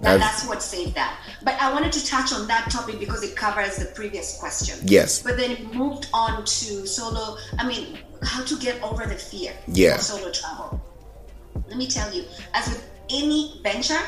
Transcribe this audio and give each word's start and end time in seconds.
That, 0.00 0.20
that's 0.20 0.46
what 0.46 0.62
saved 0.62 0.94
that. 0.94 1.18
But 1.42 1.54
I 1.60 1.72
wanted 1.72 1.92
to 1.92 2.04
touch 2.04 2.32
on 2.32 2.46
that 2.48 2.70
topic 2.70 3.00
because 3.00 3.22
it 3.22 3.34
covers 3.34 3.76
the 3.76 3.86
previous 3.86 4.38
question. 4.38 4.78
Yes. 4.84 5.22
But 5.22 5.36
then 5.38 5.50
it 5.52 5.74
moved 5.74 6.08
on 6.12 6.44
to 6.44 6.86
solo. 6.86 7.38
I 7.58 7.66
mean, 7.66 7.98
how 8.22 8.44
to 8.44 8.58
get 8.58 8.82
over 8.82 9.06
the 9.06 9.14
fear 9.14 9.52
Yeah. 9.68 9.94
of 9.94 10.02
solo 10.02 10.30
travel. 10.32 10.80
Let 11.68 11.78
me 11.78 11.86
tell 11.88 12.12
you, 12.12 12.24
as 12.52 12.68
with 12.68 12.86
any 13.08 13.60
venture, 13.62 14.02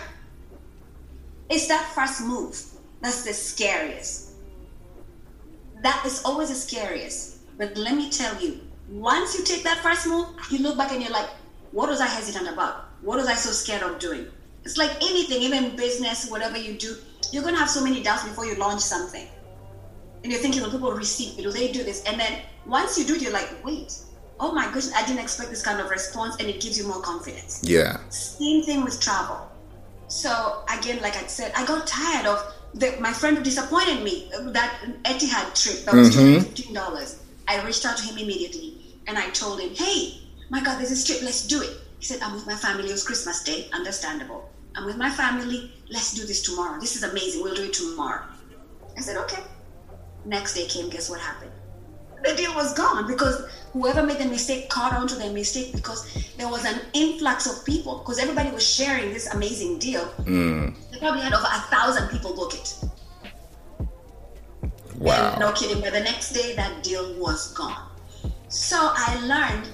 it's 1.48 1.66
that 1.68 1.84
first 1.94 2.20
move 2.22 2.54
that's 3.00 3.24
the 3.24 3.32
scariest. 3.32 4.32
That 5.82 6.02
is 6.04 6.22
always 6.24 6.48
the 6.48 6.54
scariest. 6.54 7.56
But 7.56 7.76
let 7.76 7.94
me 7.94 8.10
tell 8.10 8.40
you, 8.40 8.60
once 8.90 9.38
you 9.38 9.44
take 9.44 9.62
that 9.64 9.78
first 9.78 10.06
move, 10.06 10.26
you 10.50 10.58
look 10.58 10.76
back 10.76 10.92
and 10.92 11.02
you're 11.02 11.12
like, 11.12 11.28
what 11.72 11.88
was 11.88 12.00
I 12.00 12.06
hesitant 12.06 12.48
about? 12.48 12.86
What 13.02 13.18
was 13.18 13.26
I 13.28 13.34
so 13.34 13.50
scared 13.50 13.82
of 13.82 13.98
doing? 13.98 14.26
It's 14.68 14.76
like 14.76 14.96
anything, 15.02 15.40
even 15.40 15.74
business, 15.76 16.28
whatever 16.28 16.58
you 16.58 16.74
do, 16.74 16.94
you're 17.32 17.42
gonna 17.42 17.56
have 17.56 17.70
so 17.70 17.82
many 17.82 18.02
doubts 18.02 18.24
before 18.24 18.44
you 18.44 18.54
launch 18.56 18.82
something. 18.82 19.26
And 20.22 20.30
you're 20.30 20.42
thinking, 20.42 20.60
will 20.62 20.70
people 20.70 20.92
receive 20.92 21.38
it? 21.38 21.46
Will 21.46 21.52
they 21.54 21.72
do 21.72 21.82
this? 21.82 22.04
And 22.04 22.20
then 22.20 22.42
once 22.66 22.98
you 22.98 23.06
do 23.06 23.14
it, 23.14 23.22
you're 23.22 23.32
like, 23.32 23.48
wait, 23.64 23.96
oh 24.38 24.52
my 24.52 24.66
goodness, 24.66 24.92
I 24.94 25.06
didn't 25.06 25.20
expect 25.20 25.48
this 25.48 25.62
kind 25.62 25.80
of 25.80 25.88
response, 25.88 26.36
and 26.38 26.50
it 26.50 26.60
gives 26.60 26.76
you 26.76 26.86
more 26.86 27.00
confidence. 27.00 27.62
Yeah. 27.64 27.96
Same 28.10 28.62
thing 28.62 28.84
with 28.84 29.00
travel. 29.00 29.50
So 30.08 30.62
again, 30.68 31.00
like 31.00 31.16
I 31.16 31.26
said, 31.28 31.50
I 31.56 31.64
got 31.64 31.86
tired 31.86 32.26
of 32.26 32.38
the, 32.74 32.94
my 33.00 33.14
friend 33.14 33.38
who 33.38 33.42
disappointed 33.42 34.04
me. 34.04 34.30
That 34.52 34.70
Etihad 35.04 35.54
trip 35.62 35.86
that 35.86 35.94
was 35.94 36.14
Mhm. 36.14 36.42
fifteen 36.44 36.74
dollars. 36.74 37.16
I 37.46 37.62
reached 37.64 37.86
out 37.86 37.96
to 37.96 38.04
him 38.04 38.18
immediately 38.18 39.00
and 39.06 39.16
I 39.16 39.30
told 39.30 39.60
him, 39.60 39.74
"Hey, 39.74 40.20
my 40.50 40.60
God, 40.60 40.78
there's 40.78 40.92
a 40.92 41.06
trip. 41.06 41.22
Let's 41.22 41.46
do 41.46 41.62
it." 41.62 41.74
He 41.98 42.04
said, 42.06 42.20
"I'm 42.22 42.34
with 42.34 42.46
my 42.46 42.54
family. 42.54 42.88
It 42.88 42.92
was 42.92 43.04
Christmas 43.04 43.42
Day. 43.42 43.68
Understandable. 43.72 44.48
I'm 44.78 44.86
with 44.86 44.96
my 44.96 45.10
family. 45.10 45.72
Let's 45.90 46.14
do 46.14 46.24
this 46.24 46.42
tomorrow. 46.42 46.80
This 46.80 46.96
is 46.96 47.02
amazing. 47.02 47.42
We'll 47.42 47.54
do 47.54 47.64
it 47.64 47.72
tomorrow." 47.72 48.22
I 48.96 49.00
said, 49.00 49.16
"Okay." 49.16 49.42
Next 50.24 50.54
day 50.54 50.66
came. 50.66 50.88
Guess 50.88 51.10
what 51.10 51.20
happened? 51.20 51.52
the 52.24 52.34
deal 52.34 52.54
was 52.54 52.74
gone 52.74 53.06
because 53.06 53.48
whoever 53.72 54.02
made 54.02 54.18
the 54.18 54.24
mistake 54.24 54.68
caught 54.68 54.92
on 54.92 55.06
to 55.08 55.14
their 55.14 55.32
mistake 55.32 55.72
because 55.72 56.28
there 56.36 56.48
was 56.48 56.64
an 56.64 56.80
influx 56.92 57.46
of 57.46 57.64
people 57.64 57.98
because 57.98 58.18
everybody 58.18 58.50
was 58.50 58.66
sharing 58.66 59.12
this 59.12 59.32
amazing 59.34 59.78
deal. 59.78 60.04
Mm. 60.20 60.74
They 60.90 60.98
probably 60.98 61.20
had 61.20 61.32
over 61.32 61.46
a 61.46 61.60
thousand 61.70 62.08
people 62.08 62.34
book 62.34 62.54
it. 62.54 62.76
Wow. 64.96 65.30
And 65.30 65.40
no 65.40 65.52
kidding, 65.52 65.80
but 65.80 65.92
the 65.92 66.00
next 66.00 66.32
day 66.32 66.56
that 66.56 66.82
deal 66.82 67.14
was 67.14 67.52
gone. 67.54 67.88
So 68.48 68.76
I 68.80 69.20
learned 69.20 69.68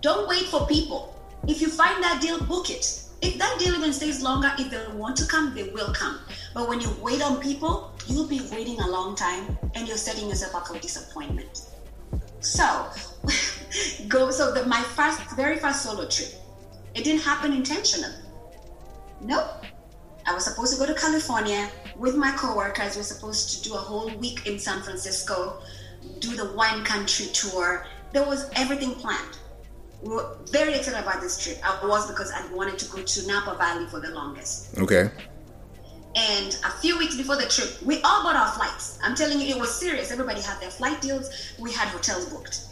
don't 0.00 0.28
wait 0.28 0.44
for 0.44 0.66
people. 0.66 1.16
If 1.48 1.60
you 1.60 1.68
find 1.68 2.02
that 2.02 2.20
deal, 2.20 2.40
book 2.44 2.70
it. 2.70 2.99
If 3.22 3.38
that 3.38 3.58
deal 3.58 3.74
even 3.74 3.92
stays 3.92 4.22
longer, 4.22 4.50
if 4.58 4.70
they 4.70 4.96
want 4.96 5.16
to 5.18 5.26
come, 5.26 5.54
they 5.54 5.64
will 5.64 5.92
come. 5.92 6.20
But 6.54 6.68
when 6.68 6.80
you 6.80 6.90
wait 7.02 7.22
on 7.22 7.40
people, 7.40 7.92
you'll 8.06 8.26
be 8.28 8.40
waiting 8.50 8.80
a 8.80 8.88
long 8.88 9.14
time 9.14 9.58
and 9.74 9.86
you're 9.86 9.96
setting 9.96 10.28
yourself 10.28 10.54
up 10.54 10.68
for 10.68 10.78
disappointment. 10.78 11.66
So, 12.40 12.88
go. 14.08 14.30
So 14.30 14.52
the, 14.52 14.64
my 14.66 14.82
first, 14.82 15.20
very 15.36 15.58
first 15.58 15.82
solo 15.82 16.08
trip, 16.08 16.30
it 16.94 17.04
didn't 17.04 17.22
happen 17.22 17.52
intentionally. 17.52 18.14
Nope. 19.20 19.64
I 20.26 20.34
was 20.34 20.44
supposed 20.44 20.72
to 20.72 20.78
go 20.78 20.86
to 20.86 20.98
California 20.98 21.68
with 21.96 22.16
my 22.16 22.32
coworkers. 22.32 22.96
We're 22.96 23.02
supposed 23.02 23.62
to 23.62 23.68
do 23.68 23.74
a 23.74 23.78
whole 23.78 24.08
week 24.16 24.46
in 24.46 24.58
San 24.58 24.82
Francisco, 24.82 25.60
do 26.20 26.34
the 26.36 26.52
wine 26.54 26.84
country 26.84 27.26
tour. 27.26 27.86
There 28.12 28.24
was 28.24 28.50
everything 28.54 28.94
planned. 28.94 29.38
We 30.02 30.14
were 30.14 30.36
very 30.50 30.74
excited 30.74 31.00
about 31.00 31.20
this 31.20 31.38
trip. 31.42 31.58
I 31.62 31.86
was 31.86 32.10
because 32.10 32.32
I 32.32 32.46
wanted 32.52 32.78
to 32.78 32.90
go 32.90 33.02
to 33.02 33.26
Napa 33.26 33.56
Valley 33.56 33.86
for 33.86 34.00
the 34.00 34.10
longest. 34.10 34.78
Okay. 34.78 35.10
And 36.16 36.58
a 36.64 36.70
few 36.80 36.98
weeks 36.98 37.16
before 37.16 37.36
the 37.36 37.46
trip, 37.46 37.80
we 37.82 38.00
all 38.02 38.22
bought 38.22 38.34
our 38.34 38.50
flights. 38.52 38.98
I'm 39.02 39.14
telling 39.14 39.40
you, 39.40 39.54
it 39.54 39.60
was 39.60 39.72
serious. 39.72 40.10
Everybody 40.10 40.40
had 40.40 40.58
their 40.60 40.70
flight 40.70 41.00
deals. 41.00 41.54
We 41.58 41.72
had 41.72 41.88
hotels 41.88 42.26
booked. 42.26 42.62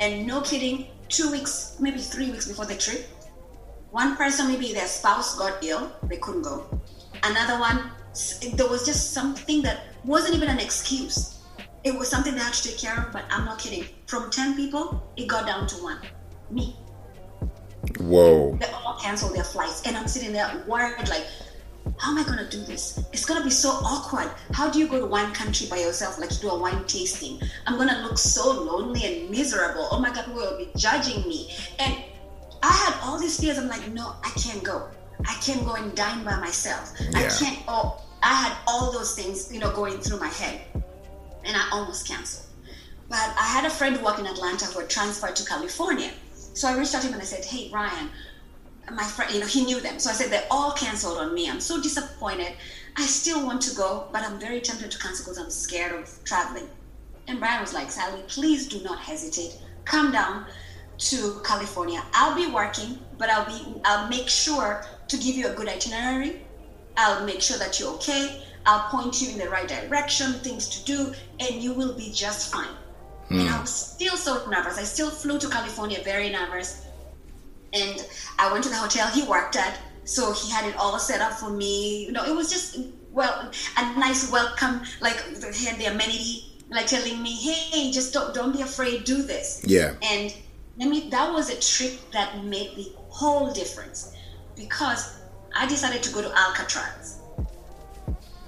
And 0.00 0.26
no 0.26 0.40
kidding, 0.40 0.86
two 1.08 1.30
weeks, 1.30 1.76
maybe 1.78 1.98
three 1.98 2.30
weeks 2.30 2.48
before 2.48 2.64
the 2.64 2.74
trip, 2.74 3.06
one 3.90 4.16
person, 4.16 4.48
maybe 4.48 4.72
their 4.72 4.86
spouse 4.86 5.36
got 5.38 5.62
ill, 5.62 5.92
they 6.04 6.16
couldn't 6.16 6.42
go. 6.42 6.80
Another 7.22 7.60
one, 7.60 7.90
there 8.54 8.66
was 8.66 8.86
just 8.86 9.12
something 9.12 9.62
that 9.62 9.80
wasn't 10.04 10.34
even 10.34 10.48
an 10.48 10.58
excuse. 10.58 11.38
It 11.84 11.96
was 11.96 12.08
something 12.08 12.34
they 12.34 12.40
had 12.40 12.54
to 12.54 12.68
take 12.68 12.78
care 12.78 12.98
of, 12.98 13.12
but 13.12 13.24
I'm 13.30 13.44
not 13.44 13.58
kidding. 13.58 13.84
From 14.06 14.30
10 14.30 14.56
people, 14.56 15.12
it 15.16 15.26
got 15.28 15.46
down 15.46 15.66
to 15.68 15.76
one 15.76 15.98
me. 16.50 16.76
Whoa. 17.98 18.56
They 18.60 18.66
all 18.66 18.98
canceled 19.00 19.34
their 19.34 19.44
flights. 19.44 19.82
And 19.86 19.96
I'm 19.96 20.08
sitting 20.08 20.32
there 20.32 20.64
worried, 20.66 21.08
like, 21.08 21.26
how 21.98 22.12
am 22.12 22.18
I 22.18 22.24
gonna 22.24 22.48
do 22.48 22.62
this? 22.64 23.02
It's 23.12 23.24
gonna 23.24 23.44
be 23.44 23.50
so 23.50 23.70
awkward. 23.70 24.30
How 24.52 24.70
do 24.70 24.78
you 24.78 24.86
go 24.86 25.00
to 25.00 25.06
one 25.06 25.32
country 25.32 25.66
by 25.68 25.78
yourself, 25.78 26.18
like 26.18 26.30
to 26.30 26.40
do 26.40 26.50
a 26.50 26.58
wine 26.58 26.84
tasting? 26.84 27.40
I'm 27.66 27.76
gonna 27.76 28.02
look 28.02 28.18
so 28.18 28.50
lonely 28.50 29.04
and 29.04 29.30
miserable. 29.30 29.88
Oh 29.90 30.00
my 30.00 30.10
god, 30.10 30.26
people 30.26 30.40
will 30.40 30.58
be 30.58 30.70
judging 30.76 31.26
me. 31.28 31.54
And 31.78 31.96
I 32.62 32.72
had 32.72 32.94
all 33.02 33.18
these 33.18 33.40
fears. 33.40 33.58
I'm 33.58 33.68
like, 33.68 33.88
no, 33.88 34.14
I 34.22 34.30
can't 34.30 34.62
go. 34.62 34.88
I 35.26 35.34
can't 35.42 35.64
go 35.64 35.74
and 35.74 35.94
dine 35.94 36.24
by 36.24 36.36
myself. 36.36 36.94
I 37.14 37.22
can't 37.38 37.58
oh 37.68 38.00
I 38.22 38.34
had 38.34 38.56
all 38.66 38.92
those 38.92 39.14
things, 39.14 39.52
you 39.52 39.60
know, 39.60 39.70
going 39.72 39.98
through 39.98 40.20
my 40.20 40.28
head. 40.28 40.60
And 41.44 41.56
I 41.56 41.68
almost 41.72 42.06
canceled. 42.06 42.46
But 43.08 43.18
I 43.18 43.44
had 43.44 43.64
a 43.64 43.70
friend 43.70 43.96
who 43.96 44.04
worked 44.04 44.20
in 44.20 44.26
Atlanta 44.26 44.66
who 44.66 44.80
had 44.80 44.90
transferred 44.90 45.36
to 45.36 45.44
California. 45.44 46.12
So 46.54 46.68
I 46.68 46.76
reached 46.76 46.94
out 46.94 47.02
to 47.02 47.08
him 47.08 47.14
and 47.14 47.22
I 47.22 47.26
said, 47.26 47.44
Hey 47.44 47.70
Ryan, 47.72 48.10
my 48.92 49.04
friend, 49.04 49.32
you 49.32 49.40
know, 49.40 49.46
he 49.46 49.64
knew 49.64 49.80
them. 49.80 49.98
So 49.98 50.10
I 50.10 50.12
said, 50.14 50.30
they're 50.30 50.46
all 50.50 50.72
canceled 50.72 51.18
on 51.18 51.34
me. 51.34 51.48
I'm 51.48 51.60
so 51.60 51.80
disappointed. 51.80 52.52
I 52.96 53.06
still 53.06 53.44
want 53.44 53.62
to 53.62 53.76
go, 53.76 54.08
but 54.12 54.22
I'm 54.22 54.38
very 54.38 54.60
tempted 54.60 54.90
to 54.90 54.98
cancel 54.98 55.24
because 55.24 55.38
I'm 55.38 55.50
scared 55.50 55.92
of 55.92 56.24
traveling. 56.24 56.68
And 57.28 57.38
Brian 57.38 57.60
was 57.60 57.72
like, 57.72 57.90
Sally, 57.90 58.22
please 58.26 58.66
do 58.66 58.82
not 58.82 58.98
hesitate. 58.98 59.58
Come 59.84 60.10
down 60.12 60.46
to 60.98 61.40
California. 61.44 62.02
I'll 62.12 62.34
be 62.34 62.46
working, 62.50 62.98
but 63.16 63.30
I'll 63.30 63.46
be 63.46 63.80
I'll 63.84 64.08
make 64.08 64.28
sure 64.28 64.84
to 65.08 65.16
give 65.16 65.34
you 65.34 65.48
a 65.48 65.54
good 65.54 65.68
itinerary. 65.68 66.42
I'll 66.96 67.24
make 67.24 67.40
sure 67.40 67.56
that 67.58 67.78
you're 67.78 67.90
okay. 67.94 68.42
I'll 68.66 68.90
point 68.90 69.22
you 69.22 69.30
in 69.30 69.38
the 69.38 69.48
right 69.48 69.66
direction, 69.66 70.32
things 70.34 70.68
to 70.68 70.84
do, 70.84 71.14
and 71.38 71.62
you 71.62 71.72
will 71.72 71.94
be 71.94 72.10
just 72.12 72.52
fine. 72.52 72.74
Mm. 73.30 73.40
And 73.40 73.48
I 73.48 73.60
was 73.60 73.72
still 73.72 74.16
so 74.16 74.48
nervous. 74.50 74.76
I 74.78 74.82
still 74.82 75.10
flew 75.10 75.38
to 75.38 75.48
California 75.48 76.00
very 76.04 76.30
nervous. 76.30 76.84
And 77.72 78.04
I 78.38 78.50
went 78.52 78.64
to 78.64 78.70
the 78.70 78.76
hotel 78.76 79.06
he 79.08 79.22
worked 79.22 79.56
at, 79.56 79.78
so 80.04 80.32
he 80.32 80.50
had 80.50 80.66
it 80.66 80.76
all 80.76 80.98
set 80.98 81.20
up 81.20 81.34
for 81.34 81.50
me. 81.50 82.04
You 82.06 82.12
know, 82.12 82.24
it 82.24 82.34
was 82.34 82.50
just 82.50 82.78
well 83.12 83.50
a 83.76 83.98
nice 83.98 84.30
welcome. 84.32 84.82
Like 85.00 85.16
he 85.54 85.66
had 85.66 85.78
the 85.78 85.86
amenity, 85.86 86.58
like 86.68 86.86
telling 86.86 87.22
me, 87.22 87.30
"Hey, 87.30 87.92
just 87.92 88.12
don't 88.12 88.34
don't 88.34 88.52
be 88.56 88.62
afraid, 88.62 89.04
do 89.04 89.22
this." 89.22 89.62
Yeah. 89.64 89.94
And 90.02 90.34
I 90.82 90.86
mean, 90.86 91.10
that 91.10 91.32
was 91.32 91.50
a 91.50 91.60
trip 91.60 92.10
that 92.10 92.42
made 92.44 92.74
the 92.74 92.92
whole 93.08 93.52
difference 93.52 94.16
because 94.56 95.20
I 95.54 95.68
decided 95.68 96.02
to 96.02 96.12
go 96.12 96.22
to 96.22 96.36
Alcatraz. 96.36 97.19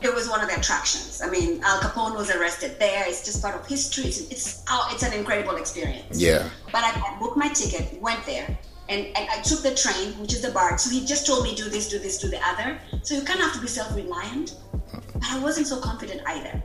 It 0.02 0.14
was 0.14 0.28
one 0.28 0.40
of 0.40 0.48
the 0.48 0.56
attractions. 0.56 1.22
I 1.22 1.30
mean, 1.30 1.62
Al 1.62 1.78
Capone 1.80 2.16
was 2.16 2.30
arrested 2.30 2.78
there. 2.78 3.04
It's 3.06 3.24
just 3.24 3.40
part 3.40 3.54
of 3.54 3.66
history. 3.66 4.04
It's 4.04 4.20
it's, 4.30 4.64
oh, 4.68 4.88
it's 4.92 5.02
an 5.02 5.12
incredible 5.12 5.56
experience. 5.56 6.20
Yeah. 6.20 6.48
But 6.72 6.82
I, 6.84 6.90
I 6.90 7.18
booked 7.20 7.36
my 7.36 7.48
ticket, 7.48 8.00
went 8.00 8.24
there, 8.26 8.46
and, 8.88 9.06
and 9.06 9.28
I 9.30 9.40
took 9.42 9.62
the 9.62 9.74
train, 9.74 10.18
which 10.20 10.32
is 10.32 10.42
the 10.42 10.50
BART. 10.50 10.80
So 10.80 10.90
he 10.90 11.06
just 11.06 11.26
told 11.26 11.44
me 11.44 11.54
do 11.54 11.68
this, 11.68 11.88
do 11.88 11.98
this, 11.98 12.18
do 12.18 12.28
the 12.28 12.40
other. 12.44 12.78
So 13.02 13.14
you 13.14 13.22
kind 13.22 13.38
of 13.38 13.46
have 13.46 13.54
to 13.54 13.60
be 13.60 13.68
self-reliant. 13.68 14.56
But 14.92 15.30
I 15.30 15.38
wasn't 15.38 15.68
so 15.68 15.80
confident 15.80 16.22
either. 16.26 16.62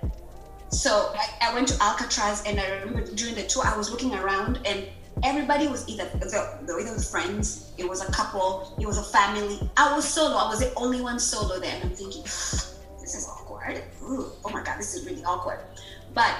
So 0.70 1.14
I, 1.16 1.50
I 1.50 1.54
went 1.54 1.68
to 1.70 1.82
Alcatraz, 1.82 2.44
and 2.46 2.60
I 2.60 2.70
remember 2.80 3.06
during 3.14 3.36
the 3.36 3.44
tour, 3.44 3.64
I 3.66 3.78
was 3.78 3.92
looking 3.92 4.14
around, 4.16 4.60
and 4.66 4.88
everybody 5.24 5.68
was 5.68 5.88
either 5.88 6.06
the, 6.14 6.26
the, 6.66 6.74
either 6.78 6.94
was 6.94 7.10
friends, 7.10 7.72
it 7.78 7.88
was 7.88 8.08
a 8.08 8.12
couple, 8.12 8.76
it 8.80 8.86
was 8.86 8.98
a 8.98 9.04
family. 9.04 9.70
I 9.78 9.96
was 9.96 10.06
solo. 10.08 10.36
I 10.36 10.50
was 10.50 10.60
the 10.60 10.74
only 10.76 11.02
one 11.02 11.20
solo 11.20 11.60
there, 11.60 11.74
and 11.76 11.84
I'm 11.86 11.96
thinking, 11.96 12.24
this 13.08 13.24
is 13.24 13.28
awkward. 13.30 13.82
Ooh, 14.04 14.32
oh 14.44 14.50
my 14.52 14.62
god, 14.62 14.78
this 14.78 14.94
is 14.94 15.06
really 15.06 15.24
awkward. 15.24 15.60
But 16.14 16.36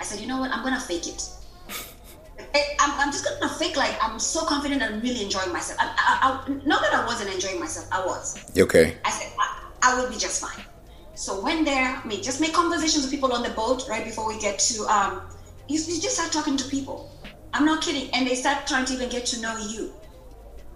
I 0.00 0.04
said, 0.04 0.18
you 0.18 0.26
know 0.26 0.40
what? 0.40 0.50
I'm 0.50 0.64
gonna 0.64 0.80
fake 0.80 1.06
it. 1.06 1.28
I'm, 2.80 2.90
I'm 2.98 3.12
just 3.12 3.28
gonna 3.28 3.52
fake 3.52 3.76
like 3.76 3.94
I'm 4.02 4.18
so 4.18 4.46
confident 4.46 4.80
and 4.80 4.94
I'm 4.94 5.00
really 5.02 5.22
enjoying 5.22 5.52
myself. 5.52 5.78
I, 5.80 5.92
I, 5.98 6.52
I, 6.52 6.66
not 6.66 6.80
that 6.80 6.94
I 6.94 7.04
wasn't 7.04 7.34
enjoying 7.34 7.60
myself, 7.60 7.86
I 7.92 8.04
was. 8.04 8.50
Okay. 8.58 8.96
I 9.04 9.10
said, 9.10 9.30
I, 9.38 9.70
I 9.82 10.00
will 10.00 10.08
be 10.08 10.16
just 10.16 10.40
fine. 10.40 10.64
So 11.14 11.44
when 11.44 11.64
there, 11.64 12.00
I 12.02 12.08
mean, 12.08 12.22
just 12.22 12.40
make 12.40 12.54
conversations 12.54 13.04
with 13.04 13.10
people 13.10 13.34
on 13.34 13.42
the 13.42 13.50
boat 13.50 13.86
right 13.86 14.04
before 14.04 14.26
we 14.26 14.40
get 14.40 14.58
to, 14.60 14.84
um, 14.86 15.20
you, 15.68 15.78
you 15.78 16.00
just 16.00 16.16
start 16.16 16.32
talking 16.32 16.56
to 16.56 16.68
people. 16.70 17.12
I'm 17.52 17.66
not 17.66 17.82
kidding. 17.82 18.10
And 18.14 18.26
they 18.26 18.34
start 18.34 18.66
trying 18.66 18.86
to 18.86 18.94
even 18.94 19.10
get 19.10 19.26
to 19.26 19.40
know 19.40 19.56
you. 19.58 19.92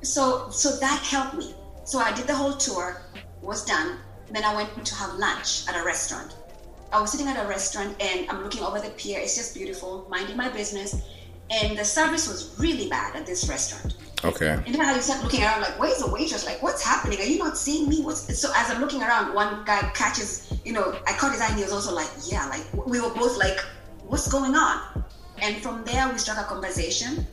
So, 0.02 0.50
so 0.50 0.76
that 0.76 1.00
helped 1.02 1.34
me. 1.34 1.54
So 1.84 1.98
I 1.98 2.12
did 2.12 2.26
the 2.26 2.34
whole 2.34 2.52
tour, 2.52 3.02
was 3.40 3.64
done. 3.64 3.98
Then 4.30 4.44
I 4.44 4.54
went 4.54 4.84
to 4.84 4.94
have 4.94 5.14
lunch 5.14 5.66
at 5.68 5.76
a 5.76 5.84
restaurant. 5.84 6.36
I 6.92 7.00
was 7.00 7.12
sitting 7.12 7.28
at 7.28 7.42
a 7.44 7.48
restaurant 7.48 8.00
and 8.00 8.28
I'm 8.30 8.42
looking 8.42 8.62
over 8.62 8.80
the 8.80 8.90
pier. 8.90 9.20
It's 9.20 9.36
just 9.36 9.54
beautiful, 9.54 10.06
minding 10.10 10.36
my 10.36 10.48
business. 10.48 11.02
And 11.50 11.78
the 11.78 11.84
service 11.84 12.28
was 12.28 12.58
really 12.58 12.88
bad 12.88 13.16
at 13.16 13.26
this 13.26 13.48
restaurant. 13.48 13.96
Okay. 14.24 14.50
And 14.50 14.74
then 14.74 14.80
I 14.80 14.98
start 14.98 15.22
looking 15.22 15.42
around, 15.42 15.60
like, 15.60 15.78
where's 15.78 15.98
the 15.98 16.10
waitress? 16.10 16.44
Like, 16.44 16.62
what's 16.62 16.82
happening? 16.82 17.20
Are 17.20 17.24
you 17.24 17.38
not 17.38 17.56
seeing 17.56 17.88
me? 17.88 18.02
What's 18.02 18.38
so? 18.38 18.50
As 18.54 18.68
I'm 18.68 18.80
looking 18.80 19.02
around, 19.02 19.32
one 19.32 19.64
guy 19.64 19.90
catches, 19.94 20.52
you 20.64 20.72
know, 20.72 20.98
I 21.06 21.12
caught 21.12 21.32
his 21.32 21.40
eye, 21.40 21.46
and 21.48 21.56
he 21.56 21.62
was 21.62 21.72
also 21.72 21.94
like, 21.94 22.10
yeah, 22.26 22.46
like 22.48 22.64
we 22.86 23.00
were 23.00 23.14
both 23.14 23.38
like, 23.38 23.60
what's 24.08 24.30
going 24.30 24.56
on? 24.56 25.04
And 25.40 25.62
from 25.62 25.84
there, 25.84 26.08
we 26.10 26.18
struck 26.18 26.38
a 26.38 26.44
conversation, 26.44 27.26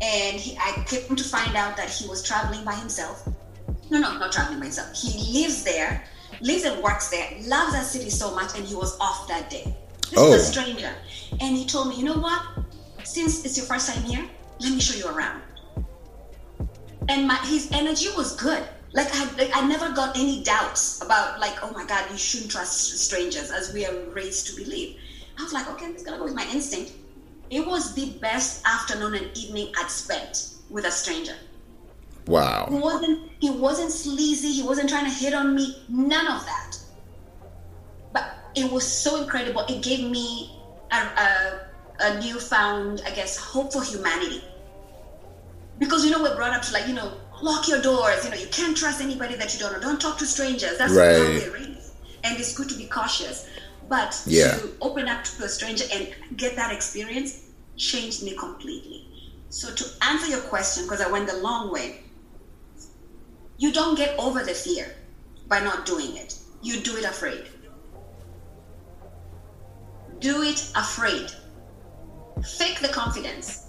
and 0.00 0.40
he, 0.40 0.56
I 0.56 0.82
came 0.86 1.14
to 1.14 1.24
find 1.24 1.54
out 1.56 1.76
that 1.76 1.90
he 1.90 2.08
was 2.08 2.22
traveling 2.22 2.64
by 2.64 2.74
himself. 2.74 3.28
No, 3.90 3.98
no, 3.98 4.16
not 4.16 4.32
traveling 4.32 4.60
by 4.60 4.66
himself. 4.66 4.96
He 4.96 5.42
lives 5.42 5.62
there, 5.62 6.04
lives 6.40 6.64
and 6.64 6.82
works 6.82 7.08
there, 7.10 7.30
loves 7.42 7.72
that 7.72 7.86
city 7.86 8.10
so 8.10 8.34
much, 8.34 8.56
and 8.56 8.64
he 8.64 8.74
was 8.74 8.98
off 9.00 9.28
that 9.28 9.50
day. 9.50 9.74
This 10.10 10.18
Oh. 10.18 10.32
is 10.32 10.44
a 10.44 10.48
oh. 10.48 10.62
stranger, 10.62 10.94
and 11.40 11.56
he 11.56 11.64
told 11.66 11.88
me, 11.88 11.96
you 11.96 12.04
know 12.04 12.18
what? 12.18 12.42
Since 13.04 13.44
it's 13.44 13.56
your 13.56 13.66
first 13.66 13.88
time 13.92 14.02
here, 14.04 14.24
let 14.60 14.72
me 14.72 14.80
show 14.80 14.96
you 14.96 15.14
around 15.14 15.42
and 17.08 17.26
my 17.26 17.36
his 17.46 17.70
energy 17.72 18.08
was 18.16 18.36
good. 18.36 18.62
Like 18.92 19.08
I, 19.12 19.24
like 19.36 19.50
I 19.54 19.66
never 19.66 19.90
got 19.92 20.16
any 20.16 20.42
doubts 20.44 21.02
about 21.02 21.40
like, 21.40 21.62
oh 21.62 21.70
my 21.72 21.84
God, 21.84 22.10
you 22.10 22.16
shouldn't 22.16 22.50
trust 22.50 22.96
strangers 22.98 23.50
as 23.50 23.72
we 23.72 23.84
are 23.86 23.94
raised 24.10 24.46
to 24.48 24.56
believe. 24.62 24.96
I 25.38 25.42
was 25.42 25.52
like, 25.52 25.68
okay, 25.70 25.86
I'm 25.86 25.92
just 25.92 26.04
gonna 26.04 26.18
go 26.18 26.24
with 26.24 26.34
my 26.34 26.46
instinct. 26.52 26.92
It 27.50 27.66
was 27.66 27.94
the 27.94 28.10
best 28.20 28.62
afternoon 28.66 29.14
and 29.14 29.36
evening 29.36 29.72
I'd 29.78 29.90
spent 29.90 30.54
with 30.70 30.86
a 30.86 30.90
stranger. 30.90 31.34
He 32.26 32.32
Wow. 32.32 32.68
wasn't 32.70 33.30
he 33.40 33.50
wasn't 33.50 33.92
sleazy, 33.92 34.52
he 34.52 34.62
wasn't 34.62 34.88
trying 34.88 35.04
to 35.04 35.10
hit 35.10 35.34
on 35.34 35.54
me, 35.54 35.76
none 35.88 36.26
of 36.26 36.44
that. 36.46 36.78
But 38.12 38.24
it 38.54 38.70
was 38.70 38.86
so 38.86 39.22
incredible. 39.22 39.62
It 39.68 39.82
gave 39.82 40.08
me 40.10 40.50
a, 40.90 40.96
a, 40.96 41.60
a 42.00 42.20
newfound, 42.20 43.02
I 43.06 43.10
guess, 43.10 43.36
hope 43.36 43.72
for 43.72 43.82
humanity 43.82 44.42
because 45.78 46.04
you 46.04 46.10
know 46.10 46.22
we're 46.22 46.36
brought 46.36 46.52
up 46.54 46.62
to 46.62 46.72
like 46.72 46.86
you 46.86 46.94
know 46.94 47.12
lock 47.42 47.68
your 47.68 47.80
doors 47.80 48.24
you 48.24 48.30
know 48.30 48.36
you 48.36 48.46
can't 48.48 48.76
trust 48.76 49.00
anybody 49.00 49.34
that 49.34 49.52
you 49.52 49.60
don't 49.60 49.72
know 49.72 49.80
don't 49.80 50.00
talk 50.00 50.16
to 50.18 50.26
strangers 50.26 50.78
that's 50.78 50.94
Right. 50.94 51.42
how 51.42 51.52
raised 51.52 51.92
and 52.22 52.38
it's 52.38 52.54
good 52.54 52.68
to 52.68 52.76
be 52.76 52.86
cautious 52.86 53.46
but 53.88 54.20
Yeah. 54.26 54.54
to 54.58 54.72
open 54.80 55.08
up 55.08 55.24
to 55.24 55.44
a 55.44 55.48
stranger 55.48 55.84
and 55.92 56.08
get 56.36 56.56
that 56.56 56.72
experience 56.72 57.40
changed 57.76 58.22
me 58.22 58.36
completely 58.36 59.04
so 59.50 59.74
to 59.74 59.84
answer 60.02 60.28
your 60.28 60.40
question 60.40 60.84
because 60.84 61.00
i 61.00 61.10
went 61.10 61.28
the 61.28 61.36
long 61.38 61.72
way 61.72 62.03
you 63.56 63.72
don't 63.72 63.96
get 63.96 64.18
over 64.18 64.42
the 64.42 64.54
fear 64.54 64.94
by 65.48 65.60
not 65.60 65.86
doing 65.86 66.16
it 66.16 66.38
you 66.62 66.80
do 66.80 66.96
it 66.96 67.04
afraid 67.04 67.46
do 70.18 70.42
it 70.42 70.72
afraid 70.74 71.30
fake 72.42 72.80
the 72.80 72.88
confidence 72.88 73.64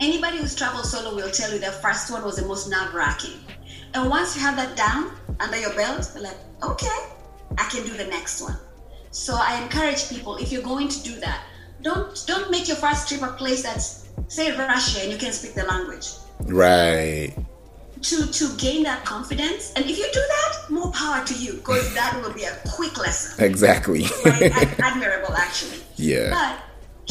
Anybody 0.00 0.38
who's 0.38 0.54
traveled 0.54 0.86
solo 0.86 1.14
will 1.14 1.30
tell 1.30 1.52
you 1.52 1.58
the 1.58 1.66
first 1.66 2.10
one 2.10 2.24
was 2.24 2.36
the 2.36 2.46
most 2.46 2.70
nerve 2.70 2.94
wracking. 2.94 3.38
And 3.92 4.08
once 4.08 4.34
you 4.34 4.40
have 4.40 4.56
that 4.56 4.74
down 4.74 5.12
under 5.40 5.58
your 5.58 5.74
belt, 5.74 6.10
you're 6.14 6.22
like, 6.22 6.38
okay, 6.62 6.98
I 7.58 7.64
can 7.64 7.84
do 7.84 7.92
the 7.92 8.06
next 8.06 8.40
one. 8.40 8.56
So 9.10 9.36
I 9.38 9.62
encourage 9.62 10.08
people 10.08 10.36
if 10.36 10.52
you're 10.52 10.62
going 10.62 10.88
to 10.88 11.02
do 11.02 11.20
that, 11.20 11.44
don't 11.82 12.24
don't 12.26 12.50
make 12.50 12.66
your 12.66 12.78
first 12.78 13.08
trip 13.08 13.20
a 13.20 13.32
place 13.32 13.62
that's 13.62 14.08
say 14.28 14.56
Russia 14.56 15.02
and 15.02 15.12
you 15.12 15.18
can 15.18 15.32
speak 15.32 15.52
the 15.52 15.64
language. 15.64 16.08
Right. 16.44 17.34
To 18.02 18.26
to 18.26 18.56
gain 18.56 18.82
that 18.84 19.04
confidence, 19.04 19.72
and 19.76 19.84
if 19.84 19.98
you 19.98 20.06
do 20.10 20.20
that, 20.20 20.70
more 20.70 20.90
power 20.92 21.22
to 21.22 21.34
you, 21.34 21.52
because 21.54 21.92
that 21.94 22.18
will 22.22 22.32
be 22.32 22.44
a 22.44 22.56
quick 22.70 22.96
lesson. 22.96 23.44
Exactly. 23.44 24.04
Right? 24.24 24.50
Ad- 24.56 24.80
admirable, 24.80 25.34
actually. 25.34 25.80
yeah. 25.96 26.30
But 26.30 26.56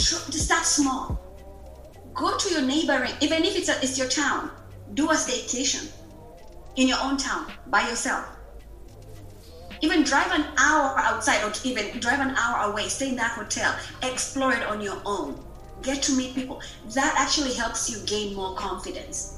tr- 0.04 0.32
just 0.32 0.46
start 0.46 0.66
small. 0.66 1.20
Go 2.16 2.36
to 2.38 2.50
your 2.50 2.64
neighboring, 2.64 3.14
even 3.22 3.44
if 3.46 3.56
it's 3.56 3.70
a, 3.70 3.78
it's 3.84 4.00
your 4.00 4.08
town. 4.10 4.50
Do 4.96 5.12
a 5.12 5.14
staycation 5.14 5.92
in 6.76 6.88
your 6.88 6.98
own 7.04 7.18
town 7.18 7.52
by 7.68 7.82
yourself. 7.88 8.26
Even 9.82 10.04
drive 10.04 10.32
an 10.32 10.46
hour 10.58 10.98
outside, 10.98 11.44
or 11.44 11.52
even 11.64 12.00
drive 12.00 12.20
an 12.20 12.34
hour 12.36 12.72
away. 12.72 12.88
Stay 12.90 13.10
in 13.10 13.16
that 13.18 13.32
hotel. 13.32 13.76
Explore 14.02 14.54
it 14.54 14.64
on 14.64 14.82
your 14.82 15.00
own. 15.06 15.40
Get 15.84 16.02
to 16.04 16.18
meet 16.18 16.34
people. 16.34 16.62
That 16.96 17.14
actually 17.16 17.54
helps 17.54 17.90
you 17.92 18.04
gain 18.08 18.36
more 18.36 18.56
confidence. 18.56 19.36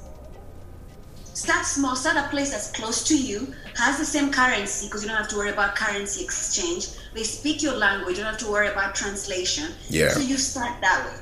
Start 1.33 1.65
small. 1.65 1.95
Start 1.95 2.17
a 2.17 2.29
place 2.29 2.51
that's 2.51 2.71
close 2.71 3.03
to 3.05 3.17
you, 3.17 3.53
has 3.75 3.97
the 3.97 4.05
same 4.05 4.31
currency 4.31 4.87
because 4.87 5.01
you 5.01 5.07
don't 5.07 5.17
have 5.17 5.29
to 5.29 5.37
worry 5.37 5.49
about 5.49 5.75
currency 5.75 6.23
exchange. 6.23 6.89
They 7.13 7.23
speak 7.23 7.63
your 7.63 7.75
language. 7.75 8.17
You 8.17 8.23
don't 8.23 8.33
have 8.33 8.41
to 8.41 8.51
worry 8.51 8.67
about 8.67 8.95
translation. 8.95 9.71
Yeah. 9.87 10.09
So 10.09 10.19
you 10.19 10.37
start 10.37 10.81
that 10.81 11.05
way. 11.05 11.17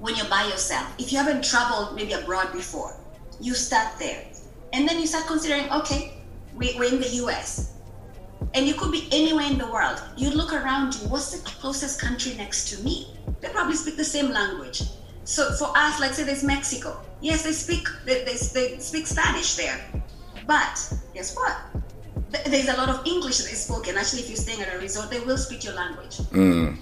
When 0.00 0.16
you're 0.16 0.28
by 0.28 0.44
yourself, 0.44 0.92
if 0.98 1.12
you 1.12 1.18
haven't 1.18 1.44
traveled 1.44 1.94
maybe 1.94 2.12
abroad 2.12 2.52
before, 2.52 2.96
you 3.40 3.54
start 3.54 3.98
there, 3.98 4.24
and 4.72 4.88
then 4.88 4.98
you 4.98 5.06
start 5.06 5.26
considering, 5.26 5.70
okay, 5.70 6.14
we, 6.54 6.74
we're 6.78 6.92
in 6.92 7.00
the 7.00 7.08
U.S. 7.22 7.74
And 8.54 8.66
you 8.66 8.74
could 8.74 8.90
be 8.90 9.08
anywhere 9.12 9.46
in 9.46 9.58
the 9.58 9.66
world. 9.66 10.02
You 10.16 10.30
look 10.30 10.52
around 10.52 10.94
you, 10.94 11.08
what's 11.08 11.30
the 11.30 11.48
closest 11.48 12.00
country 12.00 12.34
next 12.34 12.68
to 12.70 12.82
me? 12.82 13.14
They 13.40 13.48
probably 13.48 13.76
speak 13.76 13.96
the 13.96 14.04
same 14.04 14.30
language. 14.30 14.82
So 15.24 15.52
for 15.52 15.72
us, 15.76 16.00
let's 16.00 16.16
say 16.16 16.24
there's 16.24 16.42
Mexico. 16.42 17.00
Yes, 17.20 17.44
they 17.44 17.52
speak 17.52 17.86
they, 18.04 18.24
they, 18.24 18.34
they 18.34 18.78
speak 18.78 19.06
Spanish 19.06 19.54
there. 19.54 19.78
But 20.46 20.92
guess 21.14 21.36
what? 21.36 21.56
There's 22.46 22.68
a 22.68 22.76
lot 22.76 22.88
of 22.88 23.06
English 23.06 23.38
that 23.38 23.52
is 23.52 23.62
spoken. 23.62 23.96
Actually, 23.96 24.22
if 24.22 24.28
you're 24.28 24.36
staying 24.36 24.60
at 24.62 24.74
a 24.74 24.78
resort, 24.78 25.10
they 25.10 25.20
will 25.20 25.38
speak 25.38 25.64
your 25.64 25.74
language. 25.74 26.18
Mm. 26.32 26.78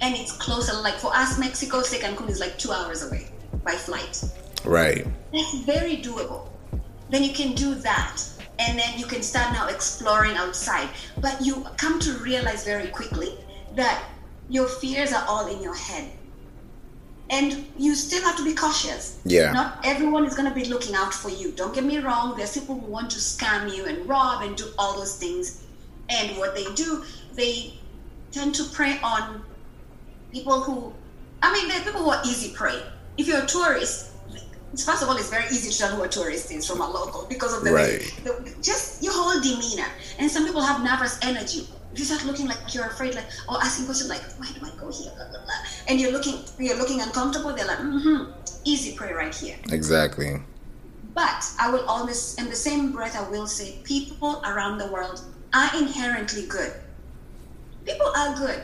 And 0.00 0.16
it's 0.16 0.32
closer. 0.32 0.74
Like 0.80 0.94
for 0.94 1.14
us, 1.14 1.38
Mexico, 1.38 1.82
say 1.82 1.98
Cancun 1.98 2.28
is 2.28 2.40
like 2.40 2.58
two 2.58 2.72
hours 2.72 3.06
away 3.06 3.28
by 3.62 3.72
flight. 3.72 4.24
Right. 4.64 5.06
That's 5.32 5.58
very 5.60 5.98
doable. 5.98 6.48
Then 7.10 7.22
you 7.22 7.32
can 7.32 7.54
do 7.54 7.74
that. 7.76 8.22
And 8.58 8.78
then 8.78 8.98
you 8.98 9.06
can 9.06 9.22
start 9.22 9.52
now 9.52 9.68
exploring 9.68 10.36
outside. 10.36 10.88
But 11.18 11.40
you 11.40 11.66
come 11.76 11.98
to 12.00 12.12
realize 12.14 12.64
very 12.64 12.88
quickly 12.88 13.38
that 13.76 14.02
your 14.48 14.66
fears 14.66 15.12
are 15.12 15.24
all 15.28 15.46
in 15.46 15.62
your 15.62 15.74
head. 15.74 16.10
And 17.30 17.64
you 17.78 17.94
still 17.94 18.22
have 18.24 18.36
to 18.38 18.44
be 18.44 18.54
cautious. 18.54 19.20
Yeah. 19.24 19.52
Not 19.52 19.78
everyone 19.84 20.24
is 20.26 20.34
going 20.34 20.48
to 20.48 20.54
be 20.54 20.64
looking 20.64 20.96
out 20.96 21.14
for 21.14 21.30
you. 21.30 21.52
Don't 21.52 21.72
get 21.72 21.84
me 21.84 21.98
wrong. 21.98 22.36
There's 22.36 22.52
people 22.58 22.74
who 22.78 22.86
want 22.90 23.08
to 23.12 23.18
scam 23.18 23.74
you 23.74 23.86
and 23.86 24.06
rob 24.08 24.42
and 24.42 24.56
do 24.56 24.66
all 24.78 24.96
those 24.98 25.16
things. 25.16 25.62
And 26.08 26.36
what 26.38 26.56
they 26.56 26.64
do, 26.74 27.04
they 27.34 27.74
tend 28.32 28.56
to 28.56 28.64
prey 28.64 28.98
on 29.02 29.42
people 30.32 30.60
who, 30.60 30.92
I 31.42 31.52
mean, 31.52 31.68
there 31.68 31.80
are 31.80 31.84
people 31.84 32.02
who 32.02 32.10
are 32.10 32.20
easy 32.24 32.52
prey. 32.52 32.82
If 33.16 33.28
you're 33.28 33.44
a 33.44 33.46
tourist, 33.46 34.10
first 34.72 35.02
of 35.02 35.08
all, 35.08 35.16
it's 35.16 35.30
very 35.30 35.46
easy 35.46 35.70
to 35.70 35.78
tell 35.78 35.94
who 35.96 36.02
a 36.02 36.08
tourist 36.08 36.50
is 36.50 36.66
from 36.66 36.80
a 36.80 36.88
local 36.90 37.26
because 37.28 37.56
of 37.56 37.62
the 37.62 37.72
way, 37.72 37.98
Right. 37.98 38.20
the, 38.24 38.54
just 38.60 39.02
your 39.04 39.12
whole 39.14 39.40
demeanor. 39.40 39.88
And 40.18 40.28
some 40.28 40.44
people 40.46 40.62
have 40.62 40.82
nervous 40.82 41.16
energy. 41.22 41.68
If 41.92 41.98
you 41.98 42.04
start 42.04 42.24
looking 42.24 42.46
like 42.46 42.72
you're 42.72 42.86
afraid, 42.86 43.14
like 43.14 43.26
or 43.48 43.56
asking 43.62 43.86
questions 43.86 44.08
like, 44.10 44.22
"Why 44.38 44.46
do 44.46 44.64
I 44.64 44.70
go 44.80 44.90
here?" 44.92 45.10
Blah, 45.16 45.28
blah, 45.28 45.44
blah. 45.44 45.54
and 45.88 46.00
you're 46.00 46.12
looking, 46.12 46.44
you're 46.58 46.76
looking 46.76 47.00
uncomfortable. 47.00 47.52
They're 47.52 47.66
like, 47.66 47.78
"Mm-hmm, 47.78 48.30
easy 48.64 48.94
prey 48.96 49.12
right 49.12 49.34
here." 49.34 49.56
Exactly. 49.70 50.40
But 51.14 51.50
I 51.58 51.70
will 51.70 51.84
always, 51.86 52.36
in 52.36 52.48
the 52.48 52.56
same 52.56 52.92
breath, 52.92 53.16
I 53.16 53.28
will 53.28 53.48
say 53.48 53.78
people 53.82 54.40
around 54.44 54.78
the 54.78 54.86
world 54.86 55.20
are 55.52 55.70
inherently 55.76 56.46
good. 56.46 56.72
People 57.84 58.12
are 58.16 58.36
good. 58.36 58.62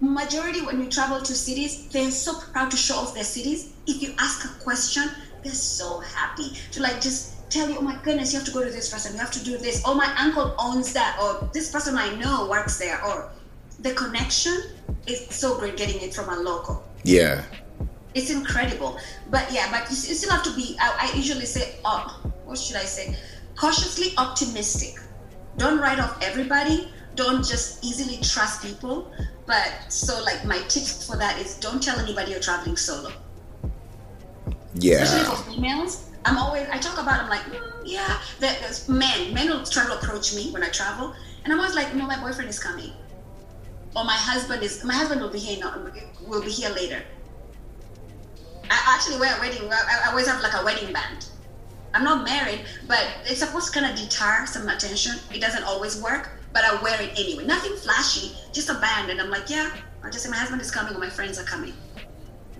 Majority, 0.00 0.62
when 0.62 0.78
we 0.78 0.86
travel 0.88 1.20
to 1.20 1.34
cities, 1.34 1.88
they're 1.88 2.10
so 2.10 2.38
proud 2.52 2.70
to 2.70 2.76
show 2.76 2.96
off 2.96 3.14
their 3.14 3.24
cities. 3.24 3.72
If 3.86 4.00
you 4.00 4.14
ask 4.18 4.44
a 4.44 4.62
question, 4.62 5.10
they're 5.42 5.52
so 5.52 6.00
happy 6.00 6.52
to 6.72 6.80
like 6.80 7.00
just 7.00 7.34
tell 7.50 7.68
you, 7.68 7.78
oh 7.78 7.82
my 7.82 7.98
goodness, 8.02 8.32
you 8.32 8.38
have 8.38 8.46
to 8.46 8.52
go 8.52 8.64
to 8.64 8.70
this 8.70 8.90
person, 8.92 9.12
you 9.12 9.18
have 9.18 9.30
to 9.32 9.44
do 9.44 9.58
this. 9.58 9.82
Oh, 9.84 9.94
my 9.94 10.12
uncle 10.18 10.54
owns 10.58 10.92
that, 10.92 11.18
or 11.20 11.48
this 11.52 11.70
person 11.70 11.96
I 11.98 12.14
know 12.16 12.48
works 12.48 12.78
there, 12.78 13.04
or 13.04 13.30
the 13.80 13.92
connection 13.94 14.62
is 15.06 15.26
so 15.30 15.58
great 15.58 15.76
getting 15.76 16.00
it 16.00 16.14
from 16.14 16.28
a 16.28 16.36
local. 16.36 16.82
Yeah. 17.04 17.44
it's 18.14 18.30
incredible. 18.30 18.98
But 19.30 19.50
yeah 19.52 19.70
but 19.70 19.88
you, 19.90 19.96
you 19.96 20.14
still 20.14 20.30
have 20.30 20.42
to 20.42 20.54
be 20.54 20.76
I, 20.80 21.08
I 21.12 21.16
usually 21.16 21.46
say 21.46 21.76
oh, 21.84 22.20
what 22.44 22.58
should 22.58 22.76
i 22.76 22.84
say? 22.84 23.16
Cautiously 23.56 24.12
optimistic. 24.18 25.00
Don't 25.56 25.78
write 25.78 25.98
off 25.98 26.18
everybody. 26.22 26.92
Don't 27.14 27.44
just 27.44 27.84
easily 27.84 28.18
trust 28.22 28.62
people. 28.62 29.12
But 29.46 29.72
so 29.88 30.22
like 30.22 30.44
my 30.44 30.58
tips 30.68 31.06
for 31.06 31.16
that 31.16 31.38
is 31.40 31.56
don't 31.56 31.82
tell 31.82 31.98
anybody 31.98 32.32
you're 32.32 32.40
traveling 32.40 32.76
solo. 32.76 33.12
Yeah. 34.74 35.02
especially 35.02 35.36
for 35.36 35.50
females 35.50 36.09
i'm 36.24 36.36
always 36.38 36.68
i 36.70 36.78
talk 36.78 36.98
about 37.00 37.20
i'm 37.22 37.28
like 37.28 37.42
mm, 37.42 37.60
yeah 37.84 38.18
there- 38.40 38.56
there's 38.60 38.88
men 38.88 39.32
men 39.32 39.48
will 39.48 39.64
try 39.64 39.84
to 39.86 39.94
approach 39.98 40.34
me 40.34 40.50
when 40.52 40.62
i 40.62 40.68
travel 40.68 41.14
and 41.44 41.52
i'm 41.52 41.58
always 41.58 41.74
like 41.74 41.94
no 41.94 42.06
my 42.06 42.18
boyfriend 42.20 42.48
is 42.48 42.58
coming 42.58 42.92
or 43.96 44.04
my 44.04 44.14
husband 44.14 44.62
is 44.62 44.84
my 44.84 44.94
husband 44.94 45.20
will 45.20 45.30
be 45.30 45.38
here 45.38 45.58
now 45.60 45.74
will 46.26 46.42
be 46.42 46.50
here 46.50 46.70
later 46.70 47.02
I 48.72 48.94
actually 48.94 49.18
wear 49.18 49.36
a 49.36 49.40
wedding. 49.40 49.68
I 49.72 50.10
always 50.10 50.28
have 50.28 50.40
like 50.42 50.54
a 50.54 50.64
wedding 50.64 50.92
band. 50.92 51.26
I'm 51.92 52.04
not 52.04 52.24
married, 52.24 52.60
but 52.86 53.04
it's 53.26 53.40
supposed 53.40 53.72
to 53.72 53.80
kind 53.80 53.90
of 53.92 53.98
deter 53.98 54.46
some 54.46 54.68
attention. 54.68 55.16
It 55.34 55.40
doesn't 55.40 55.64
always 55.64 56.00
work, 56.00 56.30
but 56.52 56.64
I 56.64 56.80
wear 56.80 57.00
it 57.02 57.10
anyway. 57.18 57.46
Nothing 57.46 57.74
flashy, 57.74 58.30
just 58.52 58.68
a 58.70 58.74
band, 58.74 59.10
and 59.10 59.20
I'm 59.20 59.28
like, 59.28 59.50
yeah. 59.50 59.72
I 60.04 60.10
just 60.10 60.22
say 60.24 60.30
my 60.30 60.36
husband 60.36 60.62
is 60.62 60.70
coming 60.70 60.94
or 60.94 61.00
my 61.00 61.10
friends 61.10 61.36
are 61.40 61.42
coming. 61.44 61.74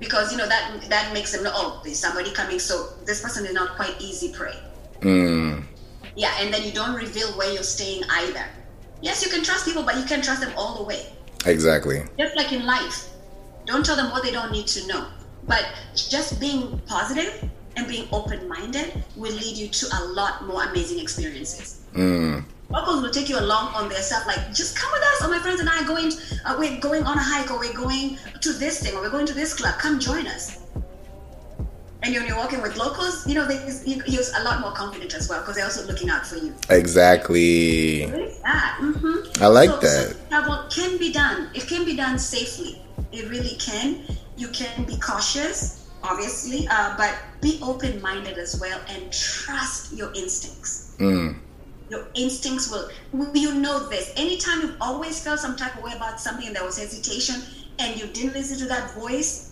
Because 0.01 0.33
you 0.33 0.39
know 0.39 0.49
that 0.49 0.81
that 0.89 1.13
makes 1.13 1.33
them 1.33 1.45
know 1.45 1.53
oh 1.55 1.81
there's 1.85 1.99
somebody 1.99 2.33
coming 2.33 2.59
so 2.59 2.89
this 3.05 3.21
person 3.23 3.45
is 3.47 3.53
not 3.53 3.77
quite 3.77 3.95
easy 4.01 4.33
prey 4.33 4.55
Mm. 5.01 5.65
yeah 6.17 6.33
and 6.41 6.53
then 6.53 6.63
you 6.63 6.73
don't 6.73 6.95
reveal 6.95 7.29
where 7.39 7.51
you're 7.53 7.63
staying 7.63 8.03
either 8.11 8.45
yes 9.01 9.25
you 9.25 9.31
can 9.31 9.43
trust 9.43 9.65
people 9.65 9.83
but 9.83 9.97
you 9.97 10.05
can't 10.05 10.23
trust 10.25 10.41
them 10.43 10.53
all 10.57 10.77
the 10.79 10.85
way 10.85 11.07
Exactly. 11.47 12.03
just 12.19 12.37
like 12.37 12.53
in 12.53 12.67
life 12.67 13.09
don't 13.65 13.85
tell 13.85 13.97
them 13.97 14.11
what 14.11 14.23
they 14.23 14.31
don't 14.31 14.53
need 14.53 14.67
to 14.67 14.87
know 14.87 15.07
but 15.49 15.65
just 15.95 16.39
being 16.41 16.79
positive 16.87 17.49
and 17.77 17.89
being 17.89 18.07
open-minded 18.13 19.03
will 19.17 19.33
lead 19.33 19.57
you 19.57 19.69
to 19.69 19.87
a 19.99 20.01
lot 20.13 20.45
more 20.47 20.65
amazing 20.65 20.99
experiences 21.01 21.77
Mm. 21.95 22.45
Locals 22.71 23.03
will 23.03 23.11
take 23.11 23.29
you 23.29 23.39
along 23.39 23.75
on 23.75 23.89
their 23.89 24.01
stuff 24.03 24.27
like 24.27 24.53
just 24.53 24.77
come 24.79 24.91
with 24.93 25.03
us 25.03 25.25
or 25.25 25.29
my 25.29 25.39
friends 25.39 25.61
and 25.61 25.69
i 25.69 25.81
are 25.83 25.87
going 25.87 26.13
uh, 26.45 26.57
we're 26.59 26.79
going 26.81 27.03
on 27.05 27.17
a 27.19 27.23
hike 27.23 27.51
or 27.51 27.59
we're 27.59 27.73
going 27.75 28.17
to 28.41 28.53
this 28.53 28.81
thing 28.83 28.95
or 28.95 29.01
we're 29.03 29.11
going 29.11 29.27
to 29.27 29.35
this 29.35 29.55
club 29.55 29.75
come 29.79 29.99
join 29.99 30.27
us 30.27 30.59
and 32.03 32.15
when 32.15 32.27
you're 32.27 32.37
walking 32.37 32.63
with 32.63 32.77
locals 32.77 33.27
you 33.27 33.35
know 33.35 33.45
they, 33.47 33.59
you're 34.07 34.23
a 34.39 34.43
lot 34.45 34.61
more 34.61 34.73
confident 34.73 35.13
as 35.15 35.29
well 35.29 35.41
because 35.41 35.57
they're 35.57 35.65
also 35.65 35.85
looking 35.87 36.09
out 36.09 36.27
for 36.27 36.37
you 36.37 36.55
Exactly. 36.71 38.07
That. 38.43 38.79
mhm. 38.81 39.43
I 39.43 39.47
like 39.49 39.71
So- 39.71 39.81
that. 39.81 40.09
so 40.11 40.17
travel 40.29 40.65
can 40.71 40.97
be 40.99 41.13
done 41.13 41.51
it 41.55 41.67
can 41.67 41.85
be 41.85 41.95
done 41.97 42.19
safely 42.19 42.81
it 43.13 43.29
really 43.29 43.57
can 43.57 44.03
you 44.37 44.49
can 44.49 44.85
be 44.85 44.97
cautious 44.99 45.89
obviously 46.03 46.67
uh, 46.71 46.97
but 46.97 47.15
be 47.43 47.59
open-minded 47.63 48.39
as 48.39 48.59
well 48.61 48.81
and 48.89 49.13
trust 49.13 49.93
your 49.93 50.11
instincts 50.15 50.87
Mm. 50.99 51.37
Your 51.91 52.07
instincts 52.15 52.71
will 52.71 53.37
you 53.37 53.55
know 53.55 53.89
this? 53.89 54.13
Anytime 54.17 54.61
you've 54.63 54.77
always 54.81 55.23
felt 55.23 55.41
some 55.41 55.57
type 55.57 55.77
of 55.77 55.83
way 55.83 55.93
about 55.95 56.21
something 56.21 56.47
and 56.47 56.57
there 56.57 56.65
was 56.65 56.79
hesitation 56.79 57.43
and 57.79 58.01
you 58.01 58.07
didn't 58.07 58.35
listen 58.35 58.59
to 58.59 58.67
that 58.67 58.93
voice 58.93 59.51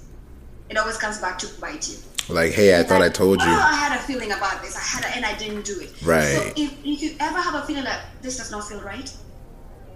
it 0.70 0.76
always 0.76 0.98
comes 0.98 1.18
back 1.18 1.38
to 1.38 1.60
bite 1.60 1.88
you. 1.88 1.96
Like, 2.28 2.52
hey, 2.52 2.78
I 2.78 2.82
thought 2.82 3.00
I 3.00 3.08
told 3.08 3.38
oh, 3.40 3.44
you. 3.44 3.50
i 3.50 3.74
had 3.74 3.98
a 3.98 4.02
feeling 4.02 4.32
about 4.32 4.62
this. 4.62 4.76
I 4.76 4.80
had 4.80 5.04
a, 5.04 5.16
and 5.16 5.24
i 5.24 5.36
didn't 5.38 5.64
do 5.64 5.80
it. 5.80 5.90
Right. 6.02 6.24
so 6.24 6.52
if, 6.56 6.72
if 6.84 7.02
you 7.02 7.14
ever 7.20 7.40
have 7.40 7.54
a 7.54 7.66
feeling 7.66 7.84
like 7.84 8.00
this 8.20 8.36
does 8.36 8.50
not 8.50 8.68
feel 8.68 8.80
right 8.82 9.10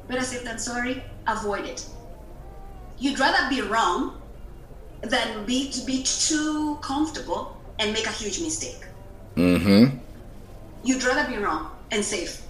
better 0.09 0.23
safe 0.23 0.43
than 0.45 0.59
sorry 0.59 1.03
avoid 1.27 1.65
it. 1.67 1.87
You'd 2.99 3.19
rather 3.19 3.49
be 3.55 3.61
wrong 3.61 4.21
than 5.03 5.45
be 5.45 5.71
to 5.71 5.85
be 5.85 6.03
too 6.03 6.79
comfortable 6.81 7.57
and 7.79 7.93
make 7.93 8.07
a 8.07 8.13
huge 8.13 8.41
mistake. 8.41 8.87
Mm-hmm. 9.37 9.97
you'd 10.85 11.03
rather 11.05 11.27
be 11.31 11.39
wrong 11.39 11.72
and 11.93 12.05
safe 12.05 12.43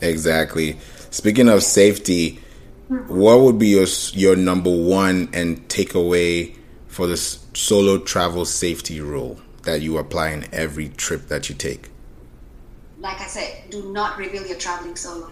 Exactly. 0.00 0.78
Speaking 1.10 1.48
of 1.48 1.62
safety, 1.62 2.40
what 2.88 3.38
would 3.40 3.56
be 3.58 3.68
your 3.68 3.86
your 4.12 4.34
number 4.34 4.70
one 4.70 5.28
and 5.32 5.68
takeaway 5.68 6.56
for 6.88 7.06
this 7.06 7.38
solo 7.54 7.98
travel 7.98 8.44
safety 8.44 9.00
rule 9.00 9.40
that 9.62 9.80
you 9.80 9.98
apply 9.98 10.30
in 10.30 10.46
every 10.52 10.88
trip 10.88 11.28
that 11.28 11.48
you 11.48 11.54
take? 11.54 11.90
like 12.98 13.20
i 13.20 13.26
said 13.26 13.50
do 13.70 13.92
not 13.92 14.16
reveal 14.18 14.46
you're 14.46 14.58
traveling 14.58 14.94
solo 14.96 15.28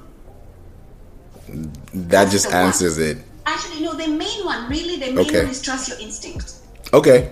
That 1.49 1.73
That's 1.93 2.33
just 2.33 2.49
the 2.49 2.55
one. 2.55 2.67
answers 2.67 2.99
it. 2.99 3.19
Actually, 3.47 3.85
no, 3.85 3.95
the 3.95 4.07
main 4.09 4.45
one, 4.45 4.69
really, 4.69 4.97
the 4.97 5.07
main 5.13 5.19
Okay. 5.19 5.43
one 5.43 5.51
is 5.51 5.61
trust 5.63 5.89
your 5.89 5.99
instinct. 5.99 6.55
Okay. 6.93 7.31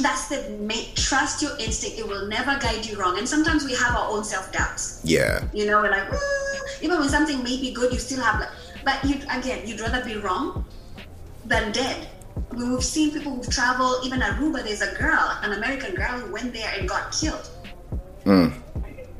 That's 0.00 0.28
the 0.28 0.56
main, 0.60 0.94
trust 0.94 1.42
your 1.42 1.56
instinct. 1.58 1.98
It 1.98 2.06
will 2.06 2.28
never 2.28 2.58
guide 2.58 2.86
you 2.86 2.98
wrong. 2.98 3.18
And 3.18 3.28
sometimes 3.28 3.64
we 3.64 3.74
have 3.74 3.94
our 3.96 4.10
own 4.10 4.24
self 4.24 4.52
doubts. 4.52 5.00
Yeah. 5.04 5.46
You 5.52 5.66
know, 5.66 5.82
we're 5.82 5.90
like, 5.90 6.08
"Mm," 6.08 6.82
even 6.82 7.00
when 7.00 7.08
something 7.08 7.42
may 7.42 7.60
be 7.60 7.72
good, 7.72 7.92
you 7.92 7.98
still 7.98 8.22
have, 8.22 8.40
like, 8.40 8.50
but 8.84 9.04
you 9.04 9.20
again, 9.30 9.66
you'd 9.66 9.80
rather 9.80 10.04
be 10.04 10.16
wrong 10.16 10.64
than 11.44 11.72
dead. 11.72 12.08
I 12.50 12.56
mean, 12.56 12.72
we've 12.72 12.84
seen 12.84 13.12
people 13.12 13.34
who've 13.34 13.48
traveled, 13.48 14.04
even 14.04 14.20
Aruba, 14.20 14.62
there's 14.64 14.82
a 14.82 14.94
girl, 14.94 15.38
an 15.42 15.52
American 15.52 15.94
girl 15.94 16.18
who 16.18 16.32
went 16.32 16.52
there 16.52 16.70
and 16.78 16.88
got 16.88 17.12
killed. 17.12 17.48
Mm. 18.24 18.52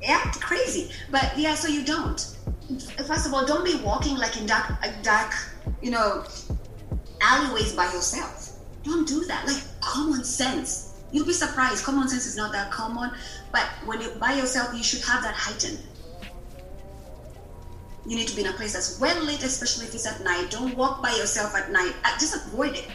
Yeah, 0.03 0.21
crazy. 0.41 0.91
But 1.11 1.37
yeah, 1.39 1.55
so 1.55 1.69
you 1.69 1.85
don't. 1.85 2.21
First 3.07 3.27
of 3.27 3.35
all, 3.35 3.47
don't 3.47 3.65
be 3.65 3.77
walking 3.77 4.17
like 4.17 4.37
in 4.37 4.47
dark, 4.47 4.73
dark, 5.03 5.33
you 5.83 5.91
know, 5.91 6.25
alleyways 7.21 7.73
by 7.75 7.85
yourself. 7.87 8.44
Don't 8.85 9.09
do 9.09 9.25
that. 9.25 9.47
Like 9.47 9.63
common 9.81 10.25
sense. 10.25 10.93
You'll 11.11 11.27
be 11.27 11.33
surprised. 11.33 11.85
Common 11.85 12.09
sense 12.09 12.27
is 12.27 12.37
not 12.37 12.53
that 12.53 12.71
common, 12.71 13.11
but 13.53 13.67
when 13.87 14.01
you're 14.01 14.15
by 14.17 14.35
yourself, 14.35 14.75
you 14.75 14.83
should 14.83 15.03
have 15.03 15.23
that 15.23 15.35
heightened. 15.35 15.79
You 18.07 18.17
need 18.17 18.29
to 18.29 18.37
be 18.37 18.43
in 18.43 18.49
a 18.49 18.53
place 18.53 18.75
that's 18.75 19.01
well 19.01 19.25
lit, 19.25 19.43
especially 19.43 19.87
if 19.87 19.95
it's 19.95 20.07
at 20.07 20.23
night. 20.23 20.51
Don't 20.51 20.77
walk 20.77 21.03
by 21.03 21.11
yourself 21.13 21.55
at 21.55 21.71
night. 21.73 21.95
Uh, 22.05 22.19
Just 22.19 22.35
avoid 22.49 22.75
it. 22.75 22.89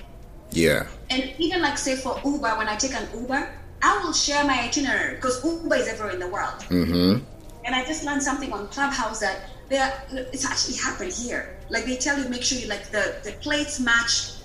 Yeah. 0.52 0.88
And 1.10 1.34
even 1.40 1.62
like 1.62 1.78
say 1.78 1.96
for 1.96 2.20
Uber, 2.24 2.58
when 2.58 2.68
I 2.68 2.76
take 2.76 2.94
an 2.94 3.08
Uber, 3.14 3.50
I 3.82 3.98
will 4.04 4.14
share 4.14 4.44
my 4.44 4.60
itinerary 4.62 5.16
because 5.16 5.44
Uber 5.44 5.76
is 5.76 5.88
everywhere 5.88 6.14
in 6.14 6.20
the 6.20 6.28
world. 6.28 6.60
Mm-hmm. 6.70 7.24
And 7.66 7.76
I 7.76 7.86
just 7.86 8.04
learned 8.04 8.22
something 8.22 8.52
on 8.52 8.68
Clubhouse 8.68 9.20
that 9.20 9.50
there 9.70 10.04
it's 10.12 10.46
actually 10.46 10.78
happened 10.78 11.14
here. 11.14 11.58
Like 11.70 11.86
they 11.86 11.96
tell 11.98 12.18
you 12.22 12.28
make 12.30 12.44
sure 12.44 12.58
you 12.58 12.68
like 12.68 12.90
the, 12.90 13.16
the 13.24 13.32
plates 13.42 13.80
match 13.80 14.39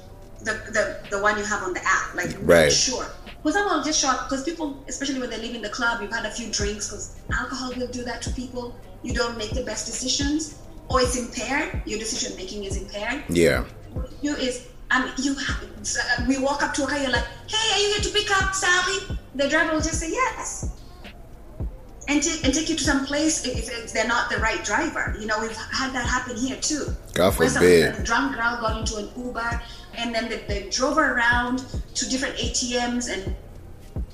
the, 0.44 0.52
the 0.76 0.82
the 1.10 1.22
one 1.22 1.38
you 1.38 1.44
have 1.44 1.62
on 1.62 1.72
the 1.74 1.84
app. 1.84 2.14
Like 2.14 2.36
Right. 2.42 2.70
sure. 2.72 3.06
Because 3.42 3.54
some 3.54 3.66
will 3.68 3.82
just 3.84 4.00
show 4.00 4.08
up 4.08 4.28
because 4.28 4.44
people, 4.44 4.82
especially 4.88 5.20
when 5.20 5.30
they 5.30 5.38
leave 5.38 5.54
in 5.54 5.62
the 5.62 5.68
club, 5.68 6.00
you've 6.00 6.12
had 6.12 6.24
a 6.26 6.30
few 6.30 6.48
drinks 6.50 6.88
because 6.88 7.16
alcohol 7.32 7.72
will 7.76 7.88
do 7.88 8.02
that 8.04 8.22
to 8.22 8.30
people. 8.30 8.74
You 9.02 9.12
don't 9.12 9.36
make 9.36 9.50
the 9.50 9.62
best 9.64 9.84
decisions, 9.86 10.56
or 10.88 11.00
it's 11.02 11.16
impaired. 11.16 11.82
Your 11.86 11.98
decision 11.98 12.36
making 12.36 12.64
is 12.64 12.76
impaired 12.82 13.22
Yeah. 13.28 13.64
you 14.22 14.34
is 14.36 14.66
um 14.90 15.10
you 15.18 15.34
ha- 15.38 15.60
uh, 15.62 16.24
we 16.28 16.38
walk 16.38 16.62
up 16.62 16.72
to 16.74 16.84
a 16.84 16.86
car 16.86 16.98
you're 16.98 17.10
like 17.10 17.26
hey 17.48 17.66
are 17.74 17.80
you 17.82 17.88
here 17.94 18.02
to 18.02 18.10
pick 18.18 18.28
up 18.38 18.54
sally 18.54 18.98
the 19.34 19.48
driver 19.48 19.72
will 19.72 19.80
just 19.80 19.98
say 20.00 20.10
yes 20.10 20.48
and 22.08 22.22
take 22.22 22.44
and 22.44 22.52
take 22.52 22.68
you 22.68 22.76
to 22.76 22.84
some 22.84 23.06
place 23.06 23.46
if, 23.46 23.68
if 23.70 23.92
they're 23.92 24.06
not 24.06 24.28
the 24.30 24.36
right 24.38 24.62
driver 24.64 25.16
you 25.18 25.26
know 25.26 25.38
we've 25.40 25.56
had 25.80 25.90
that 25.94 26.06
happen 26.06 26.36
here 26.36 26.56
too 26.60 26.84
God 27.14 27.34
where 27.38 27.48
some 27.48 27.62
forbid. 27.62 27.94
a 27.98 28.02
drunk 28.02 28.34
girl 28.36 28.58
got 28.60 28.78
into 28.80 28.96
an 28.96 29.08
uber 29.16 29.60
and 29.96 30.14
then 30.14 30.28
they, 30.28 30.38
they 30.48 30.68
drove 30.70 30.96
her 30.96 31.14
around 31.16 31.64
to 31.94 32.08
different 32.08 32.36
atms 32.36 33.12
and 33.12 33.34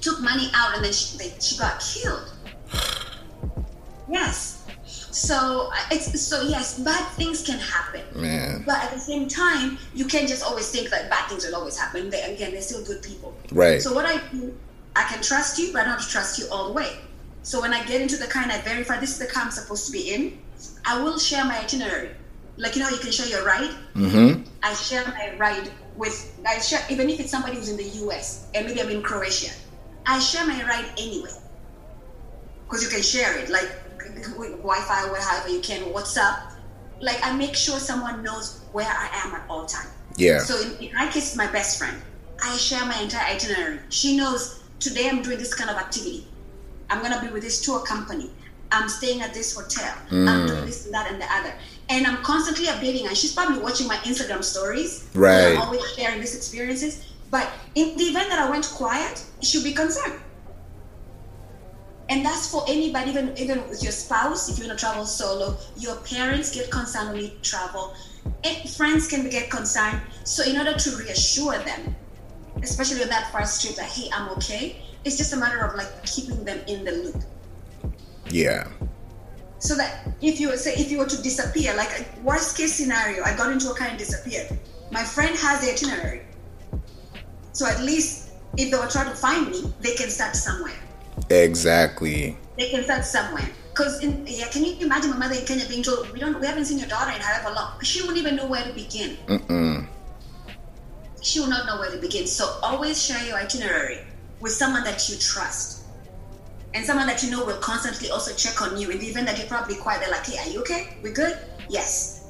took 0.00 0.20
money 0.20 0.48
out 0.54 0.74
and 0.74 0.84
then 0.84 0.92
she, 0.92 1.18
they, 1.18 1.32
she 1.40 1.58
got 1.58 1.80
killed 1.80 2.32
yes 4.10 4.64
so 5.10 5.70
it's 5.90 6.20
so 6.20 6.42
yes 6.42 6.78
bad 6.78 7.04
things 7.12 7.44
can 7.44 7.58
happen 7.58 8.02
Man. 8.14 8.62
but 8.66 8.76
at 8.82 8.92
the 8.92 8.98
same 8.98 9.28
time, 9.28 9.78
you 9.94 10.04
can't 10.04 10.28
just 10.28 10.44
always 10.44 10.70
think 10.70 10.90
that 10.90 11.10
bad 11.10 11.28
things 11.28 11.44
will 11.44 11.56
always 11.56 11.76
happen. 11.78 12.10
They, 12.10 12.22
again, 12.22 12.52
they're 12.52 12.62
still 12.62 12.84
good 12.84 13.02
people. 13.02 13.34
Right. 13.52 13.80
So 13.80 13.94
what 13.94 14.06
I 14.06 14.18
do, 14.28 14.56
I 14.96 15.04
can 15.04 15.22
trust 15.22 15.58
you, 15.58 15.72
but 15.72 15.82
I 15.82 15.84
don't 15.84 15.94
have 15.94 16.06
to 16.06 16.08
trust 16.08 16.38
you 16.38 16.46
all 16.50 16.68
the 16.68 16.72
way. 16.72 16.98
So 17.42 17.60
when 17.60 17.72
I 17.72 17.84
get 17.84 18.00
into 18.00 18.16
the 18.16 18.26
car 18.26 18.42
and 18.42 18.52
I 18.52 18.60
verify 18.60 18.98
this 18.98 19.10
is 19.10 19.18
the 19.18 19.26
car 19.26 19.44
I'm 19.44 19.50
supposed 19.50 19.86
to 19.86 19.92
be 19.92 20.12
in, 20.12 20.38
I 20.84 21.02
will 21.02 21.18
share 21.18 21.44
my 21.44 21.58
itinerary. 21.58 22.10
Like 22.56 22.76
you 22.76 22.82
know, 22.82 22.88
you 22.88 22.98
can 22.98 23.10
share 23.10 23.26
your 23.26 23.44
ride. 23.44 23.70
Mm-hmm. 23.94 24.39
I 24.62 24.74
share 24.74 25.06
my 25.06 25.36
ride 25.38 25.70
with 25.96 26.38
I 26.46 26.58
share 26.58 26.80
even 26.90 27.08
if 27.08 27.20
it's 27.20 27.30
somebody 27.30 27.56
who's 27.56 27.68
in 27.68 27.76
the 27.76 27.88
U.S. 28.04 28.46
and 28.54 28.66
maybe 28.66 28.80
I'm 28.80 28.90
in 28.90 29.02
Croatia. 29.02 29.52
I 30.06 30.18
share 30.18 30.46
my 30.46 30.62
ride 30.64 30.90
anyway 30.98 31.30
because 32.64 32.82
you 32.82 32.88
can 32.88 33.02
share 33.02 33.38
it 33.38 33.48
like 33.48 33.68
Wi-Fi 34.62 35.08
or 35.08 35.16
however 35.16 35.48
you 35.48 35.60
can. 35.60 35.82
WhatsApp. 35.92 36.52
Like 37.00 37.18
I 37.24 37.34
make 37.34 37.54
sure 37.56 37.78
someone 37.78 38.22
knows 38.22 38.60
where 38.72 38.86
I 38.86 39.08
am 39.24 39.34
at 39.34 39.48
all 39.48 39.66
time. 39.66 39.88
Yeah. 40.16 40.40
So 40.40 40.60
in, 40.60 40.88
in 40.88 40.94
my 40.94 41.06
case, 41.08 41.36
my 41.36 41.46
best 41.50 41.78
friend. 41.78 41.96
I 42.42 42.56
share 42.56 42.84
my 42.86 42.98
entire 43.00 43.34
itinerary. 43.34 43.80
She 43.90 44.16
knows 44.16 44.62
today 44.78 45.08
I'm 45.08 45.22
doing 45.22 45.38
this 45.38 45.54
kind 45.54 45.70
of 45.70 45.76
activity. 45.76 46.26
I'm 46.88 47.02
gonna 47.02 47.20
be 47.20 47.28
with 47.28 47.42
this 47.42 47.60
tour 47.64 47.80
company. 47.80 48.30
I'm 48.72 48.88
staying 48.88 49.20
at 49.20 49.34
this 49.34 49.56
hotel. 49.56 49.94
I'm 50.10 50.46
doing 50.46 50.62
mm. 50.62 50.66
this 50.66 50.84
and 50.84 50.94
that 50.94 51.10
and 51.10 51.20
the 51.20 51.26
other. 51.32 51.52
And 51.90 52.06
I'm 52.06 52.22
constantly 52.22 52.66
updating 52.66 53.06
her. 53.08 53.14
She's 53.14 53.34
probably 53.34 53.60
watching 53.60 53.88
my 53.88 53.96
Instagram 53.96 54.44
stories. 54.44 55.08
Right. 55.12 55.56
I'm 55.56 55.60
always 55.60 55.82
sharing 55.94 56.20
these 56.20 56.36
experiences. 56.36 57.04
But 57.30 57.50
in 57.74 57.96
the 57.96 58.04
event 58.04 58.28
that 58.30 58.38
I 58.38 58.48
went 58.48 58.66
quiet, 58.66 59.24
she'll 59.42 59.64
be 59.64 59.72
concerned. 59.72 60.20
And 62.08 62.24
that's 62.24 62.50
for 62.50 62.64
anybody, 62.68 63.10
even 63.10 63.36
even 63.38 63.68
with 63.68 63.84
your 63.84 63.92
spouse, 63.92 64.48
if 64.48 64.58
you 64.58 64.66
want 64.66 64.76
to 64.78 64.84
travel 64.84 65.06
solo, 65.06 65.56
your 65.76 65.96
parents 65.96 66.52
get 66.52 66.68
concerned 66.68 67.12
when 67.12 67.22
you 67.22 67.30
travel, 67.42 67.94
and 68.42 68.68
friends 68.70 69.06
can 69.06 69.28
get 69.30 69.48
concerned. 69.48 70.00
So 70.24 70.42
in 70.42 70.56
order 70.58 70.74
to 70.74 70.96
reassure 70.96 71.58
them, 71.58 71.94
especially 72.64 73.02
on 73.02 73.08
that 73.10 73.30
first 73.30 73.62
trip, 73.62 73.76
that 73.76 73.86
hey, 73.86 74.10
I'm 74.12 74.28
okay, 74.30 74.82
it's 75.04 75.16
just 75.16 75.32
a 75.32 75.36
matter 75.36 75.60
of 75.60 75.76
like 75.76 76.04
keeping 76.04 76.44
them 76.44 76.58
in 76.66 76.84
the 76.84 76.92
loop. 76.92 77.22
Yeah. 78.28 78.66
So 79.60 79.76
that 79.76 80.08
if 80.20 80.40
you 80.40 80.48
were 80.48 80.56
say 80.56 80.74
if 80.74 80.90
you 80.90 80.98
were 80.98 81.06
to 81.06 81.22
disappear, 81.22 81.76
like 81.76 81.90
a 82.00 82.20
worst 82.22 82.56
case 82.56 82.74
scenario, 82.74 83.22
I 83.24 83.36
got 83.36 83.52
into 83.52 83.70
a 83.70 83.74
car 83.74 83.88
and 83.88 83.98
disappeared. 83.98 84.58
My 84.90 85.04
friend 85.04 85.36
has 85.38 85.60
the 85.60 85.70
itinerary. 85.72 86.22
So 87.52 87.66
at 87.66 87.80
least 87.80 88.30
if 88.56 88.70
they 88.70 88.78
were 88.78 88.88
trying 88.88 89.10
to 89.10 89.16
find 89.16 89.50
me, 89.50 89.72
they 89.80 89.94
can 89.94 90.10
start 90.10 90.34
somewhere. 90.36 90.74
Exactly. 91.30 92.36
They 92.58 92.70
can 92.70 92.84
start 92.84 93.04
somewhere. 93.04 93.48
Because 93.70 94.02
yeah, 94.02 94.48
can 94.48 94.64
you 94.64 94.76
imagine 94.80 95.10
my 95.10 95.18
mother 95.18 95.36
in 95.36 95.46
Kenya 95.46 95.66
being 95.68 95.82
told 95.82 96.10
we 96.12 96.20
don't 96.20 96.40
we 96.40 96.46
haven't 96.46 96.64
seen 96.66 96.78
your 96.78 96.88
daughter 96.88 97.12
in 97.14 97.20
however 97.20 97.54
long? 97.54 97.80
She 97.82 98.00
wouldn't 98.02 98.18
even 98.18 98.36
know 98.36 98.46
where 98.46 98.64
to 98.64 98.72
begin. 98.72 99.16
Mm-mm. 99.26 99.86
she 101.22 101.40
will 101.40 101.48
not 101.48 101.66
know 101.66 101.78
where 101.78 101.90
to 101.90 101.98
begin. 101.98 102.26
So 102.26 102.58
always 102.62 103.02
share 103.02 103.24
your 103.26 103.36
itinerary 103.36 103.98
with 104.40 104.52
someone 104.52 104.84
that 104.84 105.08
you 105.08 105.16
trust. 105.16 105.79
And 106.72 106.84
someone 106.84 107.06
that 107.08 107.22
you 107.22 107.30
know 107.30 107.44
will 107.44 107.58
constantly 107.58 108.10
also 108.10 108.32
check 108.34 108.62
on 108.62 108.78
you 108.78 108.90
in 108.90 108.98
the 108.98 109.06
event 109.06 109.26
that 109.26 109.38
you're 109.38 109.48
probably 109.48 109.76
quiet. 109.76 110.00
They're 110.00 110.10
like, 110.10 110.26
hey, 110.26 110.38
are 110.38 110.52
you 110.52 110.60
okay? 110.60 110.96
We're 111.02 111.12
good? 111.12 111.36
Yes. 111.68 112.28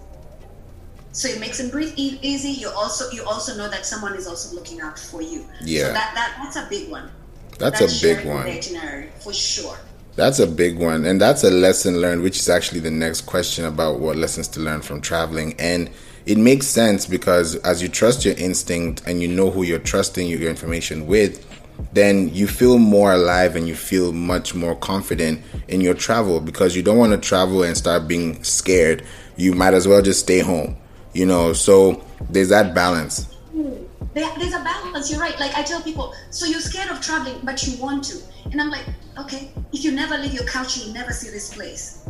So 1.13 1.29
it 1.29 1.41
makes 1.41 1.59
them 1.59 1.71
breathe 1.71 1.93
e- 1.97 2.19
easy. 2.23 2.51
You 2.51 2.71
also 2.71 3.11
you 3.11 3.25
also 3.25 3.57
know 3.57 3.69
that 3.69 3.85
someone 3.85 4.15
is 4.15 4.27
also 4.27 4.55
looking 4.55 4.81
out 4.81 4.99
for 4.99 5.21
you. 5.21 5.45
Yeah. 5.61 5.89
So 5.89 5.93
that, 5.93 6.13
that 6.15 6.39
that's 6.43 6.57
a 6.57 6.67
big 6.71 6.91
one. 6.91 7.11
That's, 7.59 7.81
a 7.81 8.07
big 8.07 8.27
one. 8.27 8.47
itinerary 8.47 9.11
for 9.19 9.35
sure. 9.35 9.77
That's 10.17 10.39
a 10.39 10.47
big 10.47 10.79
one. 10.79 11.05
And 11.05 11.21
that's 11.21 11.45
a 11.45 11.51
lesson 11.51 12.01
learned, 12.01 12.23
which 12.23 12.39
is 12.39 12.49
actually 12.49 12.81
the 12.81 12.91
next 12.91 13.23
question 13.23 13.67
about 13.67 14.01
what 14.01 14.17
lessons 14.17 14.49
to 14.49 14.61
learn 14.61 14.81
from 14.81 15.03
traveling. 15.03 15.55
And 15.59 15.91
it 16.27 16.39
makes 16.39 16.67
sense 16.67 17.07
because 17.07 17.57
as 17.57 17.83
you 17.83 17.89
trust 17.89 18.25
your 18.25 18.35
instinct 18.37 19.03
and 19.07 19.21
you 19.21 19.29
know 19.29 19.51
who 19.51 19.63
you're 19.63 19.79
trusting 19.79 20.27
your 20.27 20.49
information 20.49 21.07
with, 21.07 21.47
then 21.93 22.33
you 22.35 22.47
feel 22.47 22.79
more 22.79 23.13
alive 23.13 23.57
and 23.57 23.67
you 23.67 23.75
feel 23.75 24.13
much 24.13 24.55
more 24.55 24.75
confident 24.75 25.43
in 25.69 25.81
your 25.81 25.95
travel 25.95 26.41
because 26.41 26.77
you 26.77 26.83
don't 26.83 26.99
want 26.99 27.13
to 27.13 27.19
travel 27.19 27.63
and 27.63 27.77
start 27.77 28.07
being 28.07 28.43
scared. 28.45 29.05
You 29.37 29.55
might 29.55 29.75
as 29.75 29.89
well 29.89 30.03
just 30.03 30.21
stay 30.21 30.41
home, 30.41 30.77
you 31.13 31.27
know. 31.27 31.53
So 31.53 32.05
there's 32.29 32.51
that 32.51 32.75
balance. 32.75 33.25
Hmm. 33.53 33.75
There's 34.15 34.55
a 34.55 34.63
balance. 34.63 35.11
You're 35.11 35.21
right. 35.21 35.39
Like 35.39 35.55
I 35.57 35.63
tell 35.63 35.81
people, 35.83 36.15
so 36.31 36.47
you're 36.47 36.61
scared 36.61 36.91
of 36.91 37.01
traveling, 37.01 37.41
but 37.43 37.67
you 37.67 37.81
want 37.81 38.05
to. 38.05 38.19
And 38.51 38.61
I'm 38.61 38.71
like, 38.71 38.85
okay, 39.19 39.53
if 39.73 39.85
you 39.85 39.93
never 39.93 40.19
leave 40.19 40.35
your 40.35 40.45
couch, 40.45 40.79
you'll 40.79 40.93
never 40.93 41.13
see 41.13 41.31
this 41.31 41.55
place. 41.55 42.09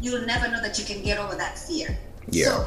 You'll 0.00 0.26
never 0.26 0.50
know 0.50 0.60
that 0.60 0.78
you 0.78 0.84
can 0.84 1.02
get 1.02 1.18
over 1.18 1.34
that 1.36 1.58
fear. 1.58 1.96
Yeah. 2.28 2.46
So 2.46 2.66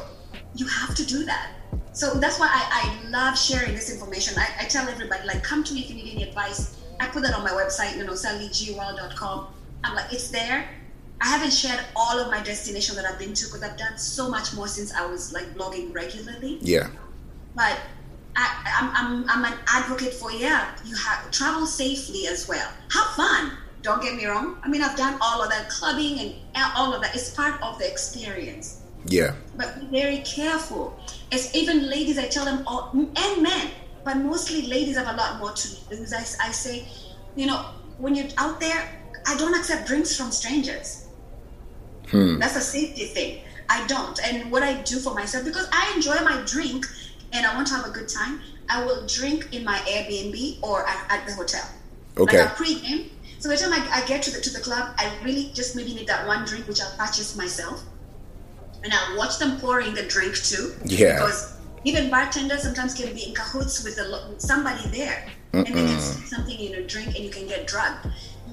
you 0.54 0.66
have 0.66 0.94
to 0.96 1.04
do 1.04 1.24
that. 1.24 1.52
So 1.98 2.14
that's 2.14 2.38
why 2.38 2.46
I, 2.48 2.62
I 2.80 3.10
love 3.10 3.36
sharing 3.36 3.74
this 3.74 3.90
information. 3.90 4.38
I, 4.38 4.46
I 4.60 4.64
tell 4.66 4.88
everybody, 4.88 5.26
like, 5.26 5.42
come 5.42 5.64
to 5.64 5.74
me 5.74 5.80
if 5.80 5.90
you 5.90 5.96
need 5.96 6.12
any 6.14 6.22
advice. 6.22 6.78
I 7.00 7.08
put 7.08 7.24
that 7.24 7.34
on 7.34 7.42
my 7.42 7.50
website, 7.50 7.96
you 7.96 8.04
know, 8.04 8.12
sallygworld.com. 8.12 9.48
I'm 9.82 9.96
like, 9.96 10.12
it's 10.12 10.30
there. 10.30 10.64
I 11.20 11.26
haven't 11.26 11.52
shared 11.52 11.80
all 11.96 12.20
of 12.20 12.30
my 12.30 12.40
destinations 12.40 12.96
that 12.96 13.04
I've 13.04 13.18
been 13.18 13.34
to 13.34 13.44
because 13.46 13.64
I've 13.64 13.76
done 13.76 13.98
so 13.98 14.30
much 14.30 14.54
more 14.54 14.68
since 14.68 14.94
I 14.94 15.06
was 15.06 15.32
like 15.32 15.52
blogging 15.56 15.92
regularly 15.92 16.58
Yeah. 16.60 16.88
but 17.56 17.76
I, 18.36 18.46
I'm, 18.80 18.90
I'm, 18.94 19.28
I'm 19.28 19.52
an 19.52 19.58
advocate 19.66 20.14
for 20.14 20.30
yeah 20.30 20.76
you 20.84 20.94
have 20.94 21.28
travel 21.32 21.66
safely 21.66 22.28
as 22.28 22.46
well 22.46 22.70
have 22.92 23.06
fun 23.16 23.52
don't 23.82 24.00
get 24.00 24.14
me 24.14 24.26
wrong 24.26 24.58
i 24.62 24.68
mean 24.68 24.80
i've 24.80 24.96
done 24.96 25.18
all 25.20 25.42
of 25.42 25.50
that 25.50 25.68
clubbing 25.68 26.20
and 26.20 26.34
all 26.76 26.94
of 26.94 27.02
that 27.02 27.16
it's 27.16 27.30
part 27.34 27.60
of 27.62 27.78
the 27.80 27.90
experience 27.90 28.77
Yeah. 29.08 29.34
but 29.56 29.80
be 29.80 29.86
very 30.00 30.18
careful 30.18 30.98
as 31.32 31.54
even 31.54 31.88
ladies 31.88 32.18
i 32.18 32.26
tell 32.26 32.44
them 32.44 32.62
oh, 32.66 32.90
all 32.92 33.08
and 33.24 33.42
men 33.42 33.70
but 34.04 34.16
mostly 34.16 34.62
ladies 34.62 34.96
have 34.96 35.08
a 35.08 35.16
lot 35.16 35.38
more 35.38 35.52
to 35.52 35.68
lose 35.90 36.12
i, 36.12 36.20
I 36.46 36.52
say 36.52 36.86
you 37.36 37.46
know 37.46 37.64
when 37.98 38.14
you're 38.14 38.28
out 38.36 38.60
there 38.60 39.00
i 39.26 39.36
don't 39.36 39.54
accept 39.58 39.86
drinks 39.86 40.16
from 40.16 40.30
strangers 40.30 41.06
hmm. 42.10 42.38
that's 42.38 42.56
a 42.56 42.60
safety 42.60 43.06
thing. 43.06 43.40
I 43.68 43.86
don't. 43.86 44.18
And 44.24 44.50
what 44.50 44.62
I 44.62 44.80
do 44.82 44.98
for 44.98 45.14
myself, 45.14 45.44
because 45.44 45.68
I 45.72 45.92
enjoy 45.94 46.16
my 46.24 46.42
drink 46.46 46.86
and 47.32 47.44
I 47.44 47.54
want 47.54 47.66
to 47.68 47.74
have 47.74 47.86
a 47.86 47.90
good 47.90 48.08
time, 48.08 48.40
I 48.68 48.84
will 48.84 49.06
drink 49.06 49.48
in 49.52 49.64
my 49.64 49.78
Airbnb 49.80 50.62
or 50.62 50.86
at, 50.86 51.06
at 51.10 51.26
the 51.26 51.34
hotel. 51.34 51.64
Okay. 52.16 52.38
Like 52.38 52.50
a 52.50 52.54
pre-game. 52.54 53.10
So 53.38 53.48
by 53.48 53.56
the 53.56 53.62
time 53.62 53.72
I, 53.72 54.02
I 54.02 54.06
get 54.06 54.22
to 54.24 54.30
the 54.30 54.40
to 54.40 54.50
the 54.50 54.60
club, 54.60 54.94
I 54.98 55.12
really 55.22 55.50
just 55.54 55.76
maybe 55.76 55.94
need 55.94 56.08
that 56.08 56.26
one 56.26 56.44
drink 56.44 56.66
which 56.66 56.80
I'll 56.80 56.96
purchase 56.96 57.36
myself. 57.36 57.84
And 58.84 58.92
I'll 58.92 59.16
watch 59.16 59.38
them 59.38 59.58
pouring 59.60 59.94
the 59.94 60.04
drink 60.04 60.36
too. 60.36 60.74
Yeah. 60.84 61.14
Because 61.14 61.58
even 61.84 62.10
bartenders 62.10 62.62
sometimes 62.62 62.94
can 62.94 63.12
be 63.14 63.24
in 63.24 63.34
cahoots 63.34 63.82
with, 63.84 63.98
a, 63.98 64.04
lo- 64.04 64.28
with 64.30 64.40
somebody 64.40 64.86
there. 64.90 65.26
And 65.52 65.66
they 65.66 65.72
can 65.72 66.00
something 66.00 66.58
in 66.58 66.74
a 66.74 66.86
drink 66.86 67.08
and 67.16 67.24
you 67.24 67.30
can 67.30 67.46
get 67.46 67.66
drugged. 67.66 68.06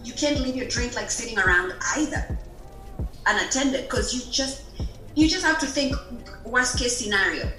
You 0.04 0.14
can't 0.14 0.40
leave 0.40 0.56
your 0.56 0.68
drink 0.68 0.96
like 0.96 1.12
sitting 1.12 1.38
around 1.38 1.74
either 1.98 2.38
unattended 3.26 3.84
because 3.90 4.14
you 4.14 4.32
just 4.32 4.64
you 5.16 5.28
just 5.28 5.44
have 5.44 5.60
to 5.60 5.66
think 5.66 5.96
worst 6.46 6.78
case 6.78 6.96
scenario 6.98 7.52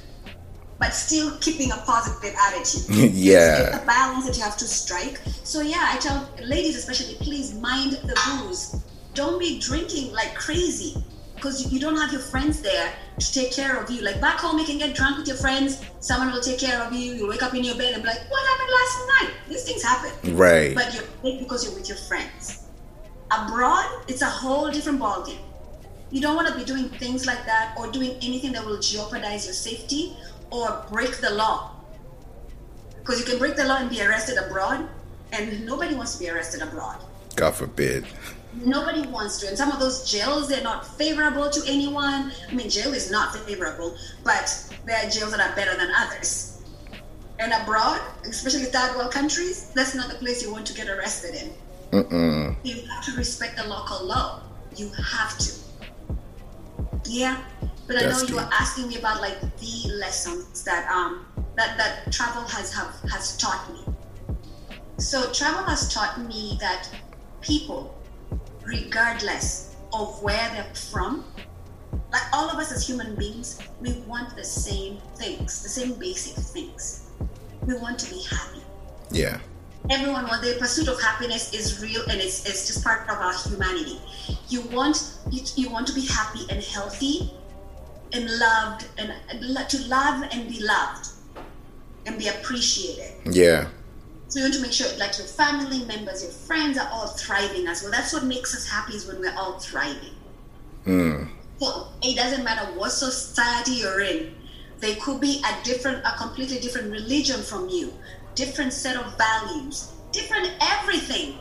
but 0.79 0.91
still 0.95 1.37
keeping 1.39 1.73
a 1.73 1.77
positive 1.79 2.35
attitude 2.39 2.85
Yeah. 3.15 3.67
it's 3.69 3.83
a 3.83 3.87
balance 3.87 4.27
that 4.27 4.37
you 4.37 4.43
have 4.45 4.57
to 4.59 4.65
strike 4.65 5.21
so 5.43 5.61
yeah 5.63 5.89
i 5.93 5.97
tell 5.99 6.29
ladies 6.45 6.77
especially 6.77 7.15
please 7.17 7.55
mind 7.55 7.93
the 7.93 8.15
booze 8.27 8.85
don't 9.15 9.39
be 9.41 9.59
drinking 9.59 10.13
like 10.13 10.35
crazy 10.37 11.03
because 11.47 11.73
you, 11.73 11.79
don't 11.79 11.97
have 11.97 12.13
your 12.13 12.21
friends 12.21 12.61
there 12.61 12.93
to 13.19 13.33
take 13.33 13.53
care 13.53 13.81
of 13.81 13.89
you 13.91 14.03
like 14.03 14.21
back 14.21 14.39
home 14.39 14.59
you 14.59 14.65
can 14.65 14.79
get 14.79 14.95
drunk 14.95 15.19
with 15.19 15.29
your 15.29 15.37
friends 15.37 15.85
someone 16.01 16.33
will 16.33 16.41
take 16.41 16.59
care 16.59 16.81
of 16.83 16.93
you 16.93 17.15
you 17.15 17.29
wake 17.29 17.43
up 17.43 17.55
in 17.55 17.63
your 17.63 17.77
bed 17.77 17.95
and 17.95 18.03
be 18.03 18.09
like 18.09 18.19
what 18.31 18.47
happened 18.51 18.71
last 18.81 18.97
night 19.15 19.35
these 19.49 19.63
things 19.65 19.83
happen 19.83 20.11
Right. 20.37 20.75
but 20.75 20.93
you're 20.93 21.39
because 21.39 21.65
you're 21.65 21.75
with 21.75 21.89
your 21.89 21.99
friends. 21.99 22.63
Abroad, 23.31 24.05
it's 24.07 24.23
a 24.23 24.27
whole 24.27 24.71
different 24.71 25.01
ballgame. 25.01 25.41
You 26.13 26.21
don't 26.21 26.37
want 26.37 26.47
to 26.47 26.55
be 26.55 26.65
doing 26.65 26.89
things 26.91 27.27
like 27.27 27.45
that 27.47 27.75
or 27.77 27.91
doing 27.91 28.13
anything 28.23 28.53
that 28.53 28.65
will 28.65 28.79
jeopardize 28.79 29.47
your 29.47 29.55
safety 29.55 30.17
or 30.51 30.85
break 30.91 31.17
the 31.17 31.31
law. 31.31 31.73
Because 33.01 33.19
you 33.19 33.27
can 33.27 33.39
break 33.39 33.57
the 33.57 33.65
law 33.65 33.79
and 33.79 33.91
be 33.91 34.01
arrested 34.01 34.39
abroad, 34.39 34.89
and 35.33 35.67
nobody 35.67 35.97
wants 35.97 36.15
to 36.15 36.21
be 36.21 36.31
arrested 36.31 36.63
abroad. 36.63 36.99
God 37.35 37.55
forbid. 37.57 38.07
Nobody 38.65 39.07
wants 39.07 39.39
to. 39.41 39.49
And 39.49 39.57
some 39.57 39.71
of 39.71 39.79
those 39.79 40.11
jails, 40.11 40.49
they're 40.49 40.63
not 40.63 40.87
favorable 40.87 41.51
to 41.51 41.63
anyone. 41.67 42.33
I 42.49 42.55
mean, 42.55 42.69
jail 42.69 42.95
is 42.95 43.11
not 43.11 43.35
favorable, 43.37 43.97
but 44.25 44.75
there 44.87 44.97
are 44.97 45.11
jails 45.11 45.33
that 45.33 45.41
are 45.41 45.55
better 45.55 45.77
than 45.77 45.91
others. 45.97 46.63
And 47.39 47.53
abroad, 47.53 48.01
especially 48.25 48.65
third 48.65 48.97
world 48.97 49.13
countries, 49.13 49.71
that's 49.75 49.95
not 49.95 50.09
the 50.09 50.17
place 50.17 50.43
you 50.43 50.51
want 50.51 50.67
to 50.67 50.75
get 50.75 50.89
arrested 50.89 51.35
in. 51.35 51.53
Mm-mm. 51.91 52.57
You 52.63 52.87
have 52.89 53.05
to 53.05 53.13
respect 53.13 53.57
the 53.57 53.69
local 53.69 54.07
law. 54.07 54.43
You 54.75 54.91
have 54.91 55.37
to. 55.39 55.53
Yeah. 57.05 57.43
But 57.87 57.97
I 58.03 58.07
know 58.11 58.23
you 58.23 58.35
were 58.35 58.49
asking 58.53 58.89
me 58.89 58.99
about 58.99 59.21
like 59.21 59.39
the 59.41 59.91
lessons 59.93 60.65
that 60.65 60.91
um 60.91 61.27
that, 61.57 61.79
that 61.79 62.13
travel 62.13 62.43
has 62.43 62.73
have 62.75 62.95
has 63.11 63.37
taught 63.37 63.73
me. 63.73 63.81
So 64.99 65.31
travel 65.33 65.63
has 65.65 65.93
taught 65.93 66.21
me 66.21 66.59
that 66.61 66.89
people, 67.41 67.96
regardless 68.67 69.77
of 69.93 70.23
where 70.23 70.49
they're 70.51 70.75
from, 70.75 71.25
like 72.13 72.23
all 72.33 72.51
of 72.51 72.59
us 72.59 72.73
as 72.73 72.87
human 72.87 73.15
beings, 73.15 73.61
we 73.81 73.93
want 74.07 74.35
the 74.37 74.45
same 74.45 74.99
things, 75.17 75.63
the 75.63 75.69
same 75.69 75.95
basic 75.95 76.35
things. 76.35 77.07
We 77.67 77.75
want 77.79 77.99
to 78.01 78.11
be 78.11 78.23
happy 78.23 78.61
Yeah. 79.11 79.39
everyone 79.91 80.25
wants 80.27 80.47
the 80.47 80.57
pursuit 80.59 80.89
of 80.89 81.01
happiness 81.01 81.53
is 81.55 81.81
real 81.81 82.03
and 82.11 82.21
it's, 82.21 82.45
it's 82.45 82.67
just 82.67 82.83
part 82.85 83.09
of 83.09 83.19
our 83.19 83.33
humanity 83.49 84.01
you 84.49 84.61
want 84.73 85.15
you, 85.31 85.43
you 85.57 85.71
want 85.71 85.87
to 85.87 85.95
be 85.95 86.05
happy 86.07 86.41
and 86.51 86.63
healthy 86.63 87.33
and 88.13 88.25
loved 88.39 88.87
and, 88.99 89.13
and 89.31 89.69
to 89.69 89.79
love 89.89 90.23
and 90.33 90.49
be 90.49 90.61
loved 90.61 91.09
and 92.07 92.19
be 92.19 92.29
appreciated 92.29 93.15
Yeah. 93.35 93.69
So 94.29 94.39
you 94.39 94.45
want 94.45 94.55
to 94.55 94.61
make 94.61 94.73
sure 94.73 94.87
like 94.99 95.17
your 95.19 95.27
family 95.27 95.85
members 95.85 96.23
your 96.23 96.33
friends 96.33 96.77
are 96.79 96.89
all 96.93 97.07
thriving 97.07 97.67
as 97.67 97.83
well 97.83 97.91
that's 97.93 98.13
what 98.13 98.25
makes 98.25 98.55
us 98.55 98.69
happy 98.69 98.95
is 98.95 99.07
when 99.07 99.19
we're 99.21 99.35
all 99.37 99.59
thriving 99.59 100.15
Mm. 100.87 101.29
so 101.59 101.89
it 102.03 102.15
doesn't 102.17 102.45
matter 102.45 102.65
what 102.79 102.93
society 102.93 103.73
you're 103.73 104.01
in. 104.01 104.35
They 104.79 104.95
could 104.97 105.21
be 105.21 105.43
a 105.45 105.65
different, 105.65 106.05
a 106.05 106.17
completely 106.17 106.61
different 106.61 106.93
religion 106.93 107.43
from 107.43 107.69
you, 107.69 107.93
different 108.37 108.73
set 108.73 108.97
of 108.97 109.19
values, 109.19 109.91
different 110.13 110.51
everything. 110.61 111.39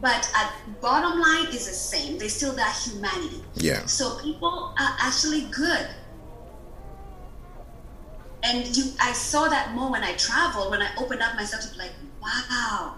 But 0.00 0.28
at 0.34 0.52
bottom 0.80 1.20
line 1.20 1.46
is 1.48 1.66
the 1.66 1.74
same. 1.74 2.18
They 2.18 2.28
still 2.28 2.52
that 2.54 2.76
humanity. 2.84 3.42
Yeah. 3.54 3.84
So 3.86 4.18
people 4.18 4.74
are 4.78 4.96
actually 4.98 5.42
good. 5.50 5.86
And 8.42 8.76
you 8.76 8.92
I 9.00 9.12
saw 9.12 9.48
that 9.48 9.74
more 9.74 9.90
when 9.90 10.04
I 10.04 10.12
traveled, 10.14 10.70
when 10.70 10.82
I 10.82 10.90
opened 10.98 11.22
up 11.22 11.34
myself 11.34 11.70
to 11.70 11.78
like, 11.78 11.92
wow, 12.22 12.94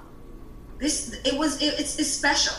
this 0.78 1.18
it 1.24 1.36
was 1.36 1.60
it, 1.62 1.78
it's, 1.78 1.98
it's 1.98 2.10
special. 2.10 2.54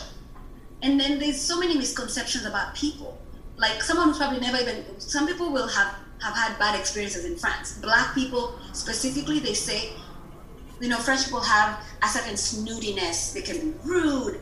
And 0.82 0.98
then 0.98 1.18
there's 1.18 1.40
so 1.40 1.58
many 1.60 1.76
misconceptions 1.76 2.44
about 2.44 2.74
people. 2.74 3.18
Like 3.56 3.82
someone 3.82 4.08
who's 4.08 4.18
probably 4.18 4.40
never 4.40 4.58
even 4.58 4.84
some 4.98 5.26
people 5.26 5.52
will 5.52 5.68
have 5.68 5.94
have 6.22 6.34
had 6.34 6.58
bad 6.58 6.78
experiences 6.78 7.24
in 7.24 7.36
France. 7.36 7.78
Black 7.78 8.14
people 8.14 8.58
specifically, 8.72 9.38
they 9.38 9.54
say, 9.54 9.92
you 10.80 10.88
know, 10.88 10.98
French 10.98 11.24
people 11.24 11.40
have 11.40 11.84
a 12.02 12.08
certain 12.08 12.34
snootiness. 12.34 13.32
They 13.32 13.42
can 13.42 13.72
be 13.72 13.76
rude. 13.84 14.40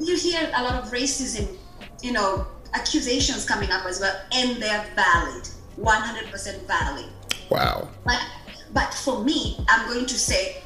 You 0.00 0.16
hear 0.16 0.50
a 0.54 0.62
lot 0.62 0.82
of 0.82 0.90
racism, 0.90 1.56
you 2.02 2.12
know, 2.12 2.46
accusations 2.74 3.44
coming 3.46 3.70
up 3.70 3.84
as 3.86 4.00
well, 4.00 4.18
and 4.32 4.62
they're 4.62 4.84
valid, 4.94 5.48
100% 5.78 6.66
valid. 6.66 7.06
Wow. 7.52 7.88
But 8.04 8.24
but 8.72 8.94
for 8.94 9.22
me, 9.22 9.58
I'm 9.68 9.86
going 9.86 10.06
to 10.06 10.18
say, 10.18 10.62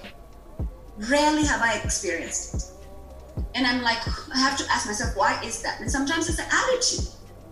rarely 1.10 1.44
have 1.44 1.60
I 1.60 1.80
experienced 1.82 2.54
it. 2.54 3.44
And 3.56 3.66
I'm 3.66 3.82
like, 3.82 3.98
I 4.32 4.38
have 4.38 4.56
to 4.58 4.64
ask 4.70 4.86
myself, 4.86 5.16
why 5.16 5.40
is 5.42 5.62
that? 5.62 5.80
And 5.80 5.90
sometimes 5.90 6.28
it's 6.28 6.36
the 6.36 6.46
attitude 6.46 7.08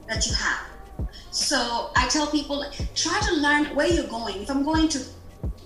that 0.07 0.25
you 0.27 0.35
have. 0.35 1.09
So 1.33 1.91
I 1.97 2.07
tell 2.09 2.29
people, 2.29 2.65
try 2.95 3.19
to 3.29 3.35
learn 3.35 3.75
where 3.75 3.89
you're 3.89 4.07
going. 4.07 4.41
If 4.41 4.51
I'm 4.51 4.65
going 4.65 4.89
to 4.91 5.01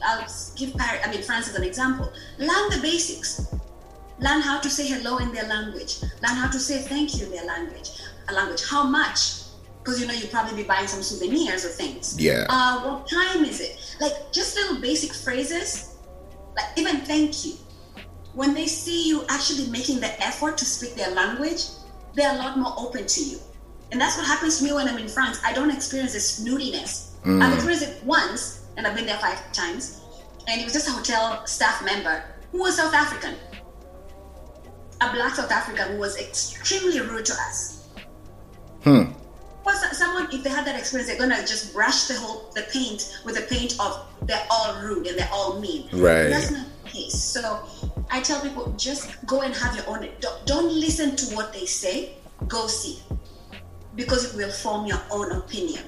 I'll 0.02 0.26
give 0.56 0.74
Paris, 0.74 1.02
I 1.04 1.10
mean 1.10 1.22
France 1.22 1.48
as 1.48 1.54
an 1.54 1.64
example. 1.64 2.10
Learn 2.38 2.70
the 2.70 2.78
basics. 2.80 3.54
Learn 4.18 4.40
how 4.40 4.58
to 4.60 4.70
say 4.70 4.88
hello 4.88 5.18
in 5.18 5.32
their 5.32 5.46
language. 5.46 6.00
Learn 6.22 6.36
how 6.36 6.48
to 6.48 6.58
say 6.58 6.78
thank 6.78 7.18
you 7.18 7.26
in 7.26 7.32
their 7.32 7.44
language. 7.44 7.90
A 8.28 8.32
language. 8.32 8.64
How 8.66 8.84
much? 8.84 9.37
Because 9.88 10.02
you 10.02 10.06
know 10.06 10.12
you'll 10.12 10.28
probably 10.28 10.54
be 10.54 10.68
buying 10.68 10.86
some 10.86 11.02
souvenirs 11.02 11.64
or 11.64 11.70
things. 11.70 12.20
Yeah. 12.20 12.44
Uh, 12.50 12.82
what 12.82 13.08
time 13.08 13.42
is 13.46 13.62
it? 13.62 13.96
Like 14.02 14.12
just 14.32 14.54
little 14.54 14.82
basic 14.82 15.14
phrases. 15.14 15.96
Like 16.54 16.76
even 16.76 17.00
thank 17.06 17.46
you. 17.46 17.54
When 18.34 18.52
they 18.52 18.66
see 18.66 19.08
you 19.08 19.24
actually 19.30 19.66
making 19.70 20.00
the 20.00 20.12
effort 20.22 20.58
to 20.58 20.66
speak 20.66 20.94
their 20.94 21.10
language, 21.12 21.62
they're 22.12 22.34
a 22.34 22.36
lot 22.36 22.58
more 22.58 22.74
open 22.76 23.06
to 23.06 23.24
you. 23.24 23.38
And 23.90 23.98
that's 23.98 24.18
what 24.18 24.26
happens 24.26 24.58
to 24.58 24.64
me 24.64 24.74
when 24.74 24.86
I'm 24.88 24.98
in 24.98 25.08
France. 25.08 25.40
I 25.42 25.54
don't 25.54 25.70
experience 25.70 26.12
this 26.12 26.38
snootiness. 26.38 27.12
I've 27.40 27.54
experienced 27.54 27.88
it 27.88 28.04
once, 28.04 28.66
and 28.76 28.86
I've 28.86 28.94
been 28.94 29.06
there 29.06 29.16
five 29.16 29.40
times. 29.52 30.02
And 30.48 30.60
it 30.60 30.64
was 30.64 30.74
just 30.74 30.86
a 30.86 30.92
hotel 30.92 31.46
staff 31.46 31.82
member 31.82 32.24
who 32.52 32.58
was 32.58 32.76
South 32.76 32.92
African. 32.92 33.36
A 35.00 35.10
black 35.14 35.34
South 35.36 35.50
African 35.50 35.92
who 35.92 35.98
was 35.98 36.18
extremely 36.18 37.00
rude 37.00 37.24
to 37.24 37.32
us. 37.32 37.88
Hmm. 38.84 39.12
If 40.32 40.42
they 40.42 40.50
had 40.50 40.66
that 40.66 40.78
experience, 40.78 41.08
they're 41.08 41.18
gonna 41.18 41.46
just 41.46 41.72
brush 41.72 42.08
the 42.08 42.14
whole 42.14 42.50
the 42.54 42.62
paint 42.72 43.18
with 43.24 43.36
the 43.36 43.42
paint 43.42 43.78
of 43.80 44.06
they're 44.22 44.46
all 44.50 44.80
rude 44.82 45.06
and 45.06 45.18
they're 45.18 45.30
all 45.32 45.60
mean. 45.60 45.88
Right. 45.92 46.28
That's 46.28 46.50
not 46.50 46.66
the 46.84 46.90
case. 46.90 47.14
So 47.14 47.62
I 48.10 48.20
tell 48.20 48.40
people 48.40 48.72
just 48.76 49.24
go 49.26 49.42
and 49.42 49.54
have 49.54 49.76
your 49.76 49.88
own. 49.88 50.08
Don't, 50.20 50.46
don't 50.46 50.72
listen 50.72 51.16
to 51.16 51.34
what 51.36 51.52
they 51.52 51.66
say. 51.66 52.14
Go 52.46 52.66
see, 52.68 53.02
because 53.96 54.32
it 54.32 54.36
will 54.36 54.50
form 54.52 54.86
your 54.86 55.00
own 55.10 55.32
opinion. 55.32 55.84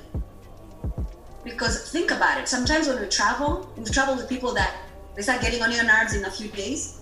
Because 1.44 1.90
think 1.90 2.10
about 2.10 2.40
it. 2.40 2.48
Sometimes 2.48 2.88
when 2.88 3.00
we 3.00 3.06
travel, 3.08 3.72
we 3.76 3.84
travel 3.84 4.16
with 4.16 4.28
people 4.28 4.52
that 4.54 4.74
they 5.16 5.22
start 5.22 5.40
getting 5.40 5.62
on 5.62 5.72
your 5.72 5.84
nerves 5.84 6.14
in 6.14 6.24
a 6.24 6.30
few 6.30 6.48
days. 6.48 7.00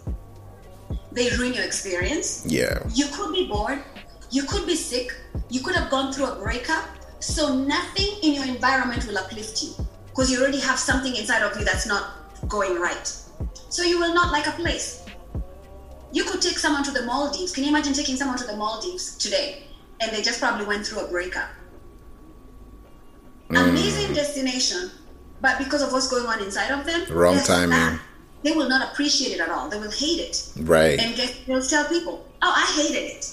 They 1.12 1.31
ruin 1.37 1.55
your 1.55 1.64
experience. 1.64 2.45
Yeah. 2.47 2.79
You 2.95 3.07
could 3.07 3.33
be 3.33 3.49
bored. 3.49 3.83
You 4.31 4.43
could 4.43 4.67
be 4.67 4.77
sick. 4.77 5.14
You 5.49 5.61
could 5.62 5.75
have 5.75 5.91
gone 5.91 6.12
through 6.12 6.27
a 6.27 6.35
breakup. 6.37 6.85
So 7.20 7.54
nothing 7.54 8.09
in 8.22 8.35
your 8.35 8.44
environment 8.44 9.07
will 9.07 9.18
uplift 9.18 9.62
you 9.62 9.70
because 10.07 10.31
you 10.31 10.40
already 10.40 10.61
have 10.61 10.78
something 10.78 11.14
inside 11.16 11.42
of 11.42 11.57
you 11.59 11.64
that's 11.64 11.87
not 11.87 12.48
going 12.48 12.78
right. 12.81 13.07
So 13.68 13.83
you 13.83 13.98
will 13.98 14.14
not 14.14 14.33
like 14.33 14.46
a 14.46 14.52
place. 14.52 15.04
You 16.12 16.24
could 16.24 16.40
take 16.40 16.59
someone 16.59 16.83
to 16.85 16.90
the 16.90 17.02
Maldives. 17.02 17.52
Can 17.52 17.64
you 17.64 17.70
imagine 17.70 17.92
taking 17.92 18.16
someone 18.16 18.38
to 18.38 18.46
the 18.46 18.57
Maldives 18.57 19.16
today 19.18 19.64
and 20.00 20.11
they 20.12 20.22
just 20.22 20.40
probably 20.40 20.64
went 20.66 20.87
through 20.87 21.00
a 21.00 21.09
breakup? 21.09 21.48
Mm. 23.50 23.68
Amazing 23.70 24.14
destination, 24.14 24.90
but 25.40 25.59
because 25.59 25.83
of 25.83 25.92
what's 25.92 26.09
going 26.09 26.26
on 26.26 26.42
inside 26.42 26.70
of 26.70 26.85
them, 26.87 27.04
Wrong 27.11 27.38
timing. 27.44 27.98
They 28.42 28.52
will 28.52 28.68
not 28.68 28.92
appreciate 28.92 29.33
it 29.33 29.40
at 29.40 29.48
all. 29.48 29.68
They 29.68 29.78
will 29.81 29.90
hate 29.90 30.20
it 30.20 30.48
Right. 30.59 30.98
and 31.00 31.16
get, 31.16 31.35
they'll 31.46 31.61
tell 31.62 31.88
people, 31.88 32.24
"Oh, 32.40 32.52
I 32.54 32.64
hated 32.81 33.02
it." 33.16 33.31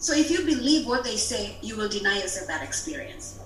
So 0.00 0.14
if 0.14 0.30
you 0.30 0.38
believe 0.46 0.86
what 0.86 1.04
they 1.04 1.16
say, 1.16 1.56
you 1.60 1.76
will 1.76 1.88
deny 1.88 2.16
yourself 2.16 2.48
that 2.48 2.62
experience. 2.62 3.38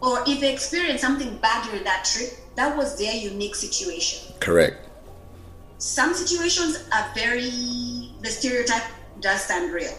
Or 0.00 0.24
if 0.26 0.40
they 0.40 0.50
experience 0.52 1.02
something 1.02 1.36
bad 1.36 1.64
during 1.66 1.84
that 1.84 2.06
trip, 2.06 2.30
that 2.56 2.74
was 2.76 2.96
their 2.98 3.14
unique 3.14 3.54
situation. 3.54 4.34
Correct. 4.40 4.88
Some 5.76 6.14
situations 6.14 6.88
are 6.92 7.12
very 7.14 8.10
the 8.20 8.28
stereotype 8.28 8.84
does 9.20 9.42
stand 9.42 9.72
real. 9.72 9.94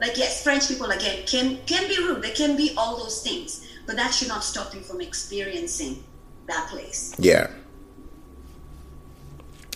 Like 0.00 0.18
yes, 0.18 0.42
French 0.42 0.68
people 0.68 0.90
again 0.90 1.24
can 1.26 1.58
can 1.64 1.88
be 1.88 1.96
rude. 1.96 2.22
They 2.22 2.32
can 2.32 2.56
be 2.56 2.74
all 2.76 2.98
those 2.98 3.22
things, 3.22 3.66
but 3.86 3.96
that 3.96 4.12
should 4.12 4.28
not 4.28 4.42
stop 4.42 4.74
you 4.74 4.80
from 4.80 5.00
experiencing 5.00 6.02
that 6.48 6.68
place. 6.68 7.14
Yeah. 7.18 7.48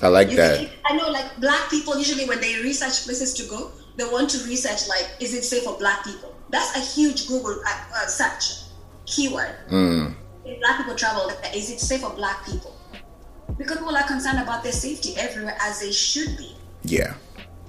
I 0.02 0.08
like 0.08 0.30
You 0.30 0.36
that. 0.36 0.68
I 0.84 0.96
know, 0.96 1.08
like 1.10 1.38
black 1.40 1.70
people 1.70 1.96
usually 1.96 2.26
when 2.26 2.40
they 2.40 2.60
research 2.62 3.04
places 3.04 3.34
to 3.34 3.44
go, 3.44 3.70
they 4.00 4.10
want 4.10 4.30
to 4.30 4.38
research 4.48 4.88
like, 4.88 5.08
is 5.20 5.34
it 5.34 5.44
safe 5.44 5.64
for 5.64 5.76
black 5.76 6.04
people? 6.04 6.34
That's 6.48 6.74
a 6.76 6.80
huge 6.80 7.28
Google 7.28 7.62
uh, 7.66 7.84
uh, 7.94 8.06
search 8.06 8.64
keyword. 9.06 9.54
Mm. 9.68 10.14
If 10.44 10.58
black 10.60 10.78
people 10.78 10.96
travel, 10.96 11.30
is 11.54 11.70
it 11.70 11.80
safe 11.80 12.00
for 12.00 12.10
black 12.10 12.46
people? 12.46 12.74
Because 13.58 13.76
people 13.76 13.94
are 13.94 14.06
concerned 14.06 14.40
about 14.40 14.62
their 14.62 14.72
safety 14.72 15.14
everywhere, 15.18 15.56
as 15.60 15.80
they 15.80 15.92
should 15.92 16.36
be. 16.38 16.56
Yeah. 16.82 17.14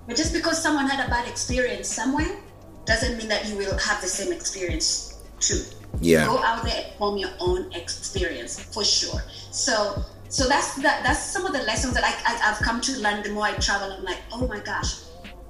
But 0.07 0.15
just 0.15 0.33
because 0.33 0.61
someone 0.61 0.87
had 0.87 1.05
a 1.05 1.09
bad 1.09 1.27
experience 1.27 1.89
somewhere, 1.89 2.39
doesn't 2.85 3.17
mean 3.17 3.27
that 3.27 3.47
you 3.47 3.57
will 3.57 3.77
have 3.77 4.01
the 4.01 4.07
same 4.07 4.31
experience 4.31 5.21
too. 5.39 5.63
Yeah. 5.99 6.25
Go 6.25 6.37
out 6.39 6.63
there 6.63 6.85
and 6.85 6.95
form 6.95 7.17
your 7.17 7.31
own 7.39 7.71
experience 7.73 8.57
for 8.59 8.85
sure. 8.85 9.21
So, 9.51 10.03
so 10.29 10.47
that's 10.47 10.75
that. 10.75 11.03
That's 11.03 11.19
some 11.19 11.45
of 11.45 11.51
the 11.51 11.61
lessons 11.63 11.93
that 11.95 12.05
I, 12.05 12.33
I 12.33 12.37
have 12.37 12.59
come 12.59 12.79
to 12.81 12.97
learn. 12.99 13.21
The 13.21 13.31
more 13.31 13.45
I 13.45 13.53
travel, 13.55 13.91
I'm 13.91 14.03
like, 14.03 14.19
oh 14.31 14.47
my 14.47 14.59
gosh, 14.59 15.01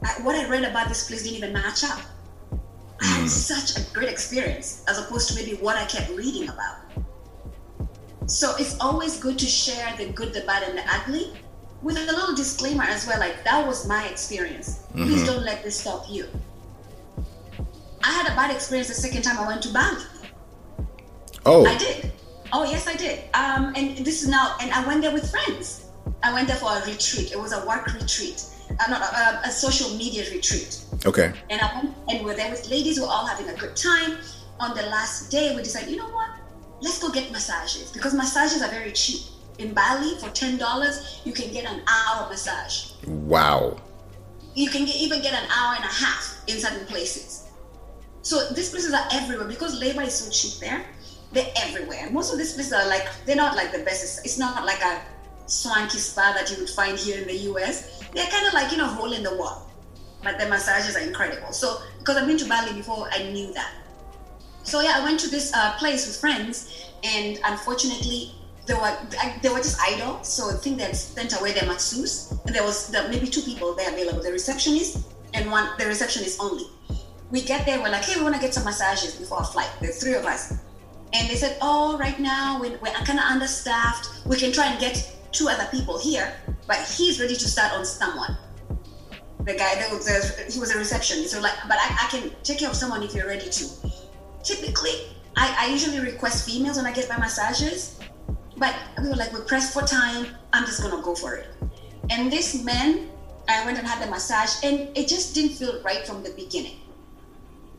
I, 0.03 0.21
what 0.23 0.35
I 0.35 0.47
read 0.49 0.63
about 0.63 0.87
this 0.87 1.07
place 1.07 1.23
didn't 1.23 1.37
even 1.37 1.53
match 1.53 1.83
up. 1.83 1.99
I 3.01 3.05
had 3.05 3.29
such 3.29 3.77
a 3.77 3.93
great 3.93 4.09
experience 4.09 4.83
as 4.87 4.99
opposed 4.99 5.29
to 5.29 5.35
maybe 5.35 5.55
what 5.57 5.75
I 5.75 5.85
kept 5.85 6.09
reading 6.11 6.49
about. 6.49 6.77
So 8.27 8.55
it's 8.57 8.79
always 8.79 9.19
good 9.19 9.37
to 9.39 9.45
share 9.45 9.95
the 9.97 10.07
good, 10.07 10.33
the 10.33 10.41
bad, 10.41 10.63
and 10.63 10.77
the 10.77 10.83
ugly 10.87 11.33
with 11.81 11.97
a 11.97 12.05
little 12.05 12.35
disclaimer 12.35 12.83
as 12.83 13.07
well. 13.07 13.19
Like 13.19 13.43
that 13.43 13.65
was 13.65 13.87
my 13.87 14.07
experience. 14.07 14.83
Please 14.93 15.25
don't 15.25 15.43
let 15.43 15.63
this 15.63 15.79
stop 15.79 16.05
you. 16.09 16.27
I 18.03 18.11
had 18.11 18.31
a 18.31 18.35
bad 18.35 18.51
experience 18.51 18.87
the 18.87 18.93
second 18.95 19.23
time 19.23 19.37
I 19.37 19.47
went 19.47 19.61
to 19.63 19.73
Bali. 19.73 20.03
Oh. 21.45 21.65
I 21.65 21.77
did. 21.77 22.11
Oh 22.53 22.63
yes, 22.63 22.87
I 22.87 22.95
did. 22.95 23.23
Um, 23.33 23.73
and 23.75 23.97
this 24.05 24.21
is 24.21 24.27
now, 24.27 24.55
and 24.61 24.71
I 24.71 24.85
went 24.85 25.01
there 25.01 25.11
with 25.11 25.29
friends. 25.29 25.87
I 26.23 26.33
went 26.33 26.47
there 26.47 26.57
for 26.57 26.71
a 26.71 26.85
retreat. 26.85 27.31
It 27.31 27.39
was 27.39 27.53
a 27.53 27.65
work 27.65 27.93
retreat, 27.93 28.45
uh, 28.79 28.89
not 28.89 29.01
a, 29.01 29.47
a 29.47 29.51
social 29.51 29.89
media 29.97 30.23
retreat. 30.31 30.83
Okay. 31.05 31.33
And 31.49 31.61
I 31.61 31.75
went, 31.75 31.95
and 32.09 32.25
we're 32.25 32.35
there 32.35 32.51
with 32.51 32.69
ladies. 32.69 32.99
We're 32.99 33.07
all 33.07 33.25
having 33.25 33.49
a 33.49 33.55
good 33.55 33.75
time. 33.75 34.17
On 34.59 34.75
the 34.75 34.83
last 34.83 35.31
day, 35.31 35.55
we 35.55 35.63
decided, 35.63 35.89
you 35.89 35.97
know 35.97 36.09
what? 36.09 36.29
Let's 36.81 37.01
go 37.01 37.11
get 37.11 37.31
massages 37.31 37.91
because 37.91 38.13
massages 38.13 38.61
are 38.61 38.69
very 38.69 38.91
cheap. 38.91 39.21
In 39.57 39.73
Bali, 39.73 40.17
for 40.19 40.29
ten 40.29 40.57
dollars, 40.57 41.21
you 41.25 41.33
can 41.33 41.51
get 41.51 41.65
an 41.65 41.81
hour 41.87 42.29
massage. 42.29 42.91
Wow. 43.05 43.77
You 44.55 44.69
can 44.69 44.85
get, 44.85 44.95
even 44.95 45.21
get 45.21 45.33
an 45.33 45.47
hour 45.49 45.75
and 45.75 45.85
a 45.85 45.93
half 45.93 46.43
in 46.47 46.59
certain 46.59 46.85
places. 46.87 47.49
So 48.21 48.49
these 48.49 48.69
places 48.69 48.93
are 48.93 49.07
everywhere 49.11 49.47
because 49.47 49.79
labor 49.79 50.01
is 50.03 50.13
so 50.13 50.29
cheap 50.31 50.59
there. 50.59 50.85
They're 51.31 51.51
everywhere. 51.55 52.09
Most 52.11 52.31
of 52.31 52.37
these 52.37 52.53
places 52.53 52.73
are 52.73 52.87
like 52.87 53.07
they're 53.25 53.35
not 53.35 53.55
like 53.55 53.71
the 53.71 53.79
best. 53.79 54.25
It's 54.25 54.37
not 54.37 54.65
like 54.65 54.81
a 54.81 55.01
swanky 55.51 55.97
spa 55.97 56.31
that 56.33 56.49
you 56.49 56.57
would 56.57 56.69
find 56.69 56.97
here 56.97 57.21
in 57.21 57.27
the 57.27 57.37
US. 57.51 57.99
They're 58.13 58.27
kind 58.27 58.47
of 58.47 58.53
like 58.53 58.71
you 58.71 58.77
know 58.77 58.87
hole 58.87 59.11
in 59.11 59.21
the 59.21 59.35
wall, 59.35 59.69
but 60.23 60.39
the 60.39 60.47
massages 60.47 60.95
are 60.95 61.01
incredible. 61.01 61.51
So 61.51 61.81
because 61.99 62.17
I've 62.17 62.27
been 62.27 62.37
to 62.37 62.47
Bali 62.47 62.73
before, 62.73 63.09
I 63.11 63.23
knew 63.31 63.53
that. 63.53 63.73
So 64.63 64.81
yeah, 64.81 64.93
I 64.95 65.03
went 65.03 65.19
to 65.21 65.29
this 65.29 65.53
uh, 65.53 65.73
place 65.77 66.07
with 66.07 66.17
friends, 66.17 66.89
and 67.03 67.39
unfortunately, 67.43 68.33
they 68.65 68.75
were 68.75 68.95
they 69.41 69.49
were 69.49 69.57
just 69.57 69.79
idle. 69.81 70.23
So 70.23 70.49
I 70.49 70.53
think 70.53 70.77
they 70.77 70.85
had 70.85 70.95
sent 70.95 71.37
away 71.39 71.51
their 71.51 71.67
masseuse, 71.67 72.31
and 72.45 72.55
there 72.55 72.63
was 72.63 72.87
the, 72.87 73.07
maybe 73.09 73.27
two 73.27 73.41
people 73.41 73.75
there 73.75 73.91
available: 73.91 74.23
the 74.23 74.31
receptionist 74.31 75.05
and 75.33 75.51
one 75.51 75.69
the 75.77 75.85
receptionist 75.85 76.39
only. 76.41 76.65
We 77.29 77.41
get 77.41 77.65
there, 77.65 77.79
we're 77.79 77.89
like, 77.89 78.03
hey, 78.03 78.17
we 78.17 78.23
want 78.23 78.35
to 78.35 78.41
get 78.41 78.53
some 78.53 78.65
massages 78.65 79.15
before 79.15 79.37
our 79.37 79.45
flight. 79.45 79.69
The 79.79 79.87
three 79.87 80.15
of 80.15 80.25
us, 80.25 80.51
and 81.13 81.29
they 81.29 81.35
said, 81.35 81.57
oh, 81.61 81.97
right 81.97 82.19
now 82.19 82.59
we're, 82.59 82.77
we're 82.79 82.91
kind 82.91 83.19
of 83.19 83.25
understaffed. 83.25 84.25
We 84.25 84.35
can 84.35 84.51
try 84.51 84.67
and 84.67 84.79
get 84.81 85.15
two 85.31 85.49
other 85.49 85.67
people 85.71 85.99
here, 85.99 86.33
but 86.67 86.77
he's 86.77 87.19
ready 87.19 87.35
to 87.35 87.47
start 87.47 87.73
on 87.73 87.85
someone. 87.85 88.37
The 89.39 89.53
guy 89.53 89.75
that 89.75 89.89
was 89.91 90.07
a, 90.07 90.51
he 90.51 90.59
was 90.59 90.71
a 90.71 90.77
receptionist, 90.77 91.31
so 91.31 91.41
like, 91.41 91.55
but 91.67 91.77
I, 91.79 92.05
I 92.05 92.07
can 92.09 92.31
take 92.43 92.59
care 92.59 92.69
of 92.69 92.75
someone 92.75 93.01
if 93.01 93.15
you're 93.15 93.27
ready 93.27 93.49
to 93.49 93.67
typically 94.43 95.11
I, 95.35 95.55
I 95.59 95.65
usually 95.67 95.99
request 95.99 96.45
females 96.49 96.77
when 96.77 96.85
I 96.85 96.91
get 96.91 97.07
my 97.09 97.17
massages, 97.17 97.99
but 98.57 98.75
we 99.01 99.09
were 99.09 99.15
like, 99.15 99.31
we're 99.33 99.45
pressed 99.45 99.73
for 99.73 99.81
time. 99.81 100.27
I'm 100.53 100.65
just 100.65 100.81
gonna 100.81 101.01
go 101.01 101.15
for 101.15 101.35
it. 101.35 101.47
And 102.09 102.31
this 102.31 102.63
man, 102.63 103.09
I 103.47 103.65
went 103.65 103.77
and 103.77 103.87
had 103.87 104.05
the 104.05 104.09
massage, 104.09 104.63
and 104.63 104.95
it 104.97 105.07
just 105.07 105.33
didn't 105.33 105.55
feel 105.55 105.81
right 105.83 106.05
from 106.05 106.23
the 106.23 106.31
beginning. 106.31 106.77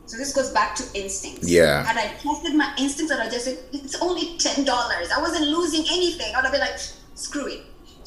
So 0.05 0.17
this 0.17 0.33
goes 0.33 0.49
back 0.49 0.75
to 0.75 0.83
instincts. 0.93 1.49
Yeah. 1.49 1.85
Had 1.85 1.97
I 1.97 2.13
tested 2.17 2.55
my 2.55 2.73
instincts, 2.77 3.11
and 3.11 3.21
I'd 3.21 3.31
just 3.31 3.45
said, 3.45 3.59
it's 3.71 4.01
only 4.01 4.37
ten 4.37 4.65
dollars. 4.65 5.11
I 5.15 5.21
wasn't 5.21 5.47
losing 5.47 5.85
anything. 5.91 6.35
I'd 6.35 6.43
have 6.43 6.51
been 6.51 6.61
like, 6.61 6.79
screw 7.15 7.47
it. 7.47 7.61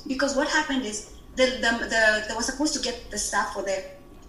Because 0.07 0.37
what 0.37 0.49
happened 0.49 0.85
is 0.85 1.11
the 1.37 1.47
the, 1.47 1.71
the 1.89 2.25
they 2.29 2.35
were 2.35 2.43
supposed 2.43 2.75
to 2.75 2.81
get 2.81 3.11
the 3.11 3.19
staff 3.19 3.53
for 3.55 3.63
the 3.63 3.85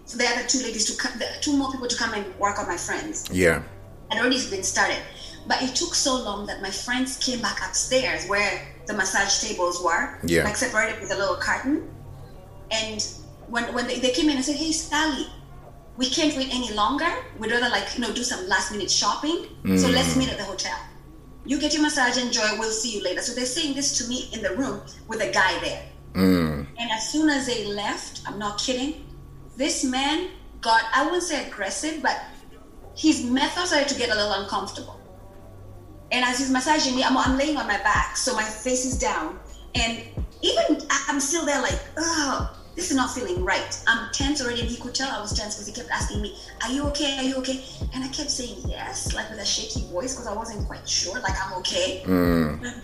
for 0.06 0.16
the 0.16 0.26
other 0.26 0.44
two 0.46 0.60
ladies 0.60 0.84
to 0.86 0.96
come, 0.96 1.18
the 1.18 1.26
two 1.40 1.56
more 1.56 1.70
people 1.70 1.86
to 1.86 1.96
come 1.96 2.14
and 2.14 2.24
work 2.38 2.58
on 2.58 2.66
my 2.66 2.76
friends 2.76 3.28
Yeah. 3.30 3.62
had 4.10 4.20
already 4.20 4.40
been 4.50 4.62
started. 4.62 4.98
But 5.46 5.62
it 5.62 5.74
took 5.74 5.94
so 5.94 6.16
long 6.16 6.46
that 6.46 6.62
my 6.62 6.70
friends 6.70 7.16
came 7.18 7.40
back 7.40 7.58
upstairs 7.66 8.26
where 8.26 8.74
the 8.86 8.94
massage 8.94 9.40
tables 9.46 9.82
were, 9.82 10.18
Yeah. 10.24 10.44
like 10.44 10.56
separated 10.56 11.00
with 11.00 11.10
a 11.12 11.16
little 11.16 11.36
curtain. 11.36 11.90
And 12.70 13.00
when 13.48 13.64
when 13.74 13.86
they, 13.86 13.98
they 13.98 14.10
came 14.10 14.28
in 14.30 14.36
and 14.36 14.44
said, 14.44 14.56
"Hey, 14.56 14.72
Sally, 14.72 15.26
we 15.96 16.08
can't 16.10 16.34
wait 16.36 16.48
any 16.54 16.72
longer. 16.72 17.10
We'd 17.38 17.50
rather 17.52 17.70
like 17.70 17.94
you 17.94 18.00
know 18.00 18.12
do 18.12 18.24
some 18.24 18.46
last 18.48 18.72
minute 18.72 18.90
shopping. 18.90 19.46
So 19.82 19.88
let's 19.88 20.12
mm. 20.14 20.18
meet 20.18 20.30
at 20.32 20.38
the 20.38 20.44
hotel." 20.44 20.76
You 21.44 21.58
get 21.58 21.72
your 21.72 21.82
massage, 21.82 22.16
and 22.16 22.26
enjoy. 22.26 22.46
We'll 22.58 22.70
see 22.70 22.96
you 22.96 23.02
later. 23.02 23.22
So 23.22 23.34
they're 23.34 23.46
saying 23.46 23.74
this 23.74 23.98
to 23.98 24.08
me 24.08 24.28
in 24.32 24.42
the 24.42 24.54
room 24.56 24.82
with 25.06 25.20
a 25.20 25.30
guy 25.32 25.58
there. 25.60 25.82
Mm. 26.14 26.66
And 26.78 26.90
as 26.90 27.10
soon 27.10 27.30
as 27.30 27.46
they 27.46 27.64
left, 27.66 28.22
I'm 28.26 28.38
not 28.38 28.58
kidding, 28.58 29.04
this 29.56 29.84
man 29.84 30.30
got, 30.60 30.82
I 30.94 31.04
wouldn't 31.04 31.22
say 31.22 31.46
aggressive, 31.46 32.02
but 32.02 32.20
his 32.96 33.24
methods 33.24 33.68
started 33.68 33.88
to 33.88 33.98
get 33.98 34.10
a 34.10 34.14
little 34.14 34.32
uncomfortable. 34.32 35.00
And 36.10 36.24
as 36.24 36.38
he's 36.38 36.50
massaging 36.50 36.96
me, 36.96 37.04
I'm, 37.04 37.16
I'm 37.16 37.36
laying 37.36 37.56
on 37.56 37.66
my 37.66 37.78
back, 37.78 38.16
so 38.16 38.34
my 38.34 38.42
face 38.42 38.84
is 38.84 38.98
down. 38.98 39.38
And 39.74 40.02
even 40.42 40.80
I'm 41.08 41.20
still 41.20 41.44
there, 41.44 41.60
like, 41.60 41.78
oh, 41.98 42.57
this 42.78 42.92
is 42.92 42.96
not 42.96 43.10
feeling 43.10 43.44
right. 43.44 43.82
I'm 43.88 44.08
tense 44.12 44.40
already, 44.40 44.60
and 44.60 44.70
he 44.70 44.76
could 44.76 44.94
tell 44.94 45.10
I 45.10 45.20
was 45.20 45.36
tense 45.36 45.56
because 45.56 45.66
he 45.66 45.72
kept 45.72 45.90
asking 45.90 46.22
me, 46.22 46.36
Are 46.62 46.70
you 46.70 46.84
okay? 46.84 47.18
Are 47.18 47.24
you 47.24 47.34
okay? 47.38 47.64
And 47.92 48.04
I 48.04 48.08
kept 48.08 48.30
saying 48.30 48.58
yes, 48.68 49.12
like 49.14 49.28
with 49.30 49.40
a 49.40 49.44
shaky 49.44 49.84
voice 49.90 50.14
because 50.14 50.28
I 50.28 50.32
wasn't 50.32 50.64
quite 50.68 50.88
sure, 50.88 51.18
like, 51.18 51.34
I'm 51.44 51.54
okay. 51.54 52.04
Mm. 52.06 52.80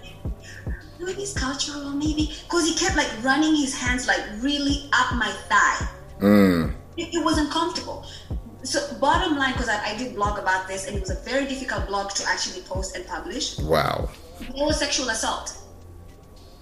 Maybe 0.98 1.22
it's 1.22 1.32
cultural, 1.32 1.90
maybe 1.90 2.32
because 2.42 2.66
he 2.66 2.74
kept 2.74 2.96
like 2.96 3.08
running 3.22 3.54
his 3.54 3.72
hands 3.72 4.08
like 4.08 4.20
really 4.40 4.90
up 4.92 5.14
my 5.14 5.30
thigh. 5.48 5.88
Mm. 6.18 6.74
It, 6.96 7.14
it 7.14 7.24
was 7.24 7.38
uncomfortable. 7.38 8.04
So, 8.64 8.96
bottom 8.98 9.38
line, 9.38 9.52
because 9.52 9.68
I, 9.68 9.92
I 9.92 9.96
did 9.96 10.16
blog 10.16 10.40
about 10.40 10.66
this, 10.66 10.88
and 10.88 10.96
it 10.96 11.00
was 11.00 11.10
a 11.10 11.20
very 11.20 11.46
difficult 11.46 11.86
blog 11.86 12.10
to 12.14 12.26
actually 12.26 12.62
post 12.62 12.96
and 12.96 13.06
publish. 13.06 13.60
Wow. 13.60 14.10
It 14.40 14.54
was 14.56 14.80
sexual 14.80 15.10
assault. 15.10 15.56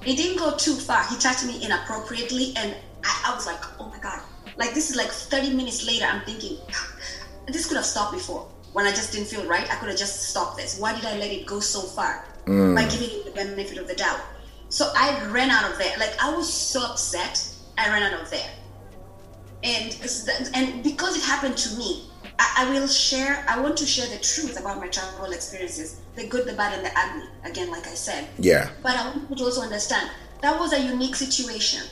It 0.05 0.17
didn't 0.17 0.39
go 0.39 0.55
too 0.57 0.75
far. 0.75 1.07
He 1.07 1.17
touched 1.17 1.47
me 1.47 1.65
inappropriately, 1.65 2.53
and 2.57 2.75
I, 3.05 3.31
I 3.31 3.35
was 3.35 3.47
like, 3.47 3.61
oh 3.81 3.89
my 3.89 3.99
god. 3.99 4.21
Like, 4.57 4.75
this 4.75 4.91
is 4.91 4.97
like 4.97 5.09
30 5.09 5.55
minutes 5.55 5.87
later, 5.87 6.05
I'm 6.05 6.23
thinking, 6.23 6.59
this 7.47 7.67
could 7.67 7.77
have 7.77 7.87
stopped 7.87 8.13
before. 8.13 8.49
When 8.73 8.87
I 8.87 8.91
just 8.91 9.13
didn't 9.13 9.29
feel 9.29 9.47
right, 9.47 9.71
I 9.71 9.77
could 9.77 9.89
have 9.89 9.99
just 9.99 10.31
stopped 10.31 10.57
this. 10.57 10.79
Why 10.79 10.95
did 10.95 11.05
I 11.05 11.19
let 11.19 11.31
it 11.31 11.47
go 11.47 11.61
so 11.61 11.81
far? 11.81 12.25
Mm. 12.47 12.75
By 12.75 12.89
giving 12.89 13.09
him 13.11 13.25
the 13.25 13.31
benefit 13.31 13.79
of 13.79 13.87
the 13.87 13.95
doubt. 13.95 14.21
So 14.69 14.91
I 14.97 15.25
ran 15.27 15.51
out 15.51 15.71
of 15.71 15.79
there. 15.79 15.97
Like, 15.99 16.15
I 16.23 16.35
was 16.35 16.53
so 16.53 16.83
upset, 16.83 17.47
I 17.77 17.89
ran 17.89 18.03
out 18.03 18.21
of 18.21 18.31
there. 18.31 18.51
And, 19.63 19.97
and 20.55 20.83
because 20.83 21.17
it 21.17 21.23
happened 21.23 21.57
to 21.59 21.77
me, 21.77 22.09
I, 22.39 22.65
I 22.67 22.71
will 22.71 22.89
share, 22.89 23.45
I 23.49 23.61
want 23.61 23.77
to 23.77 23.87
share 23.87 24.09
the 24.09 24.23
truth 24.23 24.59
about 24.59 24.79
my 24.79 24.89
travel 24.89 25.31
experiences 25.33 26.01
the 26.15 26.27
good, 26.27 26.47
the 26.47 26.53
bad, 26.53 26.75
and 26.75 26.85
the 26.85 26.91
ugly. 26.99 27.29
Again, 27.45 27.71
like 27.71 27.87
I 27.87 27.95
said. 27.95 28.29
Yeah. 28.39 28.71
But 28.83 28.97
I 28.97 29.09
want 29.09 29.31
you 29.31 29.37
to 29.37 29.45
also 29.45 29.63
understand 29.63 30.11
that 30.43 30.59
was 30.59 30.73
a 30.73 30.81
unique 30.81 31.15
situation. 31.15 31.83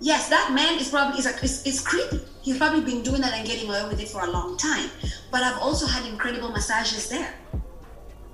Yes, 0.00 0.28
that 0.28 0.52
man 0.52 0.78
is 0.78 0.90
probably 0.90 1.18
is, 1.18 1.26
a, 1.26 1.34
is, 1.42 1.66
is 1.66 1.80
creepy. 1.80 2.20
He's 2.42 2.56
probably 2.56 2.80
been 2.80 3.02
doing 3.02 3.20
that 3.20 3.34
and 3.34 3.46
getting 3.46 3.68
away 3.68 3.82
with 3.88 4.00
it 4.00 4.08
for 4.08 4.22
a 4.24 4.30
long 4.30 4.56
time. 4.56 4.90
But 5.30 5.42
I've 5.42 5.60
also 5.60 5.86
had 5.86 6.06
incredible 6.06 6.50
massages 6.50 7.08
there. 7.08 7.34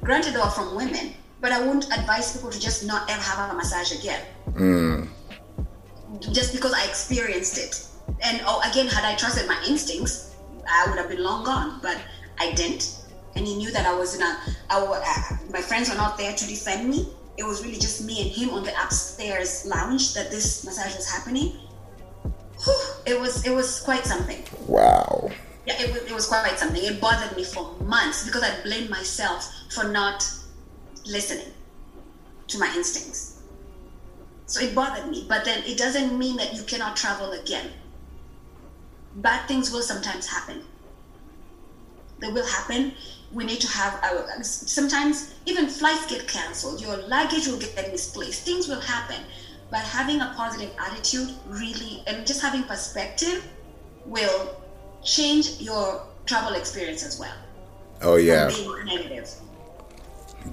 Granted, 0.03 0.35
they 0.35 0.41
are 0.41 0.51
from 0.51 0.75
women, 0.75 1.15
but 1.41 1.53
I 1.53 1.61
wouldn't 1.61 1.87
advise 1.97 2.37
people 2.37 2.51
to 2.51 2.61
just 2.61 2.85
not 2.85 3.11
ever 3.11 3.23
have 3.23 3.51
a 3.51 3.55
massage 3.55 3.93
again. 3.93 4.23
Mm. 4.53 5.09
Just 6.33 6.53
because 6.53 6.75
I 6.75 6.85
experienced 6.85 7.59
it. 7.59 7.87
And 8.23 8.43
oh, 8.47 8.61
again, 8.71 8.87
had 8.87 9.05
I 9.05 9.15
trusted 9.17 9.49
my 9.49 9.63
instincts, 9.67 10.35
I 10.69 10.87
would 10.89 10.99
have 10.99 11.09
been 11.09 11.23
long 11.23 11.45
gone. 11.45 11.81
But 11.83 11.99
I 12.39 12.53
didn't 12.53 13.05
and 13.37 13.47
he 13.47 13.57
knew 13.57 13.71
that 13.73 13.87
I 13.87 13.95
was 13.95 14.15
in 14.15 14.23
a, 14.23 14.39
I, 14.71 14.81
uh, 14.81 15.37
my 15.53 15.61
friends 15.61 15.89
were 15.89 15.97
not 15.97 16.17
there 16.19 16.35
to 16.35 16.47
defend 16.47 16.89
me. 16.89 17.09
It 17.37 17.45
was 17.45 17.65
really 17.65 17.79
just 17.79 18.05
me 18.05 18.23
and 18.23 18.31
him 18.31 18.51
on 18.51 18.65
the 18.65 18.73
upstairs 18.83 19.67
lounge 19.67 20.15
that 20.15 20.31
this 20.31 20.65
massage 20.65 20.95
was 20.95 21.11
happening. 21.11 21.57
Whew, 22.65 22.81
it 23.07 23.21
was 23.21 23.45
it 23.45 23.51
was 23.55 23.81
quite 23.81 24.05
something. 24.05 24.45
Wow. 24.67 25.31
Yeah, 25.67 25.81
it 25.81 25.93
was, 25.93 26.03
it 26.03 26.13
was 26.13 26.27
quite 26.27 26.59
something. 26.59 26.83
It 26.83 27.01
bothered 27.01 27.37
me 27.37 27.45
for 27.45 27.75
months 27.81 28.25
because 28.25 28.43
I 28.43 28.63
blamed 28.63 28.91
myself 28.91 29.51
for 29.71 29.85
not 29.85 30.29
listening 31.07 31.53
to 32.49 32.59
my 32.59 32.73
instincts. 32.77 33.43
So 34.47 34.61
it 34.61 34.75
bothered 34.75 35.11
me. 35.11 35.25
But 35.29 35.45
then 35.45 35.65
it 35.65 35.79
doesn't 35.79 36.17
mean 36.19 36.37
that 36.37 36.55
you 36.55 36.63
cannot 36.63 36.97
travel 36.97 37.33
again. 37.33 37.71
Bad 39.17 39.49
things 39.49 39.73
will 39.73 39.83
sometimes 39.83 40.27
happen. 40.27 40.63
They 42.21 42.31
will 42.31 42.47
happen 42.47 42.93
we 43.35 43.45
need 43.45 43.61
to 43.61 43.69
have 43.69 44.03
our 44.05 44.43
sometimes 44.43 45.35
even 45.45 45.67
flights 45.67 46.07
get 46.07 46.27
cancelled 46.29 46.81
your 46.81 46.97
luggage 47.09 47.47
will 47.49 47.59
get 47.59 47.75
misplaced 47.91 48.45
things 48.45 48.69
will 48.69 48.81
happen. 48.81 49.21
But 49.71 49.81
having 49.81 50.21
a 50.21 50.33
positive 50.37 50.71
attitude 50.79 51.31
really 51.49 52.03
and 52.07 52.25
just 52.27 52.41
having 52.41 52.63
perspective 52.63 53.47
will 54.07 54.57
change 55.03 55.61
your 55.61 56.07
travel 56.27 56.55
experience 56.55 57.05
as 57.05 57.19
well. 57.19 57.35
Oh 58.03 58.17
yeah. 58.17 58.51
Negative. 58.85 59.29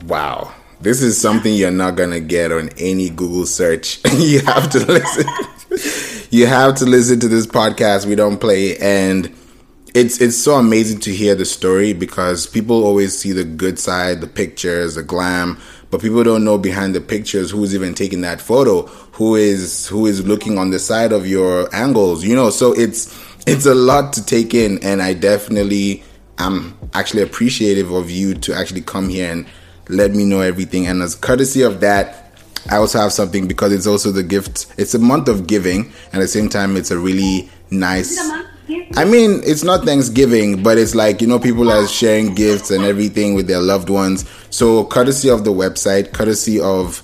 Wow. 0.07 0.53
This 0.79 1.03
is 1.03 1.21
something 1.21 1.53
you're 1.53 1.69
not 1.69 1.95
gonna 1.95 2.19
get 2.19 2.51
on 2.51 2.69
any 2.77 3.09
google 3.09 3.45
search. 3.45 3.99
You 4.13 4.39
have 4.41 4.69
to 4.71 4.79
listen. 4.79 5.27
You 6.31 6.47
have 6.47 6.75
to 6.75 6.85
listen 6.85 7.19
to 7.19 7.27
this 7.27 7.45
podcast. 7.45 8.05
We 8.05 8.15
don't 8.15 8.37
play. 8.37 8.77
And 8.77 9.35
it's 9.93 10.21
it's 10.21 10.37
so 10.37 10.55
amazing 10.55 10.99
to 11.01 11.11
hear 11.11 11.35
the 11.35 11.45
story 11.45 11.93
because 11.93 12.47
people 12.47 12.83
always 12.83 13.17
see 13.17 13.31
the 13.31 13.43
good 13.43 13.77
side, 13.77 14.21
the 14.21 14.27
pictures, 14.27 14.95
the 14.95 15.03
glam, 15.03 15.57
but 15.89 16.01
people 16.01 16.23
don't 16.23 16.45
know 16.45 16.57
behind 16.57 16.95
the 16.95 17.01
pictures 17.01 17.51
who's 17.51 17.75
even 17.75 17.93
taking 17.93 18.21
that 18.21 18.39
photo, 18.39 18.83
who 19.13 19.35
is 19.35 19.87
who 19.87 20.05
is 20.05 20.25
looking 20.25 20.57
on 20.57 20.71
the 20.71 20.79
side 20.79 21.11
of 21.11 21.27
your 21.27 21.73
angles, 21.75 22.23
you 22.23 22.35
know. 22.35 22.49
So 22.49 22.71
it's 22.73 23.13
it's 23.45 23.65
a 23.65 23.75
lot 23.75 24.13
to 24.13 24.25
take 24.25 24.53
in, 24.53 24.81
and 24.83 25.01
I 25.01 25.13
definitely 25.13 26.03
am 26.37 26.77
actually 26.93 27.23
appreciative 27.23 27.91
of 27.91 28.09
you 28.09 28.33
to 28.35 28.53
actually 28.53 28.81
come 28.81 29.09
here 29.09 29.31
and 29.31 29.45
let 29.89 30.11
me 30.11 30.23
know 30.23 30.39
everything. 30.39 30.87
And 30.87 31.01
as 31.01 31.15
courtesy 31.15 31.63
of 31.63 31.81
that, 31.81 32.33
I 32.69 32.77
also 32.77 32.99
have 32.99 33.11
something 33.11 33.47
because 33.47 33.73
it's 33.73 33.87
also 33.87 34.11
the 34.11 34.23
gift. 34.23 34.67
It's 34.77 34.93
a 34.93 34.99
month 34.99 35.27
of 35.27 35.47
giving, 35.47 35.91
and 36.13 36.15
at 36.15 36.21
the 36.21 36.27
same 36.27 36.47
time, 36.47 36.77
it's 36.77 36.91
a 36.91 36.97
really 36.97 37.49
nice. 37.69 38.17
I 38.95 39.05
mean, 39.05 39.41
it's 39.45 39.63
not 39.63 39.85
Thanksgiving, 39.85 40.61
but 40.61 40.77
it's 40.77 40.95
like, 40.95 41.21
you 41.21 41.27
know, 41.27 41.39
people 41.39 41.71
are 41.71 41.87
sharing 41.87 42.35
gifts 42.35 42.71
and 42.71 42.83
everything 42.83 43.33
with 43.33 43.47
their 43.47 43.61
loved 43.61 43.89
ones. 43.89 44.29
So, 44.49 44.85
courtesy 44.85 45.29
of 45.29 45.43
the 45.43 45.51
website, 45.51 46.13
courtesy 46.13 46.59
of 46.59 47.01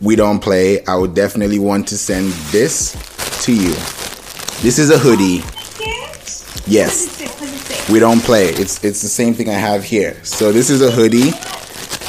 We 0.00 0.16
Don't 0.16 0.40
Play, 0.40 0.84
I 0.86 0.96
would 0.96 1.14
definitely 1.14 1.58
want 1.58 1.88
to 1.88 1.98
send 1.98 2.32
this 2.50 2.92
to 3.44 3.54
you. 3.54 3.74
This 4.62 4.78
is 4.78 4.90
a 4.90 4.98
hoodie. 4.98 5.42
Yes. 6.66 7.18
We 7.88 8.00
don't 8.00 8.20
play. 8.20 8.48
It's 8.48 8.84
it's 8.84 9.00
the 9.00 9.08
same 9.08 9.32
thing 9.32 9.48
I 9.48 9.54
have 9.54 9.82
here. 9.82 10.22
So 10.22 10.52
this 10.52 10.68
is 10.68 10.82
a 10.82 10.90
hoodie 10.90 11.30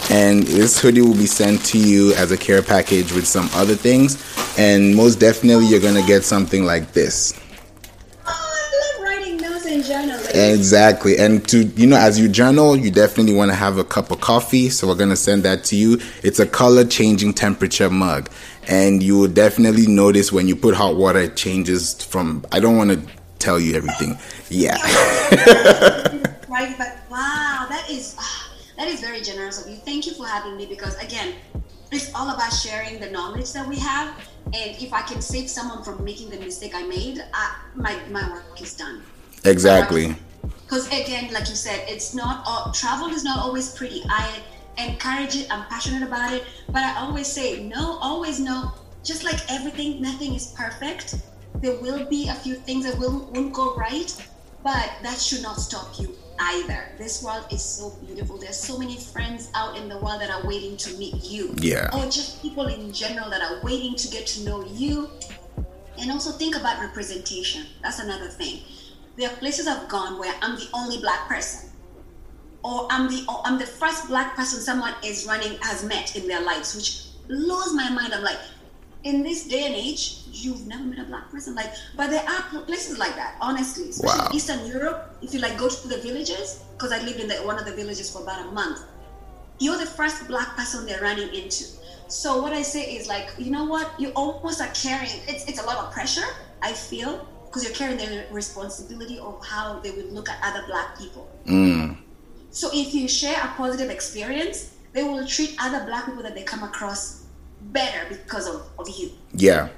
and 0.10 0.44
this 0.44 0.80
hoodie 0.80 1.02
will 1.02 1.14
be 1.14 1.28
sent 1.28 1.64
to 1.68 1.78
you 1.78 2.14
as 2.16 2.32
a 2.32 2.38
care 2.38 2.62
package 2.62 3.12
with 3.14 3.28
some 3.28 3.50
other 3.54 3.76
things 3.76 4.18
and 4.58 4.96
most 4.96 5.20
definitely 5.20 5.68
you're 5.68 5.80
going 5.80 5.96
to 5.96 6.08
get 6.08 6.24
something 6.24 6.66
like 6.66 6.94
this 6.94 7.40
Exactly. 10.34 11.18
And 11.18 11.48
to, 11.50 11.64
you 11.64 11.88
know, 11.88 11.98
as 11.98 12.20
you 12.20 12.30
journal, 12.30 12.76
you 12.76 12.92
definitely 12.92 13.34
want 13.34 13.52
to 13.52 13.56
have 13.56 13.78
a 13.78 13.84
cup 13.84 14.12
of 14.12 14.22
coffee. 14.22 14.70
So 14.70 14.88
we're 14.88 14.96
going 14.96 15.10
to 15.10 15.16
send 15.16 15.44
that 15.44 15.64
to 15.66 15.76
you. 15.76 16.00
It's 16.24 16.40
a 16.40 16.46
color 16.46 16.86
changing 16.86 17.34
temperature 17.34 17.90
mug. 17.90 18.30
And 18.68 19.02
you 19.02 19.18
will 19.18 19.28
definitely 19.28 19.88
notice 19.88 20.32
when 20.32 20.48
you 20.48 20.56
put 20.56 20.76
hot 20.76 20.96
water, 20.96 21.20
it 21.20 21.36
changes 21.36 22.02
from, 22.04 22.46
I 22.52 22.60
don't 22.60 22.78
want 22.78 22.92
to 22.92 23.14
tell 23.40 23.60
you 23.60 23.76
everything. 23.76 24.18
Yeah. 24.50 24.78
right. 26.48 26.76
But 26.78 26.98
wow, 27.10 27.66
that 27.70 27.88
is, 27.90 28.16
ah, 28.20 28.52
that 28.78 28.88
is 28.88 29.02
very 29.02 29.22
generous 29.22 29.64
of 29.64 29.72
you. 29.72 29.78
Thank 29.78 30.06
you 30.06 30.14
for 30.14 30.28
having 30.28 30.56
me 30.56 30.66
because 30.66 30.96
again, 30.98 31.34
it's 31.92 32.14
all 32.14 32.30
about 32.30 32.54
sharing 32.54 33.00
the 33.00 33.10
knowledge 33.10 33.52
that 33.54 33.68
we 33.68 33.78
have. 33.80 34.16
And 34.46 34.82
if 34.82 34.94
I 34.94 35.02
can 35.02 35.22
save 35.22 35.50
someone 35.50 35.84
from 35.84 36.04
making 36.04 36.30
the 36.30 36.40
mistake 36.40 36.74
I 36.76 36.84
made, 36.84 37.24
I, 37.34 37.56
my, 37.76 37.98
my 38.10 38.30
work 38.32 38.62
is 38.62 38.76
done. 38.76 39.02
Exactly. 39.46 40.16
Because 40.70 40.88
again, 40.88 41.34
like 41.34 41.50
you 41.50 41.56
said, 41.56 41.84
it's 41.88 42.14
not 42.14 42.44
all, 42.46 42.72
travel 42.72 43.08
is 43.08 43.24
not 43.24 43.40
always 43.40 43.74
pretty. 43.74 44.04
I 44.08 44.40
encourage 44.78 45.36
it. 45.36 45.48
I'm 45.52 45.66
passionate 45.66 46.04
about 46.04 46.34
it, 46.34 46.46
but 46.68 46.84
I 46.84 46.96
always 47.00 47.28
say 47.28 47.64
no. 47.64 47.98
Always 48.02 48.40
no. 48.40 48.72
Just 49.04 49.24
like 49.24 49.40
everything, 49.50 50.02
nothing 50.02 50.36
is 50.36 50.54
perfect. 50.56 51.16
There 51.56 51.80
will 51.82 52.06
be 52.06 52.30
a 52.30 52.36
few 52.36 52.56
things 52.56 52.86
that 52.86 52.98
will 53.00 53.30
won't 53.34 53.54
go 53.54 53.76
right, 53.76 54.14
but 54.64 54.92
that 55.02 55.18
should 55.18 55.42
not 55.42 55.60
stop 55.60 56.00
you 56.00 56.16
either. 56.38 56.92
This 56.98 57.24
world 57.24 57.46
is 57.52 57.64
so 57.64 57.98
beautiful. 58.06 58.38
There's 58.38 58.60
so 58.60 58.78
many 58.78 58.98
friends 58.98 59.50
out 59.56 59.76
in 59.76 59.90
the 59.90 59.98
world 59.98 60.22
that 60.22 60.30
are 60.30 60.46
waiting 60.46 60.78
to 60.78 60.98
meet 60.98 61.16
you. 61.24 61.56
Yeah. 61.58 61.90
Or 61.94 62.06
just 62.06 62.42
people 62.42 62.68
in 62.68 62.94
general 62.94 63.30
that 63.30 63.42
are 63.42 63.60
waiting 63.64 63.96
to 63.96 64.08
get 64.10 64.28
to 64.28 64.44
know 64.44 64.64
you. 64.66 65.10
And 65.98 66.12
also 66.12 66.32
think 66.32 66.56
about 66.56 66.80
representation. 66.80 67.66
That's 67.82 68.00
another 68.00 68.28
thing 68.28 68.62
there 69.20 69.30
are 69.30 69.36
places 69.36 69.68
I've 69.68 69.88
gone 69.90 70.18
where 70.18 70.34
I'm 70.42 70.56
the 70.56 70.70
only 70.74 70.98
black 71.00 71.28
person, 71.28 71.70
or 72.64 72.88
I'm 72.90 73.10
the 73.10 73.26
or 73.28 73.42
I'm 73.46 73.60
the 73.60 73.66
first 73.66 74.08
black 74.08 74.36
person 74.36 74.62
someone 74.62 74.94
is 75.04 75.26
running 75.28 75.58
has 75.62 75.84
met 75.84 76.16
in 76.16 76.28
their 76.28 76.42
lives, 76.42 76.74
which 76.74 77.28
blows 77.28 77.74
my 77.74 77.90
mind. 77.90 78.14
I'm 78.14 78.24
like, 78.24 78.40
in 79.04 79.22
this 79.22 79.46
day 79.46 79.66
and 79.66 79.76
age, 79.76 80.22
you've 80.32 80.66
never 80.68 80.84
met 80.84 81.00
a 81.00 81.04
black 81.04 81.30
person. 81.30 81.54
Like, 81.54 81.72
but 81.98 82.10
there 82.10 82.24
are 82.28 82.64
places 82.64 82.98
like 82.98 83.16
that, 83.16 83.36
honestly, 83.42 83.90
especially 83.90 84.20
wow. 84.20 84.32
Eastern 84.34 84.66
Europe. 84.66 85.18
If 85.22 85.34
you 85.34 85.42
like 85.42 85.58
go 85.58 85.68
to 85.68 85.88
the 85.88 85.98
villages, 85.98 86.64
because 86.74 86.94
I 86.94 87.02
lived 87.02 87.20
in 87.20 87.28
the, 87.28 87.36
one 87.36 87.60
of 87.60 87.66
the 87.66 87.74
villages 87.74 88.10
for 88.10 88.24
about 88.24 88.48
a 88.48 88.52
month, 88.52 88.80
you're 89.60 89.78
the 89.78 89.86
first 89.86 90.28
black 90.30 90.56
person 90.56 90.86
they're 90.86 91.02
running 91.02 91.34
into. 91.34 91.66
So 92.08 92.42
what 92.42 92.54
I 92.54 92.62
say 92.62 92.96
is 92.96 93.10
like, 93.10 93.30
you 93.38 93.52
know 93.52 93.66
what? 93.66 94.00
You 94.00 94.10
almost 94.16 94.62
are 94.62 94.72
carrying. 94.74 95.20
It's 95.28 95.46
it's 95.46 95.62
a 95.62 95.66
lot 95.66 95.78
of 95.78 95.92
pressure. 95.92 96.26
I 96.62 96.72
feel 96.72 97.28
because 97.50 97.64
you're 97.64 97.74
carrying 97.74 97.98
the 97.98 98.26
responsibility 98.32 99.18
of 99.18 99.44
how 99.44 99.80
they 99.80 99.90
will 99.90 100.06
look 100.12 100.30
at 100.30 100.38
other 100.44 100.66
black 100.68 100.98
people. 101.00 101.28
Mm. 101.46 101.98
So 102.52 102.70
if 102.72 102.94
you 102.94 103.08
share 103.08 103.42
a 103.44 103.48
positive 103.58 103.90
experience, 103.90 104.76
they 104.94 105.04
will 105.04 105.26
treat 105.26 105.56
other 105.60 105.84
black 105.86 106.06
people 106.06 106.22
that 106.22 106.36
they 106.36 106.44
come 106.44 106.62
across 106.62 107.26
better 107.62 108.08
because 108.08 108.48
of, 108.48 108.68
of 108.78 108.88
you. 108.90 109.12
Yeah. 109.34 109.70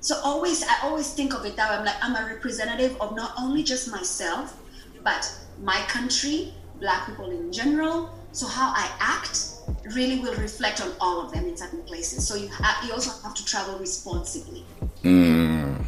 So 0.00 0.20
always, 0.22 0.62
I 0.62 0.76
always 0.84 1.12
think 1.12 1.34
of 1.34 1.44
it 1.44 1.56
that 1.56 1.70
way. 1.70 1.76
I'm 1.78 1.84
like, 1.84 1.96
I'm 2.00 2.14
a 2.14 2.32
representative 2.32 2.96
of 3.00 3.16
not 3.16 3.32
only 3.38 3.64
just 3.64 3.90
myself, 3.90 4.56
but 5.02 5.36
my 5.62 5.78
country, 5.88 6.54
black 6.78 7.06
people 7.06 7.30
in 7.30 7.52
general. 7.52 8.10
So 8.30 8.46
how 8.46 8.72
I 8.74 8.88
act 9.00 9.54
really 9.94 10.20
will 10.20 10.34
reflect 10.34 10.80
on 10.80 10.92
all 11.00 11.24
of 11.24 11.32
them 11.32 11.46
in 11.46 11.56
certain 11.56 11.82
places. 11.82 12.26
So 12.26 12.36
you 12.36 12.48
have, 12.48 12.84
you 12.84 12.92
also 12.92 13.10
have 13.22 13.34
to 13.34 13.44
travel 13.44 13.78
responsibly. 13.78 14.64
Mm. 15.02 15.86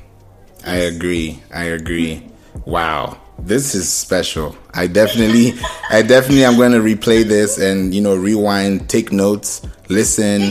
I 0.66 0.76
agree. 0.76 1.42
I 1.52 1.64
agree. 1.64 2.28
Wow. 2.64 3.18
This 3.38 3.74
is 3.74 3.90
special. 3.92 4.56
I 4.72 4.86
definitely, 4.86 5.52
I 5.90 6.02
definitely 6.02 6.44
am 6.44 6.56
going 6.56 6.72
to 6.72 6.78
replay 6.80 7.22
this 7.22 7.58
and, 7.58 7.94
you 7.94 8.00
know, 8.00 8.16
rewind, 8.16 8.88
take 8.88 9.12
notes, 9.12 9.62
listen. 9.88 10.42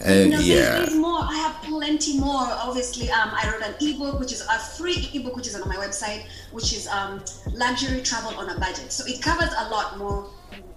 And 0.00 0.30
No, 0.30 0.38
yeah. 0.38 0.78
there's, 0.78 0.94
more. 0.94 1.18
I 1.22 1.34
have 1.34 1.56
plenty 1.62 2.18
more. 2.18 2.40
Obviously, 2.40 3.10
um, 3.10 3.30
I 3.32 3.50
wrote 3.52 3.62
an 3.62 3.74
ebook, 3.80 4.18
which 4.20 4.32
is 4.32 4.40
a 4.42 4.58
free 4.58 5.10
ebook, 5.12 5.36
which 5.36 5.48
is 5.48 5.60
on 5.60 5.68
my 5.68 5.76
website, 5.76 6.24
which 6.52 6.72
is 6.72 6.86
um, 6.88 7.22
luxury 7.52 8.00
travel 8.00 8.32
on 8.38 8.48
a 8.48 8.58
budget. 8.58 8.92
So 8.92 9.04
it 9.06 9.20
covers 9.20 9.50
a 9.58 9.68
lot 9.68 9.98
more 9.98 10.30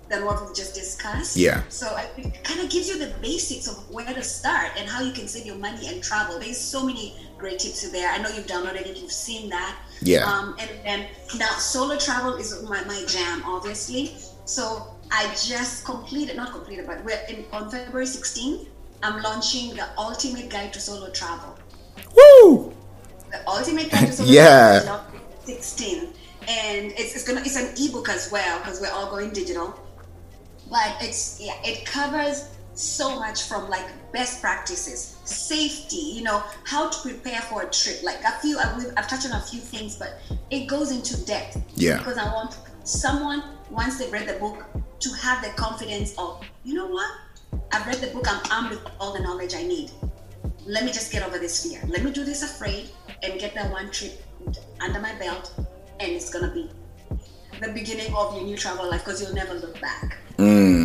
than 0.10 0.26
what 0.26 0.44
we've 0.46 0.54
just 0.56 0.76
discussed. 0.76 1.38
Yeah. 1.38 1.64
So 1.70 1.88
I- 1.88 2.10
it 2.18 2.44
kind 2.44 2.60
of 2.60 2.70
gives 2.70 2.90
you 2.90 3.00
the 3.00 3.14
basics 3.22 3.68
of 3.68 3.76
where 3.90 4.14
to 4.14 4.22
start 4.24 4.72
and 4.78 4.90
how 4.90 5.02
you 5.02 5.14
can 5.14 5.28
save 5.30 5.46
your 5.46 5.56
money 5.56 5.88
and 5.88 6.04
travel. 6.04 6.38
There's 6.40 6.58
so 6.58 6.84
many 6.86 7.16
great 7.44 7.60
tips 7.60 7.92
there. 7.92 8.10
I 8.10 8.20
know 8.20 8.30
you've 8.30 8.48
downloaded 8.48 8.86
it, 8.88 8.96
you've 8.96 9.12
seen 9.12 9.50
that. 9.50 9.78
Yeah. 10.02 10.24
Um, 10.24 10.56
and 10.60 10.70
then 10.86 11.08
now 11.38 11.52
solo 11.58 11.98
travel 11.98 12.36
is 12.36 12.64
my, 12.64 12.82
my 12.86 13.04
jam, 13.06 13.44
obviously. 13.46 14.16
So 14.46 14.96
I 15.12 15.28
just 15.36 15.84
completed, 15.84 16.38
not 16.38 16.52
completed, 16.54 16.88
but 16.88 17.04
we're 17.04 17.20
in, 17.28 17.44
on 17.52 17.70
February 17.70 18.06
16th. 18.06 18.68
I'm 19.04 19.22
launching 19.22 19.76
the 19.76 19.86
ultimate 19.98 20.50
guide 20.50 20.72
to 20.72 20.80
solo 20.80 21.10
travel. 21.12 21.58
Woo! 22.16 22.74
The 23.30 23.46
ultimate 23.46 23.92
guide 23.92 24.08
to 24.08 24.14
solo 24.20 24.30
Yeah. 24.32 24.80
travel. 24.86 25.20
is 25.44 25.50
on 25.50 25.56
16, 25.58 26.14
and 26.48 26.94
it's, 26.96 27.14
it's 27.16 27.28
gonna 27.28 27.42
it's 27.42 27.58
an 27.58 27.74
ebook 27.78 28.08
as 28.08 28.32
well 28.32 28.60
because 28.60 28.80
we're 28.80 28.92
all 28.92 29.10
going 29.10 29.32
digital. 29.32 29.78
But 30.70 30.96
it's 31.02 31.42
yeah, 31.42 31.56
it 31.66 31.86
covers 31.86 32.53
so 32.74 33.20
much 33.20 33.44
from 33.44 33.70
like 33.70 33.86
best 34.12 34.42
practices, 34.42 35.18
safety, 35.24 35.96
you 35.98 36.24
know, 36.24 36.44
how 36.64 36.90
to 36.90 37.02
prepare 37.02 37.42
for 37.42 37.64
a 37.64 37.70
trip. 37.70 38.04
Like 38.04 38.24
a 38.24 38.32
few, 38.40 38.58
I've, 38.58 38.94
I've 38.98 39.08
touched 39.08 39.26
on 39.26 39.34
a 39.34 39.42
few 39.42 39.60
things, 39.60 39.96
but 39.96 40.20
it 40.50 40.66
goes 40.66 40.92
into 40.92 41.24
depth. 41.26 41.58
Yeah. 41.76 41.98
Because 41.98 42.18
I 42.18 42.26
want 42.34 42.58
someone 42.84 43.44
once 43.70 43.98
they've 43.98 44.12
read 44.12 44.28
the 44.28 44.40
book 44.40 44.66
to 45.00 45.10
have 45.16 45.44
the 45.44 45.50
confidence 45.52 46.16
of, 46.18 46.44
you 46.64 46.74
know 46.74 46.88
what, 46.88 47.10
I've 47.72 47.86
read 47.88 47.98
the 47.98 48.08
book, 48.08 48.26
I'm 48.28 48.42
armed 48.52 48.72
with 48.72 48.86
all 49.00 49.14
the 49.14 49.20
knowledge 49.20 49.54
I 49.56 49.64
need. 49.64 49.92
Let 50.66 50.86
me 50.86 50.92
just 50.92 51.12
get 51.12 51.24
over 51.24 51.38
this 51.38 51.64
fear. 51.64 51.82
Let 51.88 52.04
me 52.04 52.12
do 52.12 52.24
this 52.24 52.44
afraid 52.44 52.90
and 53.22 53.40
get 53.40 53.54
that 53.56 53.72
one 53.72 53.92
trip 53.92 54.24
under 54.82 55.00
my 55.00 55.14
belt, 55.16 55.54
and 56.00 56.12
it's 56.12 56.30
gonna 56.30 56.54
be 56.54 56.70
the 57.62 57.72
beginning 57.72 58.14
of 58.14 58.36
your 58.36 58.44
new 58.44 58.58
travel 58.58 58.90
life 58.90 59.04
because 59.06 59.22
you'll 59.22 59.34
never 59.34 59.54
look 59.54 59.80
back. 59.80 60.18
Mm, 60.38 60.83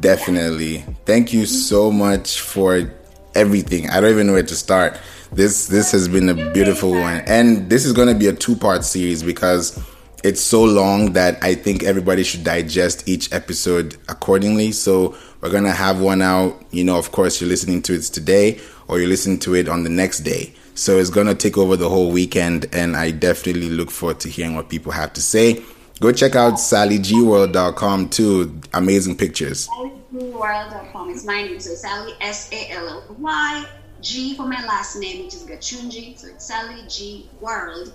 definitely. 0.00 0.84
Thank 1.04 1.32
you 1.32 1.46
so 1.46 1.90
much 1.90 2.40
for 2.40 2.90
everything. 3.34 3.90
I 3.90 4.00
don't 4.00 4.10
even 4.10 4.26
know 4.26 4.34
where 4.34 4.42
to 4.42 4.56
start. 4.56 4.98
This 5.32 5.66
this 5.66 5.92
has 5.92 6.08
been 6.08 6.28
a 6.28 6.52
beautiful 6.52 6.90
one, 6.90 7.22
and 7.26 7.68
this 7.68 7.84
is 7.84 7.92
going 7.92 8.08
to 8.08 8.14
be 8.14 8.26
a 8.26 8.32
two 8.32 8.56
part 8.56 8.84
series 8.84 9.22
because 9.22 9.78
it's 10.24 10.40
so 10.40 10.64
long 10.64 11.12
that 11.12 11.42
I 11.42 11.54
think 11.54 11.84
everybody 11.84 12.24
should 12.24 12.44
digest 12.44 13.08
each 13.08 13.32
episode 13.32 13.96
accordingly. 14.08 14.72
So 14.72 15.16
we're 15.40 15.50
gonna 15.50 15.72
have 15.72 16.00
one 16.00 16.22
out. 16.22 16.60
You 16.70 16.84
know, 16.84 16.98
of 16.98 17.12
course, 17.12 17.40
you're 17.40 17.48
listening 17.48 17.82
to 17.82 17.94
it 17.94 18.02
today, 18.02 18.60
or 18.88 18.98
you're 18.98 19.08
listening 19.08 19.38
to 19.40 19.54
it 19.54 19.68
on 19.68 19.84
the 19.84 19.90
next 19.90 20.20
day. 20.20 20.52
So 20.74 20.98
it's 20.98 21.10
gonna 21.10 21.34
take 21.34 21.58
over 21.58 21.76
the 21.76 21.88
whole 21.88 22.10
weekend, 22.10 22.66
and 22.72 22.96
I 22.96 23.10
definitely 23.10 23.70
look 23.70 23.90
forward 23.90 24.20
to 24.20 24.28
hearing 24.28 24.54
what 24.54 24.68
people 24.68 24.92
have 24.92 25.12
to 25.14 25.22
say. 25.22 25.62
Go 26.00 26.12
check 26.12 26.36
out 26.36 26.54
sallygworld.com 26.54 28.08
too. 28.10 28.60
Amazing 28.72 29.16
pictures. 29.16 29.68
SallyGworld.com 29.68 31.10
is 31.10 31.24
my 31.26 31.42
name, 31.42 31.58
so 31.58 31.74
Sally 31.74 32.12
S 32.20 32.50
A 32.52 32.70
L 32.70 32.88
L 32.88 33.16
Y 33.18 33.66
G 34.00 34.36
for 34.36 34.46
my 34.46 34.64
last 34.64 34.96
name, 34.96 35.24
which 35.24 35.34
is 35.34 35.44
Gachunji. 35.44 36.16
So 36.18 36.28
it's 36.28 36.46
Sally 36.46 36.82
G 36.88 37.28
World. 37.40 37.92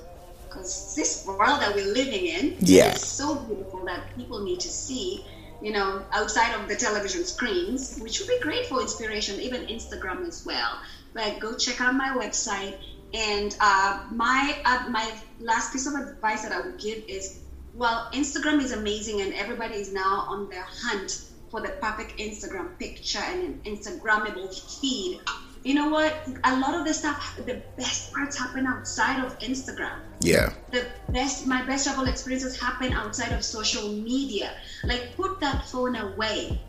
Because 0.50 0.94
this 0.96 1.26
world 1.26 1.62
that 1.62 1.74
we're 1.76 1.94
living 1.94 2.26
in 2.28 2.58
Yeah. 2.60 2.94
is 2.94 3.02
so 3.02 3.36
beautiful 3.36 3.86
that 3.86 4.14
people 4.16 4.44
need 4.44 4.60
to 4.60 4.70
see, 4.70 5.26
you 5.62 5.72
know, 5.72 6.04
outside 6.12 6.54
of 6.54 6.68
the 6.68 6.76
television 6.76 7.24
screens, 7.26 7.98
which 8.00 8.20
would 8.20 8.28
be 8.28 8.38
great 8.42 8.68
for 8.68 8.80
inspiration, 8.82 9.40
even 9.40 9.66
Instagram 9.66 10.28
as 10.28 10.46
well. 10.46 10.78
But 11.14 11.40
go 11.40 11.56
check 11.56 11.80
out 11.82 11.96
my 11.96 12.10
website. 12.10 12.76
And 13.16 13.56
uh, 13.62 14.04
my 14.12 14.58
uh, 14.66 14.90
my 14.90 15.10
last 15.40 15.72
piece 15.72 15.88
of 15.88 15.94
advice 15.96 16.42
that 16.44 16.52
I 16.52 16.60
would 16.62 16.80
give 16.80 17.04
is, 17.08 17.40
well, 17.74 18.10
Instagram 18.14 18.62
is 18.62 18.72
amazing, 18.72 19.22
and 19.22 19.34
everybody 19.34 19.76
is 19.76 19.92
now 19.94 20.26
on 20.28 20.50
their 20.50 20.66
hunt 20.70 21.26
for 21.50 21.62
the 21.62 21.70
perfect 21.82 22.18
Instagram 22.20 22.78
picture 22.80 23.20
and 23.20 23.44
an 23.44 23.62
Instagrammable 23.66 24.50
feed. 24.80 25.20
You 25.64 25.76
know 25.76 25.90
what? 25.90 26.14
A 26.44 26.60
lot 26.60 26.74
of 26.76 26.86
the 26.86 26.94
stuff, 26.94 27.38
the 27.46 27.62
best 27.78 28.12
parts 28.14 28.38
happen 28.38 28.68
outside 28.68 29.24
of 29.24 29.38
Instagram 29.40 30.00
Yeah. 30.22 30.52
the 30.72 30.86
best 31.12 31.48
my 31.48 31.64
best 31.66 31.86
travel 31.86 32.06
experiences 32.08 32.60
happen 32.60 32.92
outside 32.94 33.32
of 33.32 33.44
social 33.44 33.88
media 33.90 34.56
like 34.84 35.16
put 35.16 35.40
that 35.42 35.66
phone 35.70 35.96
away 35.96 36.62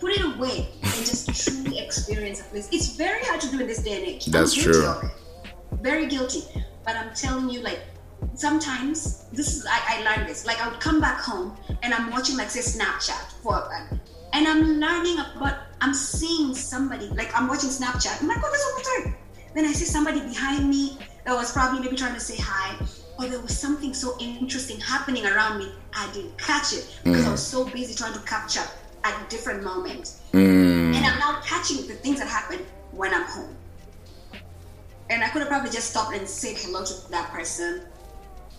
put 0.00 0.12
it 0.12 0.22
away 0.24 0.68
and 0.82 1.06
just 1.06 1.26
truly 1.44 1.78
experience 1.78 2.40
a 2.40 2.44
place 2.44 2.68
it's 2.72 2.96
very 2.96 3.22
hard 3.24 3.40
to 3.40 3.48
do 3.50 3.60
in 3.60 3.66
this 3.66 3.82
day 3.82 3.96
and 3.98 4.06
age 4.06 4.26
I'm 4.26 4.32
That's 4.32 4.54
true. 4.54 4.94
very 5.82 6.06
guilty 6.06 6.42
but 6.84 6.96
i'm 6.96 7.12
telling 7.14 7.48
you 7.50 7.60
like 7.60 7.80
sometimes 8.34 9.24
this 9.32 9.56
is 9.56 9.66
I, 9.66 9.98
I 9.98 10.02
learned 10.02 10.28
this 10.28 10.44
like 10.46 10.60
i 10.60 10.68
would 10.68 10.80
come 10.80 11.00
back 11.00 11.20
home 11.20 11.56
and 11.82 11.94
i'm 11.94 12.10
watching 12.10 12.36
like 12.36 12.50
say 12.50 12.60
snapchat 12.60 13.32
for 13.42 13.56
a 13.56 14.00
and 14.32 14.46
i'm 14.46 14.78
learning 14.78 15.18
about 15.18 15.56
i'm 15.80 15.94
seeing 15.94 16.54
somebody 16.54 17.08
like 17.08 17.30
i'm 17.38 17.48
watching 17.48 17.70
snapchat 17.70 18.20
i'm 18.20 18.28
like 18.28 18.38
oh 18.44 18.50
this 18.50 18.60
is 18.60 19.04
time 19.04 19.14
then 19.56 19.64
I 19.64 19.72
see 19.72 19.86
somebody 19.86 20.20
behind 20.20 20.68
me 20.68 20.98
that 21.24 21.34
was 21.34 21.50
probably 21.50 21.80
maybe 21.80 21.96
trying 21.96 22.12
to 22.12 22.20
say 22.20 22.36
hi, 22.38 22.76
or 23.18 23.26
there 23.26 23.40
was 23.40 23.58
something 23.58 23.94
so 23.94 24.14
interesting 24.20 24.78
happening 24.78 25.24
around 25.24 25.58
me. 25.58 25.72
I 25.94 26.12
didn't 26.12 26.36
catch 26.36 26.74
it 26.74 26.86
because 27.02 27.26
I 27.26 27.30
was 27.30 27.42
so 27.42 27.64
busy 27.64 27.94
trying 27.94 28.12
to 28.12 28.20
capture 28.20 28.62
at 29.02 29.30
different 29.30 29.64
moments. 29.64 30.20
Mm, 30.32 30.94
And 30.94 31.06
I'm 31.06 31.18
now 31.18 31.40
catching 31.42 31.86
the 31.86 31.94
things 31.94 32.18
that 32.18 32.28
happen 32.28 32.66
when 32.92 33.14
I'm 33.14 33.24
home. 33.24 33.56
And 35.08 35.24
I 35.24 35.28
could 35.28 35.40
have 35.40 35.48
probably 35.48 35.70
just 35.70 35.88
stopped 35.88 36.14
and 36.14 36.28
said 36.28 36.56
hello 36.58 36.84
to 36.84 37.10
that 37.10 37.30
person. 37.30 37.86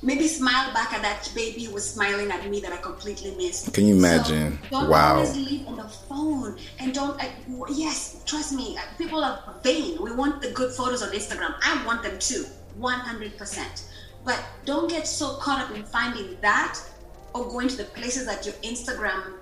Maybe 0.04 0.28
smile 0.28 0.72
back 0.74 0.94
at 0.94 1.02
that 1.02 1.32
baby 1.34 1.64
who 1.64 1.74
was 1.74 1.90
smiling 1.90 2.30
at 2.32 2.48
me 2.50 2.60
that 2.62 2.72
I 2.72 2.78
completely 2.78 3.32
missed. 3.36 3.74
Can 3.74 3.88
you 3.88 3.96
imagine? 3.96 4.60
So 4.64 4.70
don't 4.82 4.90
Wow. 4.90 5.16
always 5.16 5.36
leave 5.36 5.68
on 5.68 5.76
the 5.76 5.90
phone 5.90 6.58
and 6.80 6.94
don't. 6.94 7.20
I, 7.22 7.32
yes, 7.70 8.22
trust 8.26 8.54
me. 8.54 8.78
uh, 8.78 8.82
People 8.98 9.24
are 9.24 9.56
vain. 9.64 10.02
We 10.02 10.12
want 10.12 10.42
the 10.42 10.52
good 10.52 10.72
photos 10.72 11.02
on 11.02 11.10
Instagram. 11.10 11.56
I 11.64 11.84
want 11.86 12.04
them 12.04 12.20
too, 12.20 12.46
100%. 12.80 13.84
But 14.24 14.40
don't 14.66 14.90
get 14.90 15.08
so 15.08 15.38
caught 15.38 15.60
up 15.70 15.76
in 15.76 15.84
finding 15.84 16.38
that 16.42 16.80
or 17.34 17.46
going 17.50 17.68
to 17.70 17.78
the 17.78 17.86
places 17.86 18.26
that 18.28 18.46
your 18.46 18.56
Instagram 18.56 19.34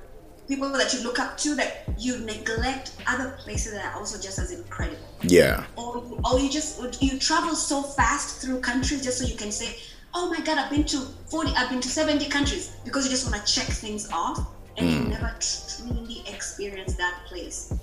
people 0.47 0.69
that 0.71 0.93
you 0.93 1.01
look 1.01 1.17
up 1.17 1.35
to 1.39 1.55
that 1.55 1.83
you 1.97 2.19
neglect 2.19 2.91
other 3.07 3.35
places 3.39 3.73
that 3.73 3.83
are 3.83 3.97
also 3.97 4.21
just 4.21 4.37
as 4.37 4.51
incredible 4.51 4.99
yeah. 5.23 5.65
or, 5.75 6.03
or 6.23 6.39
you 6.39 6.51
just 6.51 7.01
you 7.01 7.17
travel 7.17 7.55
so 7.55 7.81
fast 7.81 8.41
through 8.41 8.59
countries 8.59 9.03
just 9.03 9.17
so 9.17 9.25
you 9.25 9.35
can 9.35 9.51
say 9.51 9.75
oh 10.15 10.29
my 10.29 10.39
god 10.43 10.57
i've 10.57 10.69
been 10.71 10.83
to 10.85 10.97
40 11.27 11.51
i've 11.57 11.69
been 11.69 11.81
to 11.81 11.89
70 11.89 12.25
countries 12.29 12.75
because 12.85 13.05
you 13.05 13.11
just 13.11 13.29
want 13.29 13.45
to 13.45 13.53
check 13.53 13.67
things 13.67 14.09
off 14.11 14.47
and 14.77 14.89
you 14.89 14.97
hmm. 14.99 15.09
never 15.09 15.35
truly 15.39 16.23
experience 16.27 16.95
that 16.95 17.19
place 17.27 17.73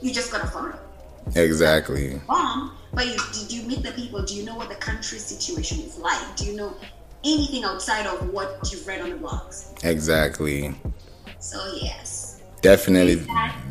you 0.00 0.12
just 0.12 0.32
got 0.32 0.42
a 0.42 0.46
photo 0.46 0.78
Exactly. 1.34 2.20
bomb 2.28 2.76
but 2.94 3.06
you, 3.06 3.16
did 3.32 3.52
you 3.52 3.62
meet 3.64 3.82
the 3.82 3.90
people 3.92 4.22
do 4.22 4.34
you 4.34 4.44
know 4.44 4.54
what 4.54 4.68
the 4.68 4.76
country 4.76 5.18
situation 5.18 5.78
is 5.80 5.98
like 5.98 6.36
do 6.36 6.46
you 6.46 6.56
know 6.56 6.74
anything 7.24 7.64
outside 7.64 8.06
of 8.06 8.32
what 8.32 8.58
you've 8.72 8.86
read 8.86 9.00
on 9.00 9.10
the 9.10 9.16
blogs 9.16 9.84
Exactly. 9.84 10.74
so 11.38 11.58
yes 11.80 12.32
Definitely. 12.62 13.24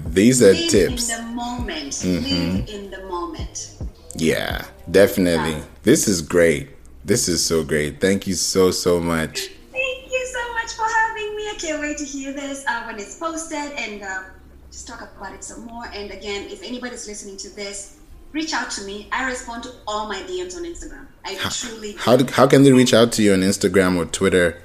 These 0.07 0.41
are 0.41 0.53
live 0.53 0.69
tips. 0.69 1.09
in 1.09 1.17
the 1.17 1.31
moment 1.33 1.91
mm-hmm. 1.91 2.55
live 2.55 2.69
in 2.69 2.91
the 2.91 3.03
moment 3.07 3.75
Yeah, 4.15 4.63
definitely. 4.89 5.61
This 5.83 6.07
is 6.07 6.21
great. 6.21 6.74
This 7.05 7.27
is 7.27 7.45
so 7.45 7.63
great. 7.63 8.01
Thank 8.01 8.25
you 8.25 8.33
so, 8.33 8.71
so 8.71 8.99
much. 8.99 9.49
Thank 9.71 10.11
you 10.11 10.25
so 10.25 10.53
much 10.53 10.71
for 10.73 10.85
having 10.85 11.35
me. 11.35 11.43
I 11.43 11.55
can't 11.59 11.79
wait 11.79 11.99
to 11.99 12.03
hear 12.03 12.33
this 12.33 12.65
uh, 12.67 12.81
when 12.85 12.95
it's 12.95 13.19
posted 13.19 13.73
and 13.77 14.01
uh, 14.01 14.23
just 14.71 14.87
talk 14.87 15.07
about 15.15 15.35
it 15.35 15.43
some 15.43 15.67
more. 15.67 15.85
And 15.93 16.09
again, 16.09 16.49
if 16.49 16.63
anybody's 16.63 17.07
listening 17.07 17.37
to 17.37 17.55
this, 17.55 17.99
reach 18.31 18.55
out 18.55 18.71
to 18.71 18.83
me. 18.85 19.07
I 19.11 19.29
respond 19.29 19.61
to 19.65 19.71
all 19.85 20.07
my 20.07 20.19
DMs 20.23 20.57
on 20.57 20.63
Instagram. 20.63 21.05
I 21.23 21.35
how, 21.35 21.49
truly. 21.51 21.93
How, 21.93 22.17
do, 22.17 22.25
how 22.33 22.47
can 22.47 22.63
they 22.63 22.71
reach 22.71 22.95
out 22.95 23.11
to 23.13 23.21
you 23.21 23.33
on 23.33 23.41
Instagram 23.41 23.97
or 23.97 24.05
Twitter? 24.05 24.59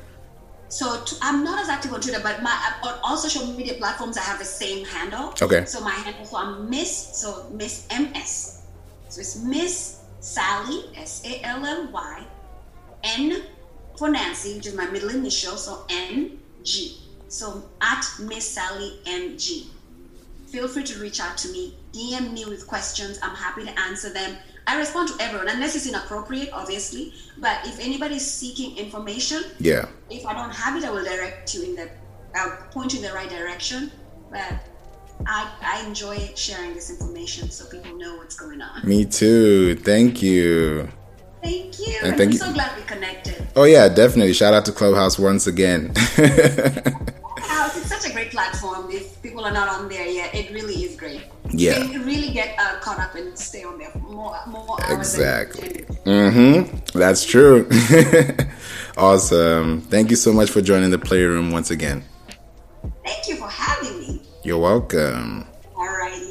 So 0.71 1.05
I'm 1.21 1.45
not 1.45 1.61
as 1.61 1.69
active 1.69 1.93
on 1.93 2.01
Twitter, 2.01 2.21
but 2.23 2.43
my 2.43 2.75
on 2.85 3.01
all 3.03 3.19
social 3.19 3.47
media 3.49 3.75
platforms 3.75 4.17
I 4.17 4.23
have 4.23 4.39
the 4.39 4.47
same 4.47 4.87
handle. 4.87 5.35
Okay. 5.43 5.67
So 5.67 5.83
my 5.83 5.91
handle, 5.91 6.25
so 6.25 6.39
I'm 6.39 6.71
Miss, 6.71 7.19
so 7.19 7.51
Miss 7.53 7.87
MS. 7.91 8.63
So 9.11 9.21
it's 9.21 9.37
Miss 9.37 10.00
Sally 10.21 10.85
S 10.97 11.23
A 11.25 11.45
L 11.45 11.65
L 11.65 11.91
Y 11.93 12.25
N 13.05 13.43
for 13.97 14.11
Nancy, 14.11 14.57
which 14.57 14.67
is 14.67 14.75
my 14.75 14.87
middle 14.87 15.11
initial, 15.11 15.57
so 15.57 15.85
N 15.91 16.39
G. 16.63 16.99
So 17.29 17.63
at 17.81 18.05
Miss 18.21 18.49
Sally 18.49 19.01
N 19.07 19.37
G. 19.39 19.71
Feel 20.49 20.67
free 20.67 20.83
to 20.83 20.99
reach 20.99 21.21
out 21.21 21.39
to 21.39 21.49
me, 21.53 21.77
DM 21.93 22.33
me 22.33 22.45
with 22.45 22.67
questions. 22.67 23.19
I'm 23.23 23.37
happy 23.37 23.65
to 23.65 23.81
answer 23.81 24.13
them. 24.13 24.37
I 24.67 24.77
respond 24.77 25.09
to 25.09 25.15
everyone, 25.21 25.49
unless 25.49 25.77
it's 25.77 25.87
inappropriate, 25.87 26.51
obviously. 26.53 27.15
But 27.39 27.67
if 27.67 27.79
anybody's 27.81 28.29
seeking 28.29 28.77
information, 28.77 29.43
yeah. 29.59 29.87
If 30.11 30.27
I 30.27 30.35
don't 30.35 30.51
have 30.51 30.77
it, 30.77 30.85
I 30.85 30.91
will 30.91 31.05
direct 31.05 31.55
you 31.55 31.63
in 31.63 31.77
the, 31.77 31.89
I'll 32.35 32.57
point 32.73 32.93
you 32.93 32.99
in 33.01 33.07
the 33.07 33.13
right 33.13 33.31
direction. 33.31 33.91
But 34.31 34.61
I, 35.27 35.51
I 35.63 35.87
enjoy 35.87 36.19
sharing 36.35 36.75
this 36.75 36.91
information 36.91 37.51
so 37.51 37.67
people 37.67 37.97
know 37.97 38.17
what's 38.17 38.37
going 38.37 38.61
on. 38.63 38.87
Me 38.87 39.05
too. 39.05 39.77
Thank 39.77 40.23
you. 40.23 40.89
Thank 41.43 41.79
you. 41.79 41.97
And, 41.99 42.09
and 42.09 42.17
thank 42.17 42.29
I'm 42.29 42.33
you. 42.33 42.39
so 42.39 42.53
glad 42.53 42.77
we 42.77 42.83
connected. 42.83 43.47
Oh 43.57 43.65
yeah, 43.65 43.89
definitely. 43.89 44.33
Shout 44.35 44.55
out 44.55 44.65
to 44.67 44.73
Clubhouse 44.73 45.19
once 45.19 45.47
again. 45.47 45.93
Clubhouse, 45.95 47.77
it's 47.77 47.87
such 47.89 48.09
a 48.09 48.13
great 48.13 48.31
platform. 48.31 48.91
If 48.91 49.21
people 49.23 49.45
are 49.45 49.53
not 49.53 49.69
on 49.69 49.89
there 49.89 50.07
yet, 50.07 50.35
it 50.35 50.51
really 50.53 50.85
is 50.85 50.97
great. 50.97 51.23
Yeah. 51.51 51.83
You 51.85 52.03
really 52.05 52.31
get 52.33 52.55
uh, 52.59 52.79
caught 52.81 52.99
up 52.99 53.15
and 53.15 53.37
stay 53.39 53.65
on 53.65 53.79
there 53.79 53.91
for 53.91 53.99
more, 53.99 54.37
more 54.47 54.77
Exactly. 54.91 55.85
Mm-hmm. 56.05 56.99
That's 56.99 57.25
true. 57.25 57.69
awesome. 58.97 59.81
Thank 59.83 60.11
you 60.11 60.17
so 60.17 60.33
much 60.33 60.51
for 60.51 60.61
joining 60.61 60.91
the 60.91 60.99
Playroom 60.99 61.51
once 61.51 61.71
again. 61.71 62.05
Thank 63.05 63.29
you 63.29 63.37
for 63.37 63.49
having 63.49 63.99
me. 63.99 64.00
You're 64.43 64.59
welcome. 64.59 65.47
All 65.77 65.87
right. 65.87 66.30